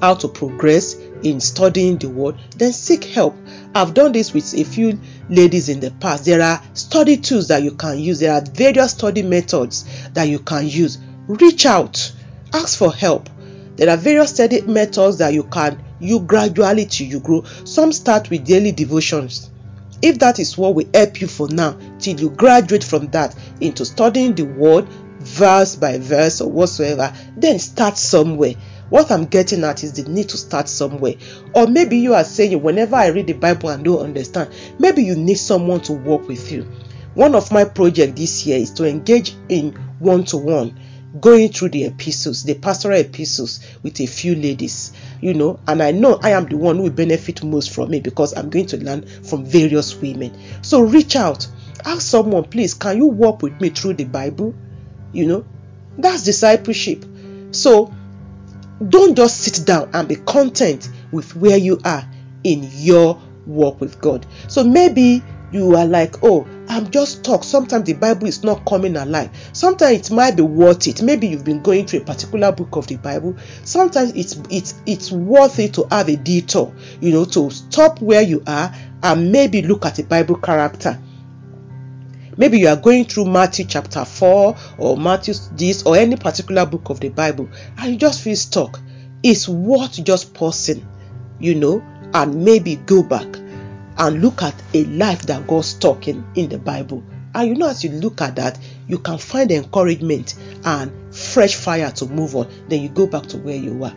how 0.00 0.14
to 0.14 0.28
progress 0.28 0.94
in 1.22 1.40
studying 1.40 1.96
the 1.98 2.08
word, 2.08 2.36
then 2.56 2.72
seek 2.72 3.04
help. 3.04 3.36
I've 3.74 3.94
done 3.94 4.12
this 4.12 4.32
with 4.34 4.52
a 4.54 4.64
few 4.64 4.98
ladies 5.28 5.68
in 5.68 5.80
the 5.80 5.90
past. 5.92 6.24
There 6.24 6.42
are 6.42 6.62
study 6.74 7.16
tools 7.16 7.48
that 7.48 7.62
you 7.62 7.72
can 7.72 7.98
use, 7.98 8.20
there 8.20 8.32
are 8.32 8.44
various 8.44 8.92
study 8.92 9.22
methods 9.22 9.84
that 10.10 10.24
you 10.24 10.38
can 10.38 10.66
use. 10.66 10.98
Reach 11.26 11.66
out, 11.66 12.12
ask 12.52 12.78
for 12.78 12.92
help. 12.92 13.28
There 13.76 13.88
are 13.88 13.96
various 13.96 14.30
study 14.30 14.60
methods 14.62 15.18
that 15.18 15.32
you 15.32 15.44
can 15.44 15.82
you 16.02 16.20
gradually 16.20 16.84
till 16.84 17.06
you 17.06 17.20
grow. 17.20 17.44
Some 17.64 17.92
start 17.92 18.28
with 18.28 18.44
daily 18.44 18.72
devotions. 18.72 19.50
If 20.02 20.18
that 20.18 20.40
is 20.40 20.58
what 20.58 20.74
will 20.74 20.88
help 20.92 21.20
you 21.20 21.28
for 21.28 21.48
now, 21.48 21.78
till 22.00 22.18
you 22.18 22.30
graduate 22.30 22.82
from 22.82 23.06
that 23.08 23.36
into 23.60 23.84
studying 23.84 24.34
the 24.34 24.42
word 24.42 24.88
verse 25.20 25.76
by 25.76 25.98
verse 25.98 26.40
or 26.40 26.50
whatsoever, 26.50 27.14
then 27.36 27.60
start 27.60 27.96
somewhere. 27.96 28.54
What 28.92 29.10
I'm 29.10 29.24
getting 29.24 29.64
at 29.64 29.82
is 29.84 29.94
the 29.94 30.06
need 30.06 30.28
to 30.28 30.36
start 30.36 30.68
somewhere. 30.68 31.14
Or 31.54 31.66
maybe 31.66 31.96
you 31.96 32.12
are 32.12 32.24
saying, 32.24 32.62
whenever 32.62 32.96
I 32.96 33.06
read 33.06 33.26
the 33.26 33.32
Bible 33.32 33.70
and 33.70 33.82
don't 33.82 34.04
understand, 34.04 34.50
maybe 34.78 35.02
you 35.02 35.14
need 35.14 35.38
someone 35.38 35.80
to 35.82 35.94
work 35.94 36.28
with 36.28 36.52
you. 36.52 36.70
One 37.14 37.34
of 37.34 37.50
my 37.50 37.64
projects 37.64 38.20
this 38.20 38.44
year 38.44 38.58
is 38.58 38.70
to 38.72 38.86
engage 38.86 39.34
in 39.48 39.72
one 39.98 40.24
to 40.24 40.36
one, 40.36 40.78
going 41.18 41.48
through 41.48 41.70
the 41.70 41.84
epistles, 41.84 42.44
the 42.44 42.52
pastoral 42.52 42.98
epistles 42.98 43.60
with 43.82 43.98
a 44.02 44.06
few 44.06 44.34
ladies 44.34 44.92
you 45.22 45.32
know, 45.32 45.58
and 45.66 45.82
I 45.82 45.92
know 45.92 46.18
I 46.20 46.30
am 46.30 46.46
the 46.46 46.56
one 46.56 46.76
who 46.76 46.82
will 46.82 46.90
benefit 46.90 47.42
most 47.42 47.72
from 47.72 47.94
it 47.94 48.02
because 48.02 48.36
I'm 48.36 48.50
going 48.50 48.66
to 48.66 48.76
learn 48.76 49.06
from 49.06 49.46
various 49.46 49.94
women. 49.94 50.36
So 50.62 50.82
reach 50.82 51.16
out, 51.16 51.46
ask 51.84 52.02
someone, 52.02 52.44
please, 52.44 52.74
can 52.74 52.98
you 52.98 53.06
walk 53.06 53.40
with 53.40 53.58
me 53.60 53.70
through 53.70 53.94
the 53.94 54.04
Bible? 54.04 54.52
You 55.12 55.26
know, 55.26 55.44
that's 55.96 56.24
discipleship. 56.24 57.06
So 57.52 57.94
don't 58.88 59.16
just 59.16 59.40
sit 59.40 59.66
down 59.66 59.90
and 59.92 60.08
be 60.08 60.16
content 60.16 60.88
with 61.10 61.34
where 61.36 61.56
you 61.56 61.80
are 61.84 62.08
in 62.44 62.68
your 62.72 63.20
walk 63.46 63.80
with 63.80 64.00
God. 64.00 64.26
So 64.48 64.64
maybe 64.64 65.22
you 65.52 65.76
are 65.76 65.84
like, 65.84 66.22
oh, 66.22 66.46
I'm 66.68 66.90
just 66.90 67.18
stuck. 67.18 67.44
Sometimes 67.44 67.84
the 67.84 67.92
Bible 67.92 68.26
is 68.26 68.42
not 68.42 68.64
coming 68.64 68.96
alive. 68.96 69.30
Sometimes 69.52 70.10
it 70.10 70.14
might 70.14 70.36
be 70.36 70.42
worth 70.42 70.86
it. 70.86 71.02
Maybe 71.02 71.28
you've 71.28 71.44
been 71.44 71.62
going 71.62 71.86
through 71.86 72.00
a 72.00 72.04
particular 72.04 72.52
book 72.52 72.74
of 72.76 72.86
the 72.86 72.96
Bible. 72.96 73.36
Sometimes 73.64 74.12
it's 74.14 74.40
it's 74.48 74.80
it's 74.86 75.12
worth 75.12 75.58
it 75.58 75.74
to 75.74 75.86
have 75.90 76.08
a 76.08 76.16
detour, 76.16 76.74
you 77.00 77.12
know, 77.12 77.24
to 77.26 77.50
stop 77.50 78.00
where 78.00 78.22
you 78.22 78.42
are 78.46 78.74
and 79.02 79.30
maybe 79.30 79.62
look 79.62 79.84
at 79.84 79.98
a 79.98 80.04
Bible 80.04 80.36
character. 80.36 80.98
Maybe 82.36 82.58
you 82.58 82.68
are 82.68 82.76
going 82.76 83.04
through 83.04 83.26
Matthew 83.26 83.66
chapter 83.66 84.04
4 84.04 84.56
or 84.78 84.96
Matthew 84.96 85.34
this 85.52 85.82
or 85.84 85.96
any 85.96 86.16
particular 86.16 86.64
book 86.64 86.88
of 86.88 87.00
the 87.00 87.10
Bible 87.10 87.48
and 87.78 87.92
you 87.92 87.98
just 87.98 88.22
feel 88.22 88.36
stuck. 88.36 88.80
It's 89.22 89.48
worth 89.48 90.02
just 90.02 90.32
pausing, 90.32 90.86
you 91.38 91.54
know, 91.54 91.84
and 92.14 92.44
maybe 92.44 92.76
go 92.76 93.02
back 93.02 93.36
and 93.98 94.22
look 94.22 94.42
at 94.42 94.54
a 94.74 94.84
life 94.84 95.22
that 95.22 95.46
God's 95.46 95.74
talking 95.74 96.26
in 96.34 96.48
the 96.48 96.58
Bible. 96.58 97.04
And 97.34 97.48
you 97.48 97.54
know, 97.54 97.68
as 97.68 97.84
you 97.84 97.90
look 97.90 98.20
at 98.20 98.36
that, 98.36 98.58
you 98.88 98.98
can 98.98 99.18
find 99.18 99.50
encouragement 99.50 100.34
and 100.64 101.14
fresh 101.14 101.54
fire 101.54 101.90
to 101.92 102.06
move 102.06 102.34
on. 102.34 102.50
Then 102.68 102.80
you 102.80 102.88
go 102.88 103.06
back 103.06 103.26
to 103.26 103.38
where 103.38 103.56
you 103.56 103.74
were. 103.74 103.92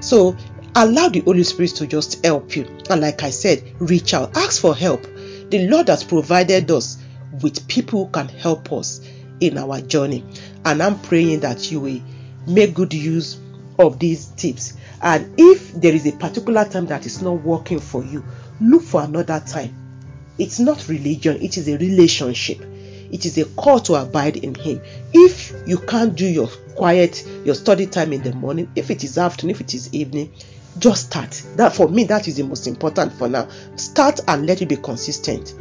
So 0.00 0.36
allow 0.74 1.08
the 1.08 1.20
Holy 1.20 1.44
Spirit 1.44 1.74
to 1.76 1.86
just 1.86 2.24
help 2.24 2.54
you. 2.54 2.66
And 2.90 3.00
like 3.00 3.22
I 3.22 3.30
said, 3.30 3.62
reach 3.78 4.14
out, 4.14 4.36
ask 4.36 4.60
for 4.60 4.74
help. 4.74 5.02
The 5.50 5.66
Lord 5.68 5.88
has 5.88 6.04
provided 6.04 6.70
us 6.70 6.98
with 7.42 7.66
people 7.68 8.06
who 8.06 8.10
can 8.10 8.28
help 8.28 8.72
us 8.72 9.00
in 9.40 9.58
our 9.58 9.80
journey. 9.80 10.24
And 10.64 10.82
I'm 10.82 10.98
praying 11.00 11.40
that 11.40 11.70
you 11.70 11.80
will 11.80 12.00
make 12.46 12.74
good 12.74 12.94
use 12.94 13.38
of 13.78 13.98
these 13.98 14.26
tips. 14.26 14.76
And 15.00 15.32
if 15.38 15.72
there 15.72 15.94
is 15.94 16.06
a 16.06 16.12
particular 16.16 16.64
time 16.64 16.86
that 16.86 17.06
is 17.06 17.22
not 17.22 17.42
working 17.42 17.78
for 17.78 18.04
you, 18.04 18.24
look 18.60 18.82
for 18.82 19.02
another 19.02 19.40
time. 19.46 19.74
It's 20.38 20.58
not 20.58 20.88
religion, 20.88 21.40
it 21.42 21.56
is 21.56 21.68
a 21.68 21.76
relationship. 21.78 22.60
It 23.10 23.24
is 23.24 23.38
a 23.38 23.44
call 23.44 23.80
to 23.80 23.94
abide 23.94 24.36
in 24.36 24.54
Him. 24.54 24.82
If 25.12 25.52
you 25.66 25.78
can't 25.78 26.14
do 26.14 26.26
your 26.26 26.48
quiet, 26.74 27.26
your 27.44 27.54
study 27.54 27.86
time 27.86 28.12
in 28.12 28.22
the 28.22 28.34
morning, 28.34 28.70
if 28.76 28.90
it 28.90 29.02
is 29.02 29.16
afternoon, 29.16 29.54
if 29.54 29.60
it 29.60 29.74
is 29.74 29.92
evening, 29.94 30.32
just 30.78 31.06
start. 31.06 31.42
That 31.56 31.74
for 31.74 31.88
me, 31.88 32.04
that 32.04 32.28
is 32.28 32.36
the 32.36 32.44
most 32.44 32.66
important 32.66 33.12
for 33.14 33.28
now. 33.28 33.48
Start 33.76 34.20
and 34.28 34.46
let 34.46 34.62
it 34.62 34.68
be 34.68 34.76
consistent. 34.76 35.54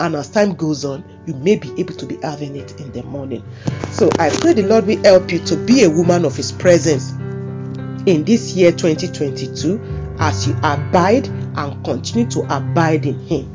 And 0.00 0.16
as 0.16 0.28
time 0.28 0.54
goes 0.54 0.84
on, 0.84 1.04
you 1.26 1.34
may 1.34 1.56
be 1.56 1.72
able 1.80 1.94
to 1.94 2.06
be 2.06 2.16
having 2.22 2.56
it 2.56 2.80
in 2.80 2.92
the 2.92 3.02
morning. 3.04 3.44
So 3.90 4.10
I 4.18 4.30
pray 4.30 4.54
the 4.54 4.66
Lord 4.66 4.86
will 4.86 5.02
help 5.04 5.30
you 5.30 5.38
to 5.40 5.56
be 5.56 5.84
a 5.84 5.90
woman 5.90 6.24
of 6.24 6.36
His 6.36 6.52
presence 6.52 7.12
in 8.06 8.24
this 8.24 8.54
year 8.54 8.72
2022 8.72 10.16
as 10.18 10.46
you 10.48 10.54
abide 10.62 11.28
and 11.28 11.84
continue 11.84 12.28
to 12.30 12.40
abide 12.54 13.06
in 13.06 13.18
Him. 13.20 13.50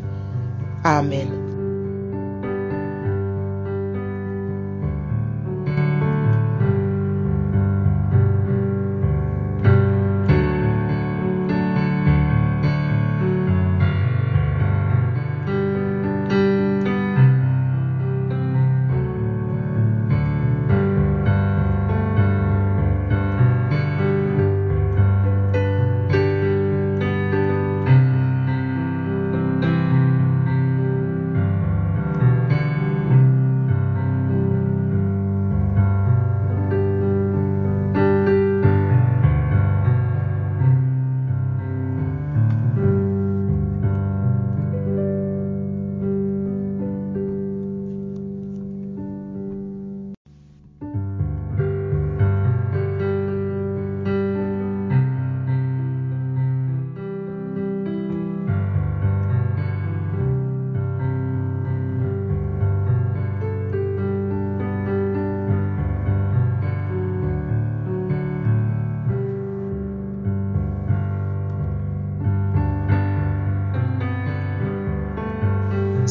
Amen. 0.85 1.38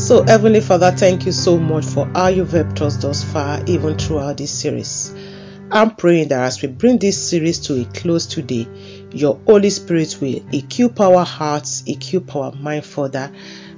So, 0.08 0.22
Heavenly 0.22 0.62
Father, 0.62 0.90
thank 0.90 1.26
you 1.26 1.32
so 1.32 1.58
much 1.58 1.84
for 1.84 2.06
how 2.14 2.28
you've 2.28 2.52
helped 2.52 2.80
us 2.80 2.96
thus 2.96 3.22
far, 3.22 3.62
even 3.66 3.98
throughout 3.98 4.38
this 4.38 4.50
series. 4.50 5.14
I'm 5.70 5.96
praying 5.96 6.28
that 6.28 6.46
as 6.46 6.62
we 6.62 6.68
bring 6.68 6.96
this 6.96 7.28
series 7.28 7.58
to 7.66 7.82
a 7.82 7.84
close 7.84 8.24
today, 8.24 8.66
your 9.12 9.38
Holy 9.44 9.68
Spirit 9.68 10.16
will 10.18 10.42
equip 10.50 10.98
our 10.98 11.26
hearts, 11.26 11.84
equip 11.86 12.34
our 12.34 12.52
mind 12.52 12.86
further, 12.86 13.30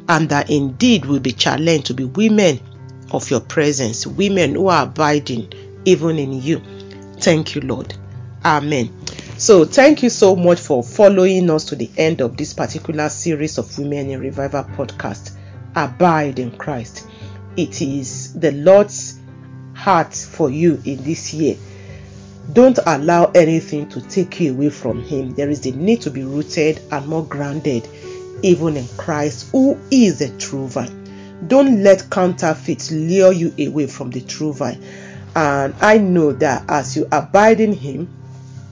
and 0.09 0.28
that 0.28 0.51
indeed 0.51 1.05
we'll 1.05 1.18
be 1.18 1.33
challenged 1.33 1.87
to 1.87 1.95
be 1.95 2.05
women 2.05 2.61
of 3.11 3.28
your 3.28 3.41
presence, 3.41 4.07
women 4.07 4.55
who 4.55 4.68
are 4.68 4.85
abiding 4.85 5.53
even 5.85 6.16
in 6.16 6.41
you. 6.41 6.62
Thank 7.18 7.57
you, 7.57 7.62
Lord. 7.62 7.93
Amen. 8.45 8.89
So, 9.37 9.64
thank 9.64 10.05
you 10.05 10.11
so 10.11 10.37
much 10.37 10.61
for 10.61 10.85
following 10.85 11.51
us 11.51 11.64
to 11.64 11.74
the 11.74 11.91
end 11.97 12.20
of 12.20 12.37
this 12.37 12.55
particular 12.55 13.09
series 13.09 13.59
of 13.59 13.76
Women 13.76 14.11
in 14.11 14.20
Revival 14.20 14.62
podcast. 14.62 15.33
Abide 15.75 16.39
in 16.39 16.53
Christ. 16.53 17.07
It 17.57 17.83
is 17.83 18.35
the 18.35 18.53
Lord's 18.53 19.18
heart 19.75 20.14
for 20.14 20.51
you 20.51 20.81
in 20.85 21.03
this 21.05 21.33
year. 21.33 21.57
Don't 22.53 22.79
allow 22.87 23.27
anything 23.35 23.89
to 23.91 24.01
take 24.01 24.41
you 24.41 24.53
away 24.53 24.71
from 24.71 25.03
Him. 25.03 25.35
There 25.35 25.51
is 25.51 25.61
the 25.61 25.73
need 25.73 26.01
to 26.03 26.11
be 26.11 26.25
rooted 26.25 26.81
and 26.91 27.07
more 27.07 27.25
grounded, 27.25 27.89
even 28.43 28.77
in 28.77 28.89
Christ, 28.97 29.51
who 29.53 29.79
is 29.91 30.18
the 30.18 30.29
true 30.39 30.66
vine. 30.66 30.97
Don't 31.47 31.83
let 31.83 32.11
counterfeits 32.11 32.91
lure 32.91 33.33
you 33.33 33.55
away 33.59 33.87
from 33.87 34.11
the 34.11 34.21
true 34.21 34.53
vine. 34.53 34.83
And 35.37 35.75
I 35.81 35.99
know 35.99 36.33
that 36.33 36.64
as 36.68 36.97
you 36.97 37.07
abide 37.12 37.61
in 37.61 37.73
Him, 37.73 38.09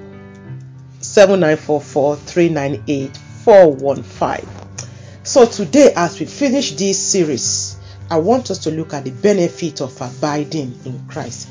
seven 0.99 1.39
nine 1.39 1.57
four 1.57 1.79
four 1.79 2.15
three 2.15 2.49
nine 2.49 2.83
eight 2.87 3.15
four 3.15 3.71
one 3.71 4.03
five. 4.03 4.47
So 5.23 5.45
today, 5.45 5.93
as 5.95 6.19
we 6.19 6.25
finish 6.25 6.73
this 6.73 7.01
series, 7.01 7.77
I 8.09 8.17
want 8.17 8.51
us 8.51 8.59
to 8.59 8.71
look 8.71 8.93
at 8.93 9.05
the 9.05 9.11
benefit 9.11 9.81
of 9.81 9.99
abiding 10.01 10.77
in 10.85 11.07
Christ. 11.07 11.49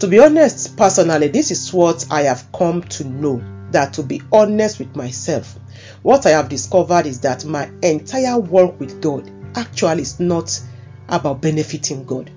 To 0.00 0.08
be 0.08 0.18
honest, 0.18 0.76
personally, 0.76 1.28
this 1.28 1.50
is 1.50 1.72
what 1.72 2.06
I 2.10 2.22
have 2.22 2.50
come 2.52 2.82
to 2.82 3.04
know 3.04 3.42
that 3.72 3.92
to 3.94 4.02
be 4.02 4.22
honest 4.32 4.78
with 4.78 4.94
myself, 4.96 5.58
what 6.02 6.26
I 6.26 6.30
have 6.30 6.48
discovered 6.48 7.06
is 7.06 7.20
that 7.20 7.44
my 7.44 7.70
entire 7.82 8.38
work 8.38 8.78
with 8.80 9.00
God 9.00 9.30
actually 9.54 10.02
is 10.02 10.20
not 10.20 10.60
about 11.08 11.40
benefiting 11.40 12.04
God. 12.04 12.30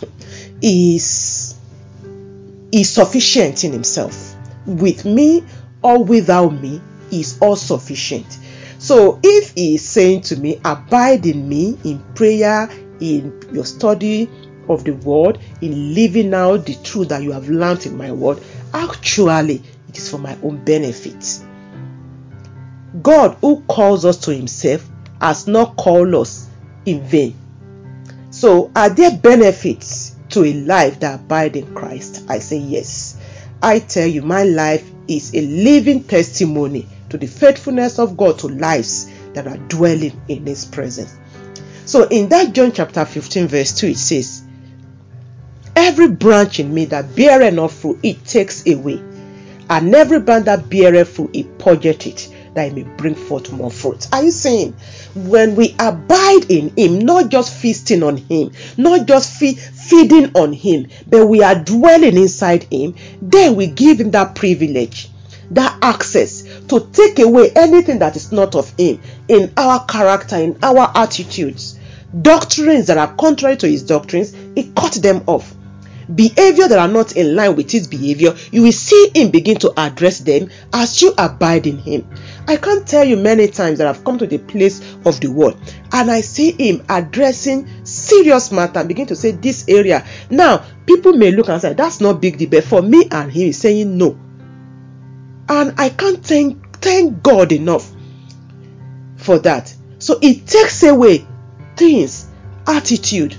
is 0.62 1.58
is 2.72 2.90
sufficient 2.92 3.64
in 3.64 3.72
himself. 3.72 4.34
With 4.66 5.04
me 5.04 5.44
or 5.82 6.02
without 6.02 6.50
me 6.50 6.80
is 7.12 7.38
all 7.40 7.56
sufficient. 7.56 8.26
So 8.78 9.20
if 9.22 9.52
he 9.54 9.76
is 9.76 9.88
saying 9.88 10.22
to 10.22 10.36
me, 10.36 10.60
abide 10.64 11.24
in 11.26 11.48
me 11.48 11.78
in 11.84 12.00
prayer, 12.14 12.68
in 13.00 13.40
your 13.52 13.64
study, 13.64 14.28
of 14.68 14.84
the 14.84 14.92
word, 14.92 15.38
in 15.60 15.94
living 15.94 16.34
out 16.34 16.66
the 16.66 16.74
truth 16.82 17.08
that 17.08 17.22
you 17.22 17.32
have 17.32 17.48
learned 17.48 17.86
in 17.86 17.96
my 17.96 18.10
word, 18.10 18.42
actually 18.72 19.62
is 19.96 20.10
for 20.10 20.18
my 20.18 20.36
own 20.42 20.64
benefit. 20.64 21.40
God, 23.02 23.36
who 23.40 23.62
calls 23.62 24.04
us 24.04 24.18
to 24.18 24.34
Himself, 24.34 24.88
has 25.20 25.46
not 25.46 25.76
called 25.76 26.14
us 26.14 26.48
in 26.86 27.02
vain. 27.02 27.36
So, 28.30 28.70
are 28.74 28.90
there 28.90 29.16
benefits 29.16 30.16
to 30.30 30.44
a 30.44 30.52
life 30.52 31.00
that 31.00 31.20
abide 31.20 31.56
in 31.56 31.74
Christ? 31.74 32.24
I 32.28 32.38
say 32.38 32.58
yes. 32.58 33.20
I 33.62 33.78
tell 33.78 34.06
you, 34.06 34.22
my 34.22 34.42
life 34.44 34.88
is 35.08 35.34
a 35.34 35.40
living 35.40 36.04
testimony 36.04 36.86
to 37.10 37.18
the 37.18 37.26
faithfulness 37.26 37.98
of 37.98 38.16
God 38.16 38.38
to 38.40 38.48
lives 38.48 39.10
that 39.34 39.46
are 39.46 39.56
dwelling 39.56 40.20
in 40.28 40.46
His 40.46 40.64
presence. 40.64 41.16
So, 41.86 42.08
in 42.08 42.28
that 42.30 42.52
John 42.54 42.72
chapter 42.72 43.04
15, 43.04 43.48
verse 43.48 43.72
2, 43.78 43.88
it 43.88 43.98
says, 43.98 44.42
Every 45.76 46.08
branch 46.08 46.60
in 46.60 46.72
me 46.72 46.86
that 46.86 47.14
beareth 47.14 47.54
not 47.54 47.72
fruit, 47.72 47.98
it 48.02 48.24
takes 48.24 48.66
away. 48.66 49.02
And 49.70 49.94
every 49.94 50.20
branch 50.20 50.44
that 50.44 50.68
beareth 50.68 51.08
fruit, 51.16 51.30
it 51.32 51.58
purgeth 51.58 52.06
it, 52.06 52.28
that 52.54 52.68
it 52.68 52.74
may 52.74 52.82
bring 52.82 53.14
forth 53.14 53.50
more 53.52 53.70
fruit. 53.70 54.06
Are 54.12 54.22
you 54.22 54.30
saying 54.30 54.74
when 55.14 55.56
we 55.56 55.74
abide 55.78 56.50
in 56.50 56.72
Him, 56.76 56.98
not 57.00 57.30
just 57.30 57.52
feasting 57.54 58.02
on 58.02 58.16
Him, 58.18 58.52
not 58.76 59.06
just 59.06 59.38
fe- 59.38 59.54
feeding 59.54 60.32
on 60.36 60.52
Him, 60.52 60.88
but 61.06 61.26
we 61.26 61.42
are 61.42 61.54
dwelling 61.54 62.16
inside 62.16 62.64
Him, 62.64 62.94
then 63.22 63.56
we 63.56 63.66
give 63.66 64.00
Him 64.00 64.10
that 64.10 64.34
privilege, 64.34 65.08
that 65.50 65.78
access 65.82 66.42
to 66.68 66.88
take 66.92 67.18
away 67.18 67.50
anything 67.56 68.00
that 68.00 68.16
is 68.16 68.32
not 68.32 68.54
of 68.54 68.70
Him 68.78 69.00
in 69.28 69.52
our 69.56 69.84
character, 69.86 70.36
in 70.36 70.58
our 70.62 70.90
attitudes. 70.94 71.78
Doctrines 72.20 72.86
that 72.88 72.98
are 72.98 73.14
contrary 73.16 73.56
to 73.56 73.66
His 73.66 73.82
doctrines, 73.82 74.34
He 74.54 74.70
cut 74.76 74.92
them 74.94 75.24
off 75.26 75.54
behavior 76.14 76.68
that 76.68 76.78
are 76.78 76.88
not 76.88 77.16
in 77.16 77.34
line 77.34 77.56
with 77.56 77.70
his 77.70 77.86
behavior, 77.86 78.34
you 78.50 78.62
will 78.62 78.72
see 78.72 79.10
him 79.14 79.30
begin 79.30 79.56
to 79.58 79.72
address 79.76 80.18
them 80.18 80.50
as 80.72 81.00
you 81.00 81.14
abide 81.18 81.66
in 81.66 81.78
him. 81.78 82.08
I 82.46 82.56
can't 82.56 82.86
tell 82.86 83.04
you 83.04 83.16
many 83.16 83.48
times 83.48 83.78
that 83.78 83.86
I've 83.86 84.04
come 84.04 84.18
to 84.18 84.26
the 84.26 84.38
place 84.38 84.80
of 85.04 85.20
the 85.20 85.28
word 85.28 85.56
and 85.92 86.10
I 86.10 86.20
see 86.20 86.52
him 86.52 86.84
addressing 86.88 87.68
serious 87.84 88.52
matter 88.52 88.80
and 88.80 88.88
begin 88.88 89.06
to 89.06 89.16
say 89.16 89.30
this 89.32 89.64
area. 89.68 90.04
Now, 90.30 90.64
people 90.86 91.14
may 91.14 91.30
look 91.30 91.48
and 91.48 91.60
say 91.60 91.72
that's 91.72 92.00
not 92.00 92.20
big 92.20 92.38
deal, 92.38 92.50
but 92.50 92.64
for 92.64 92.82
me 92.82 93.08
and 93.10 93.30
him, 93.32 93.46
he's 93.46 93.58
saying 93.58 93.96
no. 93.96 94.18
And 95.48 95.74
I 95.78 95.90
can't 95.90 96.24
thank 96.24 96.78
thank 96.78 97.22
God 97.22 97.52
enough 97.52 97.90
for 99.16 99.38
that. 99.40 99.74
So 99.98 100.18
it 100.20 100.46
takes 100.46 100.82
away 100.82 101.26
things, 101.76 102.28
attitude, 102.66 103.36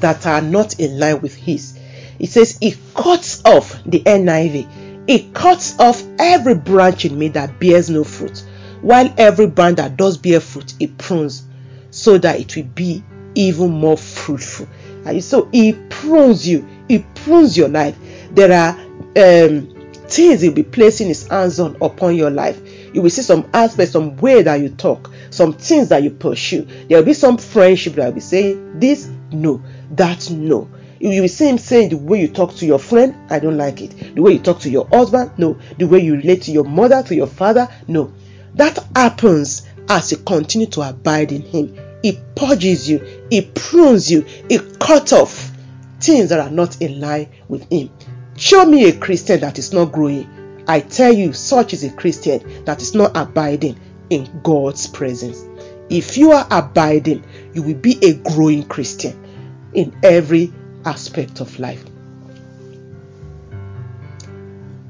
that 0.00 0.26
are 0.26 0.40
not 0.42 0.78
in 0.80 0.98
line 0.98 1.20
with 1.20 1.34
his. 1.34 1.78
It 2.18 2.30
says, 2.30 2.58
He 2.60 2.74
cuts 2.94 3.42
off 3.44 3.82
the 3.84 4.00
NIV. 4.00 5.06
He 5.08 5.30
cuts 5.32 5.78
off 5.78 6.02
every 6.18 6.54
branch 6.54 7.04
in 7.04 7.18
me 7.18 7.28
that 7.28 7.58
bears 7.58 7.88
no 7.88 8.04
fruit, 8.04 8.44
while 8.82 9.12
every 9.16 9.46
branch 9.46 9.76
that 9.76 9.96
does 9.96 10.18
bear 10.18 10.40
fruit, 10.40 10.74
He 10.78 10.88
prunes 10.88 11.44
so 11.90 12.18
that 12.18 12.38
it 12.38 12.54
will 12.56 12.64
be 12.64 13.02
even 13.34 13.70
more 13.70 13.96
fruitful. 13.96 14.68
And 15.04 15.22
so 15.22 15.48
He 15.52 15.72
prunes 15.88 16.46
you, 16.46 16.66
He 16.88 17.04
prunes 17.14 17.56
your 17.56 17.68
life. 17.68 17.96
There 18.32 18.52
are 18.52 18.78
um, 18.78 19.68
things 20.08 20.40
He'll 20.42 20.52
be 20.52 20.62
placing 20.62 21.08
His 21.08 21.26
hands 21.26 21.60
on 21.60 21.76
upon 21.80 22.16
your 22.16 22.30
life. 22.30 22.60
You 22.92 23.02
will 23.02 23.10
see 23.10 23.22
some 23.22 23.48
aspects, 23.54 23.92
some 23.92 24.16
way 24.16 24.42
that 24.42 24.56
you 24.60 24.70
talk, 24.70 25.10
some 25.30 25.52
things 25.52 25.88
that 25.90 26.02
you 26.02 26.10
pursue. 26.10 26.66
There 26.88 26.98
will 26.98 27.04
be 27.04 27.14
some 27.14 27.38
friendship 27.38 27.94
that 27.94 28.06
will 28.06 28.12
be 28.12 28.20
saying, 28.20 28.80
This, 28.80 29.10
no 29.30 29.62
that 29.92 30.30
no. 30.30 30.68
You 31.00 31.22
will 31.22 31.28
see 31.28 31.48
him 31.48 31.58
saying 31.58 31.90
the 31.90 31.96
way 31.96 32.20
you 32.20 32.28
talk 32.28 32.54
to 32.56 32.66
your 32.66 32.78
friend, 32.78 33.14
I 33.30 33.38
don't 33.38 33.56
like 33.56 33.80
it. 33.80 34.14
The 34.14 34.20
way 34.20 34.32
you 34.32 34.38
talk 34.40 34.60
to 34.60 34.70
your 34.70 34.88
husband, 34.88 35.30
no. 35.38 35.58
The 35.78 35.86
way 35.86 36.00
you 36.00 36.16
relate 36.16 36.42
to 36.42 36.50
your 36.52 36.64
mother, 36.64 37.02
to 37.04 37.14
your 37.14 37.28
father, 37.28 37.68
no. 37.86 38.12
That 38.54 38.78
happens 38.96 39.66
as 39.88 40.10
you 40.10 40.18
continue 40.18 40.66
to 40.68 40.82
abide 40.82 41.32
in 41.32 41.42
him. 41.42 41.78
He 42.02 42.18
purges 42.34 42.88
you, 42.88 43.24
he 43.30 43.42
prunes 43.42 44.10
you, 44.10 44.24
he 44.48 44.58
cuts 44.58 45.12
off 45.12 45.52
things 46.00 46.30
that 46.30 46.40
are 46.40 46.50
not 46.50 46.80
in 46.80 47.00
line 47.00 47.28
with 47.48 47.70
him. 47.70 47.90
Show 48.36 48.66
me 48.66 48.88
a 48.88 48.96
Christian 48.96 49.40
that 49.40 49.58
is 49.58 49.72
not 49.72 49.92
growing. 49.92 50.64
I 50.68 50.80
tell 50.80 51.12
you, 51.12 51.32
such 51.32 51.72
is 51.72 51.82
a 51.82 51.90
Christian 51.90 52.64
that 52.64 52.82
is 52.82 52.94
not 52.94 53.16
abiding 53.16 53.78
in 54.10 54.40
God's 54.42 54.86
presence. 54.86 55.44
If 55.90 56.16
you 56.16 56.32
are 56.32 56.46
abiding, 56.50 57.24
you 57.54 57.62
will 57.62 57.74
be 57.74 57.98
a 58.02 58.14
growing 58.14 58.64
Christian 58.64 59.27
in 59.72 59.96
every 60.02 60.52
aspect 60.84 61.40
of 61.40 61.58
life. 61.58 61.84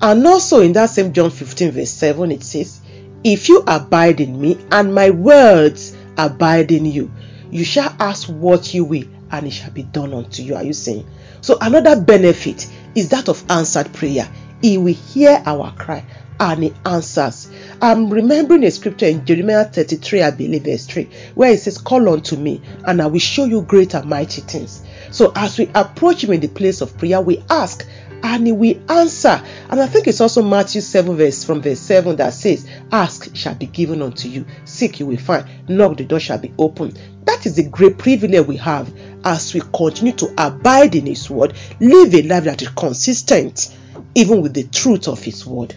And 0.01 0.25
also 0.27 0.61
in 0.61 0.73
that 0.75 0.91
same 0.91 1.13
John 1.13 1.31
15, 1.31 1.73
verse 1.73 1.91
7, 1.91 2.31
it 2.31 2.45
says, 2.45 2.81
If 3.25 3.49
you 3.49 3.65
abide 3.67 4.21
in 4.21 4.41
me 4.41 4.59
and 4.71 4.95
my 4.95 5.11
words 5.11 5.97
abide 6.17 6.71
in 6.71 6.87
you, 6.87 7.11
you 7.51 7.65
shall 7.65 7.95
ask 7.99 8.29
what 8.29 8.73
you 8.75 8.85
will, 8.85 9.05
and 9.31 9.47
it 9.47 9.51
shall 9.51 9.73
be 9.73 9.83
done 9.83 10.15
unto 10.15 10.43
you. 10.43 10.55
Are 10.55 10.63
you 10.63 10.73
saying? 10.73 11.07
So, 11.41 11.59
another 11.61 12.01
benefit 12.01 12.69
is 12.95 13.09
that 13.09 13.29
of 13.29 13.45
answered 13.51 13.93
prayer. 13.93 14.29
He 14.63 14.79
will 14.79 14.95
hear 14.95 15.43
our 15.47 15.73
cry 15.73 16.05
and 16.41 16.65
he 16.65 16.73
answers. 16.85 17.51
I'm 17.83 18.11
remembering 18.11 18.65
a 18.65 18.71
scripture 18.71 19.07
in 19.07 19.25
Jeremiah 19.25 19.65
33, 19.65 20.23
I 20.23 20.31
believe, 20.31 20.65
verse 20.65 20.87
3, 20.87 21.09
where 21.35 21.53
it 21.53 21.61
says, 21.61 21.79
Call 21.79 22.09
unto 22.09 22.37
me, 22.37 22.61
and 22.87 23.03
I 23.03 23.07
will 23.07 23.19
show 23.19 23.45
you 23.45 23.63
great 23.63 23.95
and 23.95 24.09
mighty 24.09 24.43
things. 24.43 24.85
So 25.11 25.33
as 25.35 25.59
we 25.59 25.71
approach 25.75 26.25
him 26.25 26.33
in 26.33 26.41
the 26.41 26.49
place 26.49 26.81
of 26.81 26.97
prayer, 26.99 27.21
we 27.21 27.43
ask 27.51 27.87
and 28.23 28.47
he 28.47 28.53
will 28.53 28.81
answer. 28.91 29.43
And 29.71 29.81
I 29.81 29.87
think 29.87 30.07
it's 30.07 30.21
also 30.21 30.43
Matthew 30.43 30.81
7 30.81 31.17
verse 31.17 31.45
from 31.45 31.63
verse 31.63 31.81
7 31.81 32.17
that 32.17 32.35
says, 32.35 32.69
Ask 32.91 33.35
shall 33.35 33.55
be 33.55 33.67
given 33.67 34.03
unto 34.03 34.29
you, 34.29 34.45
seek 34.65 35.01
you 35.01 35.07
will 35.07 35.19
find, 35.19 35.47
knock 35.69 35.97
the 35.97 36.05
door 36.05 36.21
shall 36.21 36.39
be 36.39 36.53
opened. 36.59 36.99
That 37.25 37.47
is 37.47 37.57
the 37.57 37.69
great 37.69 37.99
privilege 37.99 38.47
we 38.47 38.57
have 38.57 38.93
as 39.25 39.55
we 39.55 39.63
continue 39.75 40.15
to 40.15 40.33
abide 40.39 40.95
in 40.95 41.07
his 41.07 41.29
word, 41.31 41.55
live 41.81 42.15
a 42.15 42.23
life 42.23 42.45
that 42.45 42.63
is 42.63 42.69
consistent 42.71 43.77
even 44.15 44.43
with 44.43 44.55
the 44.55 44.65
truth 44.65 45.09
of 45.09 45.23
his 45.23 45.47
word. 45.47 45.75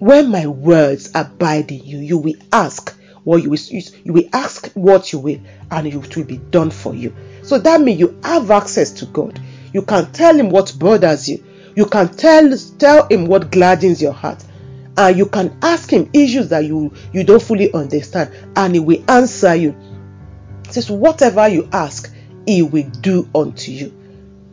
When 0.00 0.30
my 0.30 0.46
words 0.46 1.10
abide 1.14 1.70
in 1.70 1.84
you, 1.84 1.98
you 1.98 2.18
will 2.18 2.34
ask 2.52 2.96
what 3.22 3.42
you 3.42 3.50
will 3.50 3.58
you 3.68 4.12
will 4.12 4.28
ask 4.32 4.72
what 4.72 5.12
you 5.12 5.18
will, 5.18 5.40
and 5.70 5.86
it 5.86 6.16
will 6.16 6.24
be 6.24 6.38
done 6.38 6.70
for 6.70 6.94
you. 6.94 7.14
So 7.42 7.58
that 7.58 7.80
means 7.80 8.00
you 8.00 8.18
have 8.24 8.50
access 8.50 8.90
to 8.92 9.06
God. 9.06 9.40
You 9.72 9.82
can 9.82 10.10
tell 10.12 10.34
Him 10.34 10.50
what 10.50 10.74
bothers 10.78 11.28
you. 11.28 11.44
You 11.76 11.86
can 11.86 12.08
tell 12.08 12.50
tell 12.78 13.06
him 13.08 13.26
what 13.26 13.50
gladdens 13.50 14.02
your 14.02 14.12
heart. 14.12 14.44
And 14.96 15.16
you 15.16 15.26
can 15.26 15.56
ask 15.62 15.90
him 15.90 16.10
issues 16.12 16.48
that 16.48 16.64
you, 16.64 16.92
you 17.12 17.24
don't 17.24 17.42
fully 17.42 17.72
understand, 17.72 18.34
and 18.56 18.74
he 18.74 18.80
will 18.80 19.02
answer 19.08 19.54
you. 19.54 19.76
It 20.64 20.74
says, 20.74 20.90
Whatever 20.90 21.48
you 21.48 21.68
ask, 21.72 22.12
he 22.46 22.62
will 22.62 22.88
do 23.00 23.28
unto 23.34 23.70
you 23.70 23.96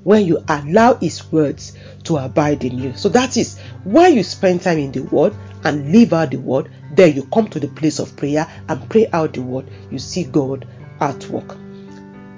when 0.04 0.26
you 0.26 0.42
allow 0.48 0.94
his 0.96 1.32
words 1.32 1.78
to 2.08 2.18
abide 2.18 2.64
in 2.64 2.78
you. 2.78 2.94
So 2.96 3.10
that 3.10 3.38
is 3.38 3.60
when 3.84 4.16
you 4.16 4.24
spend 4.24 4.62
time 4.62 4.80
in 4.80 4.92
the 4.92 5.04
word 5.04 5.36
and 5.64 5.92
live 5.92 6.14
out 6.14 6.32
the 6.32 6.38
word, 6.38 6.70
then 6.92 7.16
you 7.16 7.24
come 7.26 7.48
to 7.50 7.60
the 7.60 7.68
place 7.68 8.00
of 8.00 8.16
prayer 8.16 8.48
and 8.68 8.90
pray 8.90 9.08
out 9.14 9.34
the 9.34 9.42
word. 9.42 9.70
You 9.92 10.00
see 10.00 10.24
God 10.24 10.68
at 11.00 11.28
work. 11.28 11.56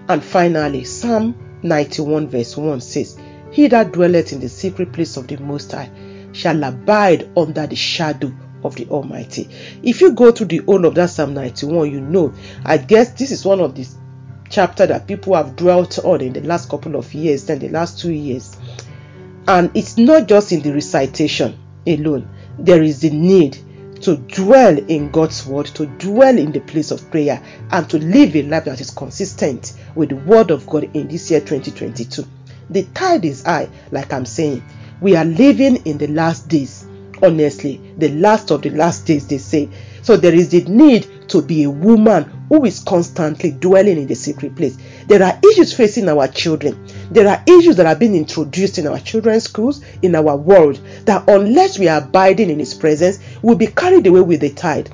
And 0.09 0.23
finally, 0.23 0.83
Psalm 0.83 1.35
91 1.63 2.29
verse 2.29 2.57
1 2.57 2.81
says, 2.81 3.19
He 3.51 3.67
that 3.67 3.91
dwelleth 3.91 4.33
in 4.33 4.39
the 4.39 4.49
secret 4.49 4.91
place 4.91 5.17
of 5.17 5.27
the 5.27 5.37
Most 5.37 5.71
High 5.71 5.91
shall 6.31 6.63
abide 6.63 7.29
under 7.37 7.67
the 7.67 7.75
shadow 7.75 8.31
of 8.63 8.75
the 8.75 8.87
Almighty. 8.87 9.49
If 9.83 10.01
you 10.01 10.13
go 10.13 10.31
through 10.31 10.47
the 10.47 10.57
whole 10.59 10.85
of 10.85 10.95
that 10.95 11.09
Psalm 11.11 11.33
91, 11.33 11.91
you 11.91 12.01
know, 12.01 12.33
I 12.65 12.77
guess 12.77 13.11
this 13.13 13.31
is 13.31 13.45
one 13.45 13.59
of 13.59 13.75
the 13.75 13.87
chapter 14.49 14.87
that 14.87 15.07
people 15.07 15.35
have 15.35 15.55
dwelt 15.55 15.99
on 15.99 16.21
in 16.21 16.33
the 16.33 16.41
last 16.41 16.69
couple 16.69 16.95
of 16.95 17.13
years, 17.13 17.45
then 17.45 17.59
the 17.59 17.69
last 17.69 17.99
two 17.99 18.11
years. 18.11 18.57
And 19.49 19.71
it's 19.73 19.97
not 19.97 20.27
just 20.27 20.51
in 20.51 20.61
the 20.61 20.71
recitation 20.71 21.57
alone, 21.87 22.29
there 22.59 22.83
is 22.83 23.01
the 23.01 23.09
need 23.09 23.57
to 24.03 24.17
dwell 24.17 24.77
in 24.77 25.09
God's 25.09 25.43
word, 25.43 25.65
to 25.65 25.87
dwell 25.87 26.37
in 26.37 26.51
the 26.51 26.59
place 26.59 26.91
of 26.91 27.09
prayer, 27.09 27.41
and 27.71 27.89
to 27.89 27.97
live 27.97 28.35
a 28.35 28.43
life 28.43 28.65
that 28.65 28.79
is 28.79 28.91
consistent 28.91 29.73
with 29.95 30.09
the 30.09 30.17
word 30.17 30.51
of 30.51 30.67
God 30.67 30.95
in 30.95 31.07
this 31.07 31.31
year 31.31 31.39
2022. 31.39 32.25
The 32.69 32.83
tide 32.93 33.25
is 33.25 33.41
high, 33.43 33.69
like 33.89 34.13
I'm 34.13 34.27
saying. 34.27 34.63
We 35.01 35.15
are 35.15 35.25
living 35.25 35.77
in 35.77 35.97
the 35.97 36.09
last 36.09 36.47
days, 36.47 36.85
honestly, 37.23 37.81
the 37.97 38.09
last 38.09 38.51
of 38.51 38.61
the 38.61 38.69
last 38.69 39.07
days, 39.07 39.25
they 39.25 39.39
say. 39.39 39.67
So 40.03 40.15
there 40.15 40.35
is 40.35 40.49
the 40.49 40.63
need 40.65 41.27
to 41.29 41.41
be 41.41 41.63
a 41.63 41.71
woman 41.71 42.38
who 42.49 42.65
is 42.65 42.79
constantly 42.79 43.51
dwelling 43.51 43.97
in 43.97 44.07
the 44.07 44.15
secret 44.15 44.55
place. 44.55 44.77
There 45.07 45.23
are 45.23 45.39
issues 45.51 45.73
facing 45.73 46.09
our 46.09 46.27
children. 46.27 46.85
There 47.11 47.27
are 47.27 47.41
issues 47.47 47.77
that 47.77 47.85
are 47.85 47.95
being 47.95 48.15
introduced 48.15 48.77
in 48.79 48.87
our 48.87 48.99
children's 48.99 49.43
schools, 49.43 49.83
in 50.01 50.15
our 50.15 50.35
world, 50.35 50.81
that 51.05 51.29
unless 51.29 51.79
we 51.79 51.87
are 51.87 52.01
abiding 52.01 52.49
in 52.49 52.59
His 52.59 52.73
presence, 52.73 53.19
we'll 53.41 53.55
be 53.55 53.67
carried 53.67 54.07
away 54.07 54.21
with 54.21 54.41
the 54.41 54.49
tide. 54.49 54.89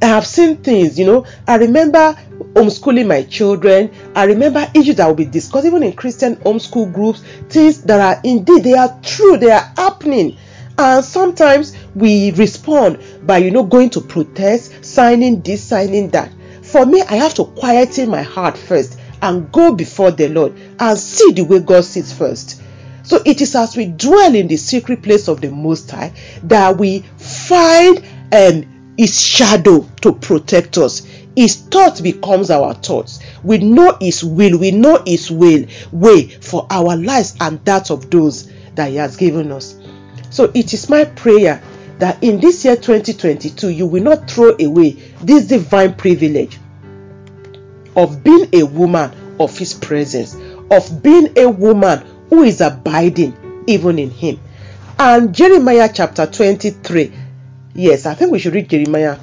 I 0.00 0.06
have 0.06 0.26
seen 0.26 0.58
things, 0.58 0.96
you 0.96 1.06
know. 1.06 1.26
I 1.46 1.56
remember 1.56 2.16
homeschooling 2.54 3.08
my 3.08 3.22
children. 3.24 3.90
I 4.14 4.24
remember 4.24 4.64
issues 4.72 4.96
that 4.96 5.08
will 5.08 5.14
be 5.14 5.24
discussed 5.24 5.66
even 5.66 5.82
in 5.82 5.92
Christian 5.92 6.36
homeschool 6.36 6.94
groups, 6.94 7.20
things 7.48 7.82
that 7.82 8.00
are 8.00 8.20
indeed 8.22 8.62
they 8.62 8.74
are 8.74 8.96
true, 9.02 9.36
they 9.38 9.50
are 9.50 9.72
happening. 9.76 10.36
And 10.78 11.04
sometimes 11.04 11.74
we 11.98 12.30
respond 12.32 12.98
by 13.24 13.38
you 13.38 13.50
know 13.50 13.64
going 13.64 13.90
to 13.90 14.00
protest, 14.00 14.84
signing 14.84 15.40
this, 15.42 15.62
signing 15.62 16.10
that. 16.10 16.32
For 16.62 16.84
me, 16.86 17.02
I 17.02 17.16
have 17.16 17.34
to 17.34 17.44
quieten 17.44 18.10
my 18.10 18.22
heart 18.22 18.56
first 18.56 18.98
and 19.22 19.50
go 19.52 19.74
before 19.74 20.10
the 20.10 20.28
Lord 20.28 20.54
and 20.78 20.98
see 20.98 21.32
the 21.32 21.42
way 21.42 21.60
God 21.60 21.84
sees 21.84 22.12
first. 22.12 22.62
So 23.02 23.20
it 23.24 23.40
is 23.40 23.54
as 23.56 23.76
we 23.76 23.86
dwell 23.86 24.34
in 24.34 24.48
the 24.48 24.56
secret 24.56 25.02
place 25.02 25.28
of 25.28 25.40
the 25.40 25.50
Most 25.50 25.90
High 25.90 26.12
that 26.44 26.76
we 26.76 27.00
find 27.16 28.04
um, 28.32 28.94
His 28.98 29.18
shadow 29.20 29.88
to 30.02 30.12
protect 30.12 30.76
us. 30.78 31.06
His 31.34 31.56
thought 31.56 32.02
becomes 32.02 32.50
our 32.50 32.74
thoughts. 32.74 33.20
We 33.42 33.58
know 33.58 33.96
His 34.00 34.22
will. 34.22 34.58
We 34.58 34.72
know 34.72 35.02
His 35.06 35.30
will 35.30 35.64
way 35.90 36.28
for 36.28 36.66
our 36.70 36.96
lives 36.96 37.34
and 37.40 37.64
that 37.64 37.90
of 37.90 38.10
those 38.10 38.50
that 38.74 38.90
He 38.90 38.96
has 38.96 39.16
given 39.16 39.52
us. 39.52 39.80
So 40.30 40.50
it 40.54 40.74
is 40.74 40.90
my 40.90 41.04
prayer 41.04 41.62
that 41.98 42.22
in 42.22 42.40
this 42.40 42.64
year 42.64 42.76
2022 42.76 43.70
you 43.70 43.86
will 43.86 44.02
not 44.02 44.30
throw 44.30 44.56
away 44.60 44.90
this 45.22 45.46
divine 45.46 45.94
privilege 45.94 46.58
of 47.96 48.22
being 48.22 48.48
a 48.52 48.62
woman 48.62 49.10
of 49.40 49.56
His 49.58 49.74
presence, 49.74 50.36
of 50.70 51.02
being 51.02 51.36
a 51.36 51.48
woman 51.48 52.04
who 52.30 52.42
is 52.42 52.60
abiding 52.60 53.64
even 53.66 53.98
in 53.98 54.10
Him. 54.10 54.38
And 54.98 55.34
Jeremiah 55.34 55.90
chapter 55.92 56.26
23, 56.26 57.12
yes, 57.74 58.06
I 58.06 58.14
think 58.14 58.32
we 58.32 58.38
should 58.38 58.54
read 58.54 58.68
Jeremiah 58.68 59.18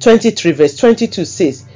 23, 0.00 0.52
verse 0.52 0.76
22 0.76 1.24
says, 1.24 1.66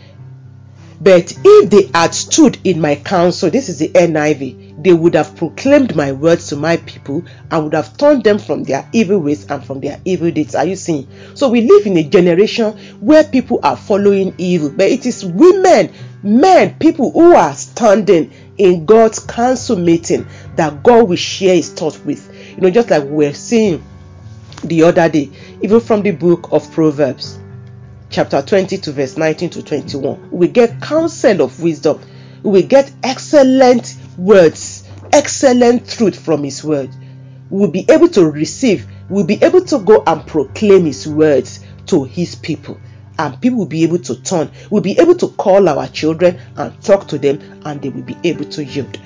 But 1.00 1.36
if 1.44 1.70
they 1.70 1.90
had 1.98 2.14
stood 2.14 2.58
in 2.64 2.80
my 2.80 2.96
counsel, 2.96 3.50
this 3.50 3.68
is 3.68 3.78
the 3.78 3.88
NIV, 3.88 4.82
they 4.82 4.92
would 4.92 5.14
have 5.14 5.36
proclaimed 5.36 5.94
my 5.94 6.12
words 6.12 6.48
to 6.48 6.56
my 6.56 6.78
people 6.78 7.24
and 7.50 7.64
would 7.64 7.74
have 7.74 7.96
turned 7.96 8.24
them 8.24 8.38
from 8.38 8.64
their 8.64 8.88
evil 8.92 9.18
ways 9.18 9.46
and 9.50 9.64
from 9.64 9.80
their 9.80 10.00
evil 10.04 10.30
deeds. 10.30 10.54
Are 10.54 10.64
you 10.64 10.76
seeing? 10.76 11.06
So 11.34 11.48
we 11.48 11.62
live 11.62 11.86
in 11.86 11.96
a 11.98 12.04
generation 12.04 12.72
where 13.00 13.24
people 13.24 13.60
are 13.62 13.76
following 13.76 14.34
evil, 14.38 14.70
but 14.70 14.88
it 14.88 15.04
is 15.06 15.24
women, 15.24 15.92
men, 16.22 16.76
people 16.78 17.10
who 17.10 17.34
are 17.34 17.54
standing 17.54 18.32
in 18.58 18.86
God's 18.86 19.18
council 19.18 19.76
meeting 19.76 20.26
that 20.56 20.82
God 20.82 21.08
will 21.08 21.16
share 21.16 21.56
his 21.56 21.70
thoughts 21.72 21.98
with. 21.98 22.32
You 22.54 22.62
know, 22.62 22.70
just 22.70 22.90
like 22.90 23.04
we 23.04 23.26
were 23.26 23.34
seeing 23.34 23.84
the 24.64 24.84
other 24.84 25.08
day, 25.08 25.30
even 25.62 25.80
from 25.80 26.02
the 26.02 26.12
book 26.12 26.48
of 26.52 26.70
Proverbs, 26.72 27.38
chapter 28.10 28.42
22, 28.42 28.92
verse 28.92 29.16
19 29.16 29.50
to 29.50 29.62
21. 29.62 30.30
We 30.30 30.48
get 30.48 30.80
counsel 30.80 31.42
of 31.42 31.60
wisdom. 31.62 32.00
We 32.42 32.62
get 32.62 32.92
excellent 33.02 33.96
words, 34.16 34.88
excellent 35.12 35.88
truth 35.88 36.18
from 36.18 36.44
his 36.44 36.62
word. 36.62 36.90
We'll 37.50 37.70
be 37.70 37.84
able 37.88 38.08
to 38.10 38.28
receive, 38.30 38.86
we'll 39.08 39.26
be 39.26 39.42
able 39.42 39.64
to 39.66 39.78
go 39.78 40.02
and 40.06 40.26
proclaim 40.26 40.84
his 40.84 41.06
words 41.06 41.64
to 41.86 42.04
his 42.04 42.34
people. 42.34 42.80
And 43.18 43.40
people 43.40 43.58
will 43.58 43.66
be 43.66 43.82
able 43.82 43.98
to 44.00 44.22
turn. 44.22 44.50
We'll 44.70 44.82
be 44.82 44.98
able 44.98 45.14
to 45.16 45.28
call 45.28 45.68
our 45.68 45.88
children 45.88 46.38
and 46.56 46.82
talk 46.82 47.08
to 47.08 47.18
them, 47.18 47.60
and 47.64 47.80
they 47.80 47.88
will 47.88 48.02
be 48.02 48.16
able 48.24 48.44
to 48.44 48.64
yield. 48.64 49.00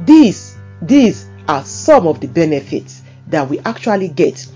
These, 0.00 0.58
these 0.82 1.28
are 1.48 1.64
some 1.64 2.06
of 2.06 2.20
the 2.20 2.26
benefits 2.28 3.02
that 3.28 3.48
we 3.48 3.58
actually 3.60 4.08
get 4.08 4.46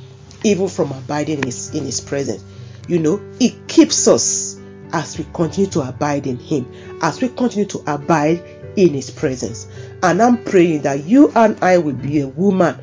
even 0.45 0.69
from 0.69 0.93
abiding 0.93 1.39
in 1.39 1.45
his, 1.45 1.75
in 1.75 1.85
his 1.85 2.01
presence. 2.01 2.45
You 2.91 2.99
know, 2.99 3.21
it 3.39 3.69
keeps 3.69 4.09
us 4.09 4.59
as 4.93 5.17
we 5.17 5.25
continue 5.33 5.71
to 5.71 5.83
abide 5.83 6.27
in 6.27 6.39
him, 6.39 6.67
as 7.01 7.21
we 7.21 7.29
continue 7.29 7.67
to 7.67 7.85
abide 7.87 8.43
in 8.75 8.95
his 8.95 9.11
presence. 9.13 9.69
And 10.03 10.21
I'm 10.21 10.43
praying 10.43 10.83
that 10.83 11.05
you 11.05 11.31
and 11.37 11.57
I 11.63 11.79
will 11.79 11.95
be 11.95 12.19
a 12.19 12.27
woman 12.27 12.77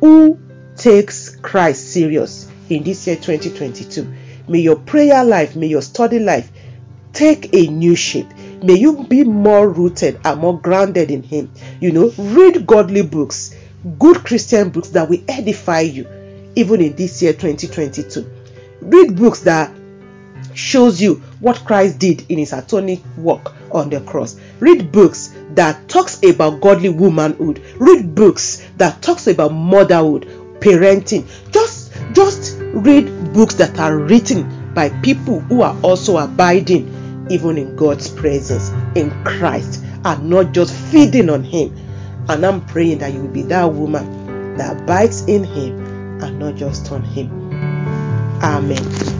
who 0.00 0.36
takes 0.74 1.36
Christ 1.36 1.92
serious 1.92 2.50
in 2.70 2.82
this 2.82 3.06
year 3.06 3.14
2022. 3.14 4.12
May 4.48 4.58
your 4.58 4.74
prayer 4.74 5.24
life, 5.24 5.54
may 5.54 5.68
your 5.68 5.82
study 5.82 6.18
life 6.18 6.50
take 7.12 7.54
a 7.54 7.68
new 7.68 7.94
shape. 7.94 8.34
May 8.64 8.74
you 8.74 9.04
be 9.04 9.22
more 9.22 9.68
rooted 9.68 10.18
and 10.24 10.40
more 10.40 10.58
grounded 10.58 11.12
in 11.12 11.22
Him. 11.22 11.52
You 11.80 11.92
know, 11.92 12.12
read 12.18 12.66
godly 12.66 13.02
books, 13.02 13.54
good 14.00 14.24
Christian 14.24 14.70
books 14.70 14.88
that 14.88 15.08
will 15.08 15.22
edify 15.28 15.82
you, 15.82 16.08
even 16.56 16.80
in 16.80 16.96
this 16.96 17.22
year 17.22 17.32
2022. 17.32 18.41
Read 18.82 19.16
books 19.16 19.40
that 19.40 19.72
shows 20.54 21.00
you 21.00 21.14
what 21.38 21.64
Christ 21.64 21.98
did 22.00 22.26
in 22.28 22.38
his 22.38 22.52
atoning 22.52 23.02
work 23.16 23.54
on 23.70 23.90
the 23.90 24.00
cross. 24.00 24.38
Read 24.58 24.90
books 24.90 25.34
that 25.54 25.88
talks 25.88 26.22
about 26.24 26.60
godly 26.60 26.88
womanhood. 26.88 27.62
Read 27.78 28.14
books 28.14 28.66
that 28.78 29.00
talks 29.00 29.28
about 29.28 29.52
motherhood, 29.52 30.26
parenting. 30.60 31.26
Just 31.52 31.92
just 32.12 32.58
read 32.60 33.32
books 33.32 33.54
that 33.54 33.78
are 33.78 33.96
written 33.96 34.74
by 34.74 34.88
people 35.00 35.40
who 35.40 35.62
are 35.62 35.78
also 35.82 36.18
abiding 36.18 37.26
even 37.30 37.56
in 37.56 37.76
God's 37.76 38.10
presence 38.10 38.70
in 38.96 39.10
Christ 39.24 39.82
and 40.04 40.28
not 40.28 40.52
just 40.52 40.74
feeding 40.74 41.30
on 41.30 41.44
him. 41.44 41.74
And 42.28 42.44
I'm 42.44 42.64
praying 42.66 42.98
that 42.98 43.12
you 43.12 43.22
will 43.22 43.28
be 43.28 43.42
that 43.42 43.72
woman 43.72 44.56
that 44.56 44.82
abides 44.82 45.22
in 45.26 45.44
him 45.44 46.20
and 46.20 46.38
not 46.38 46.56
just 46.56 46.90
on 46.90 47.02
him. 47.02 47.41
Amen. 48.42 49.11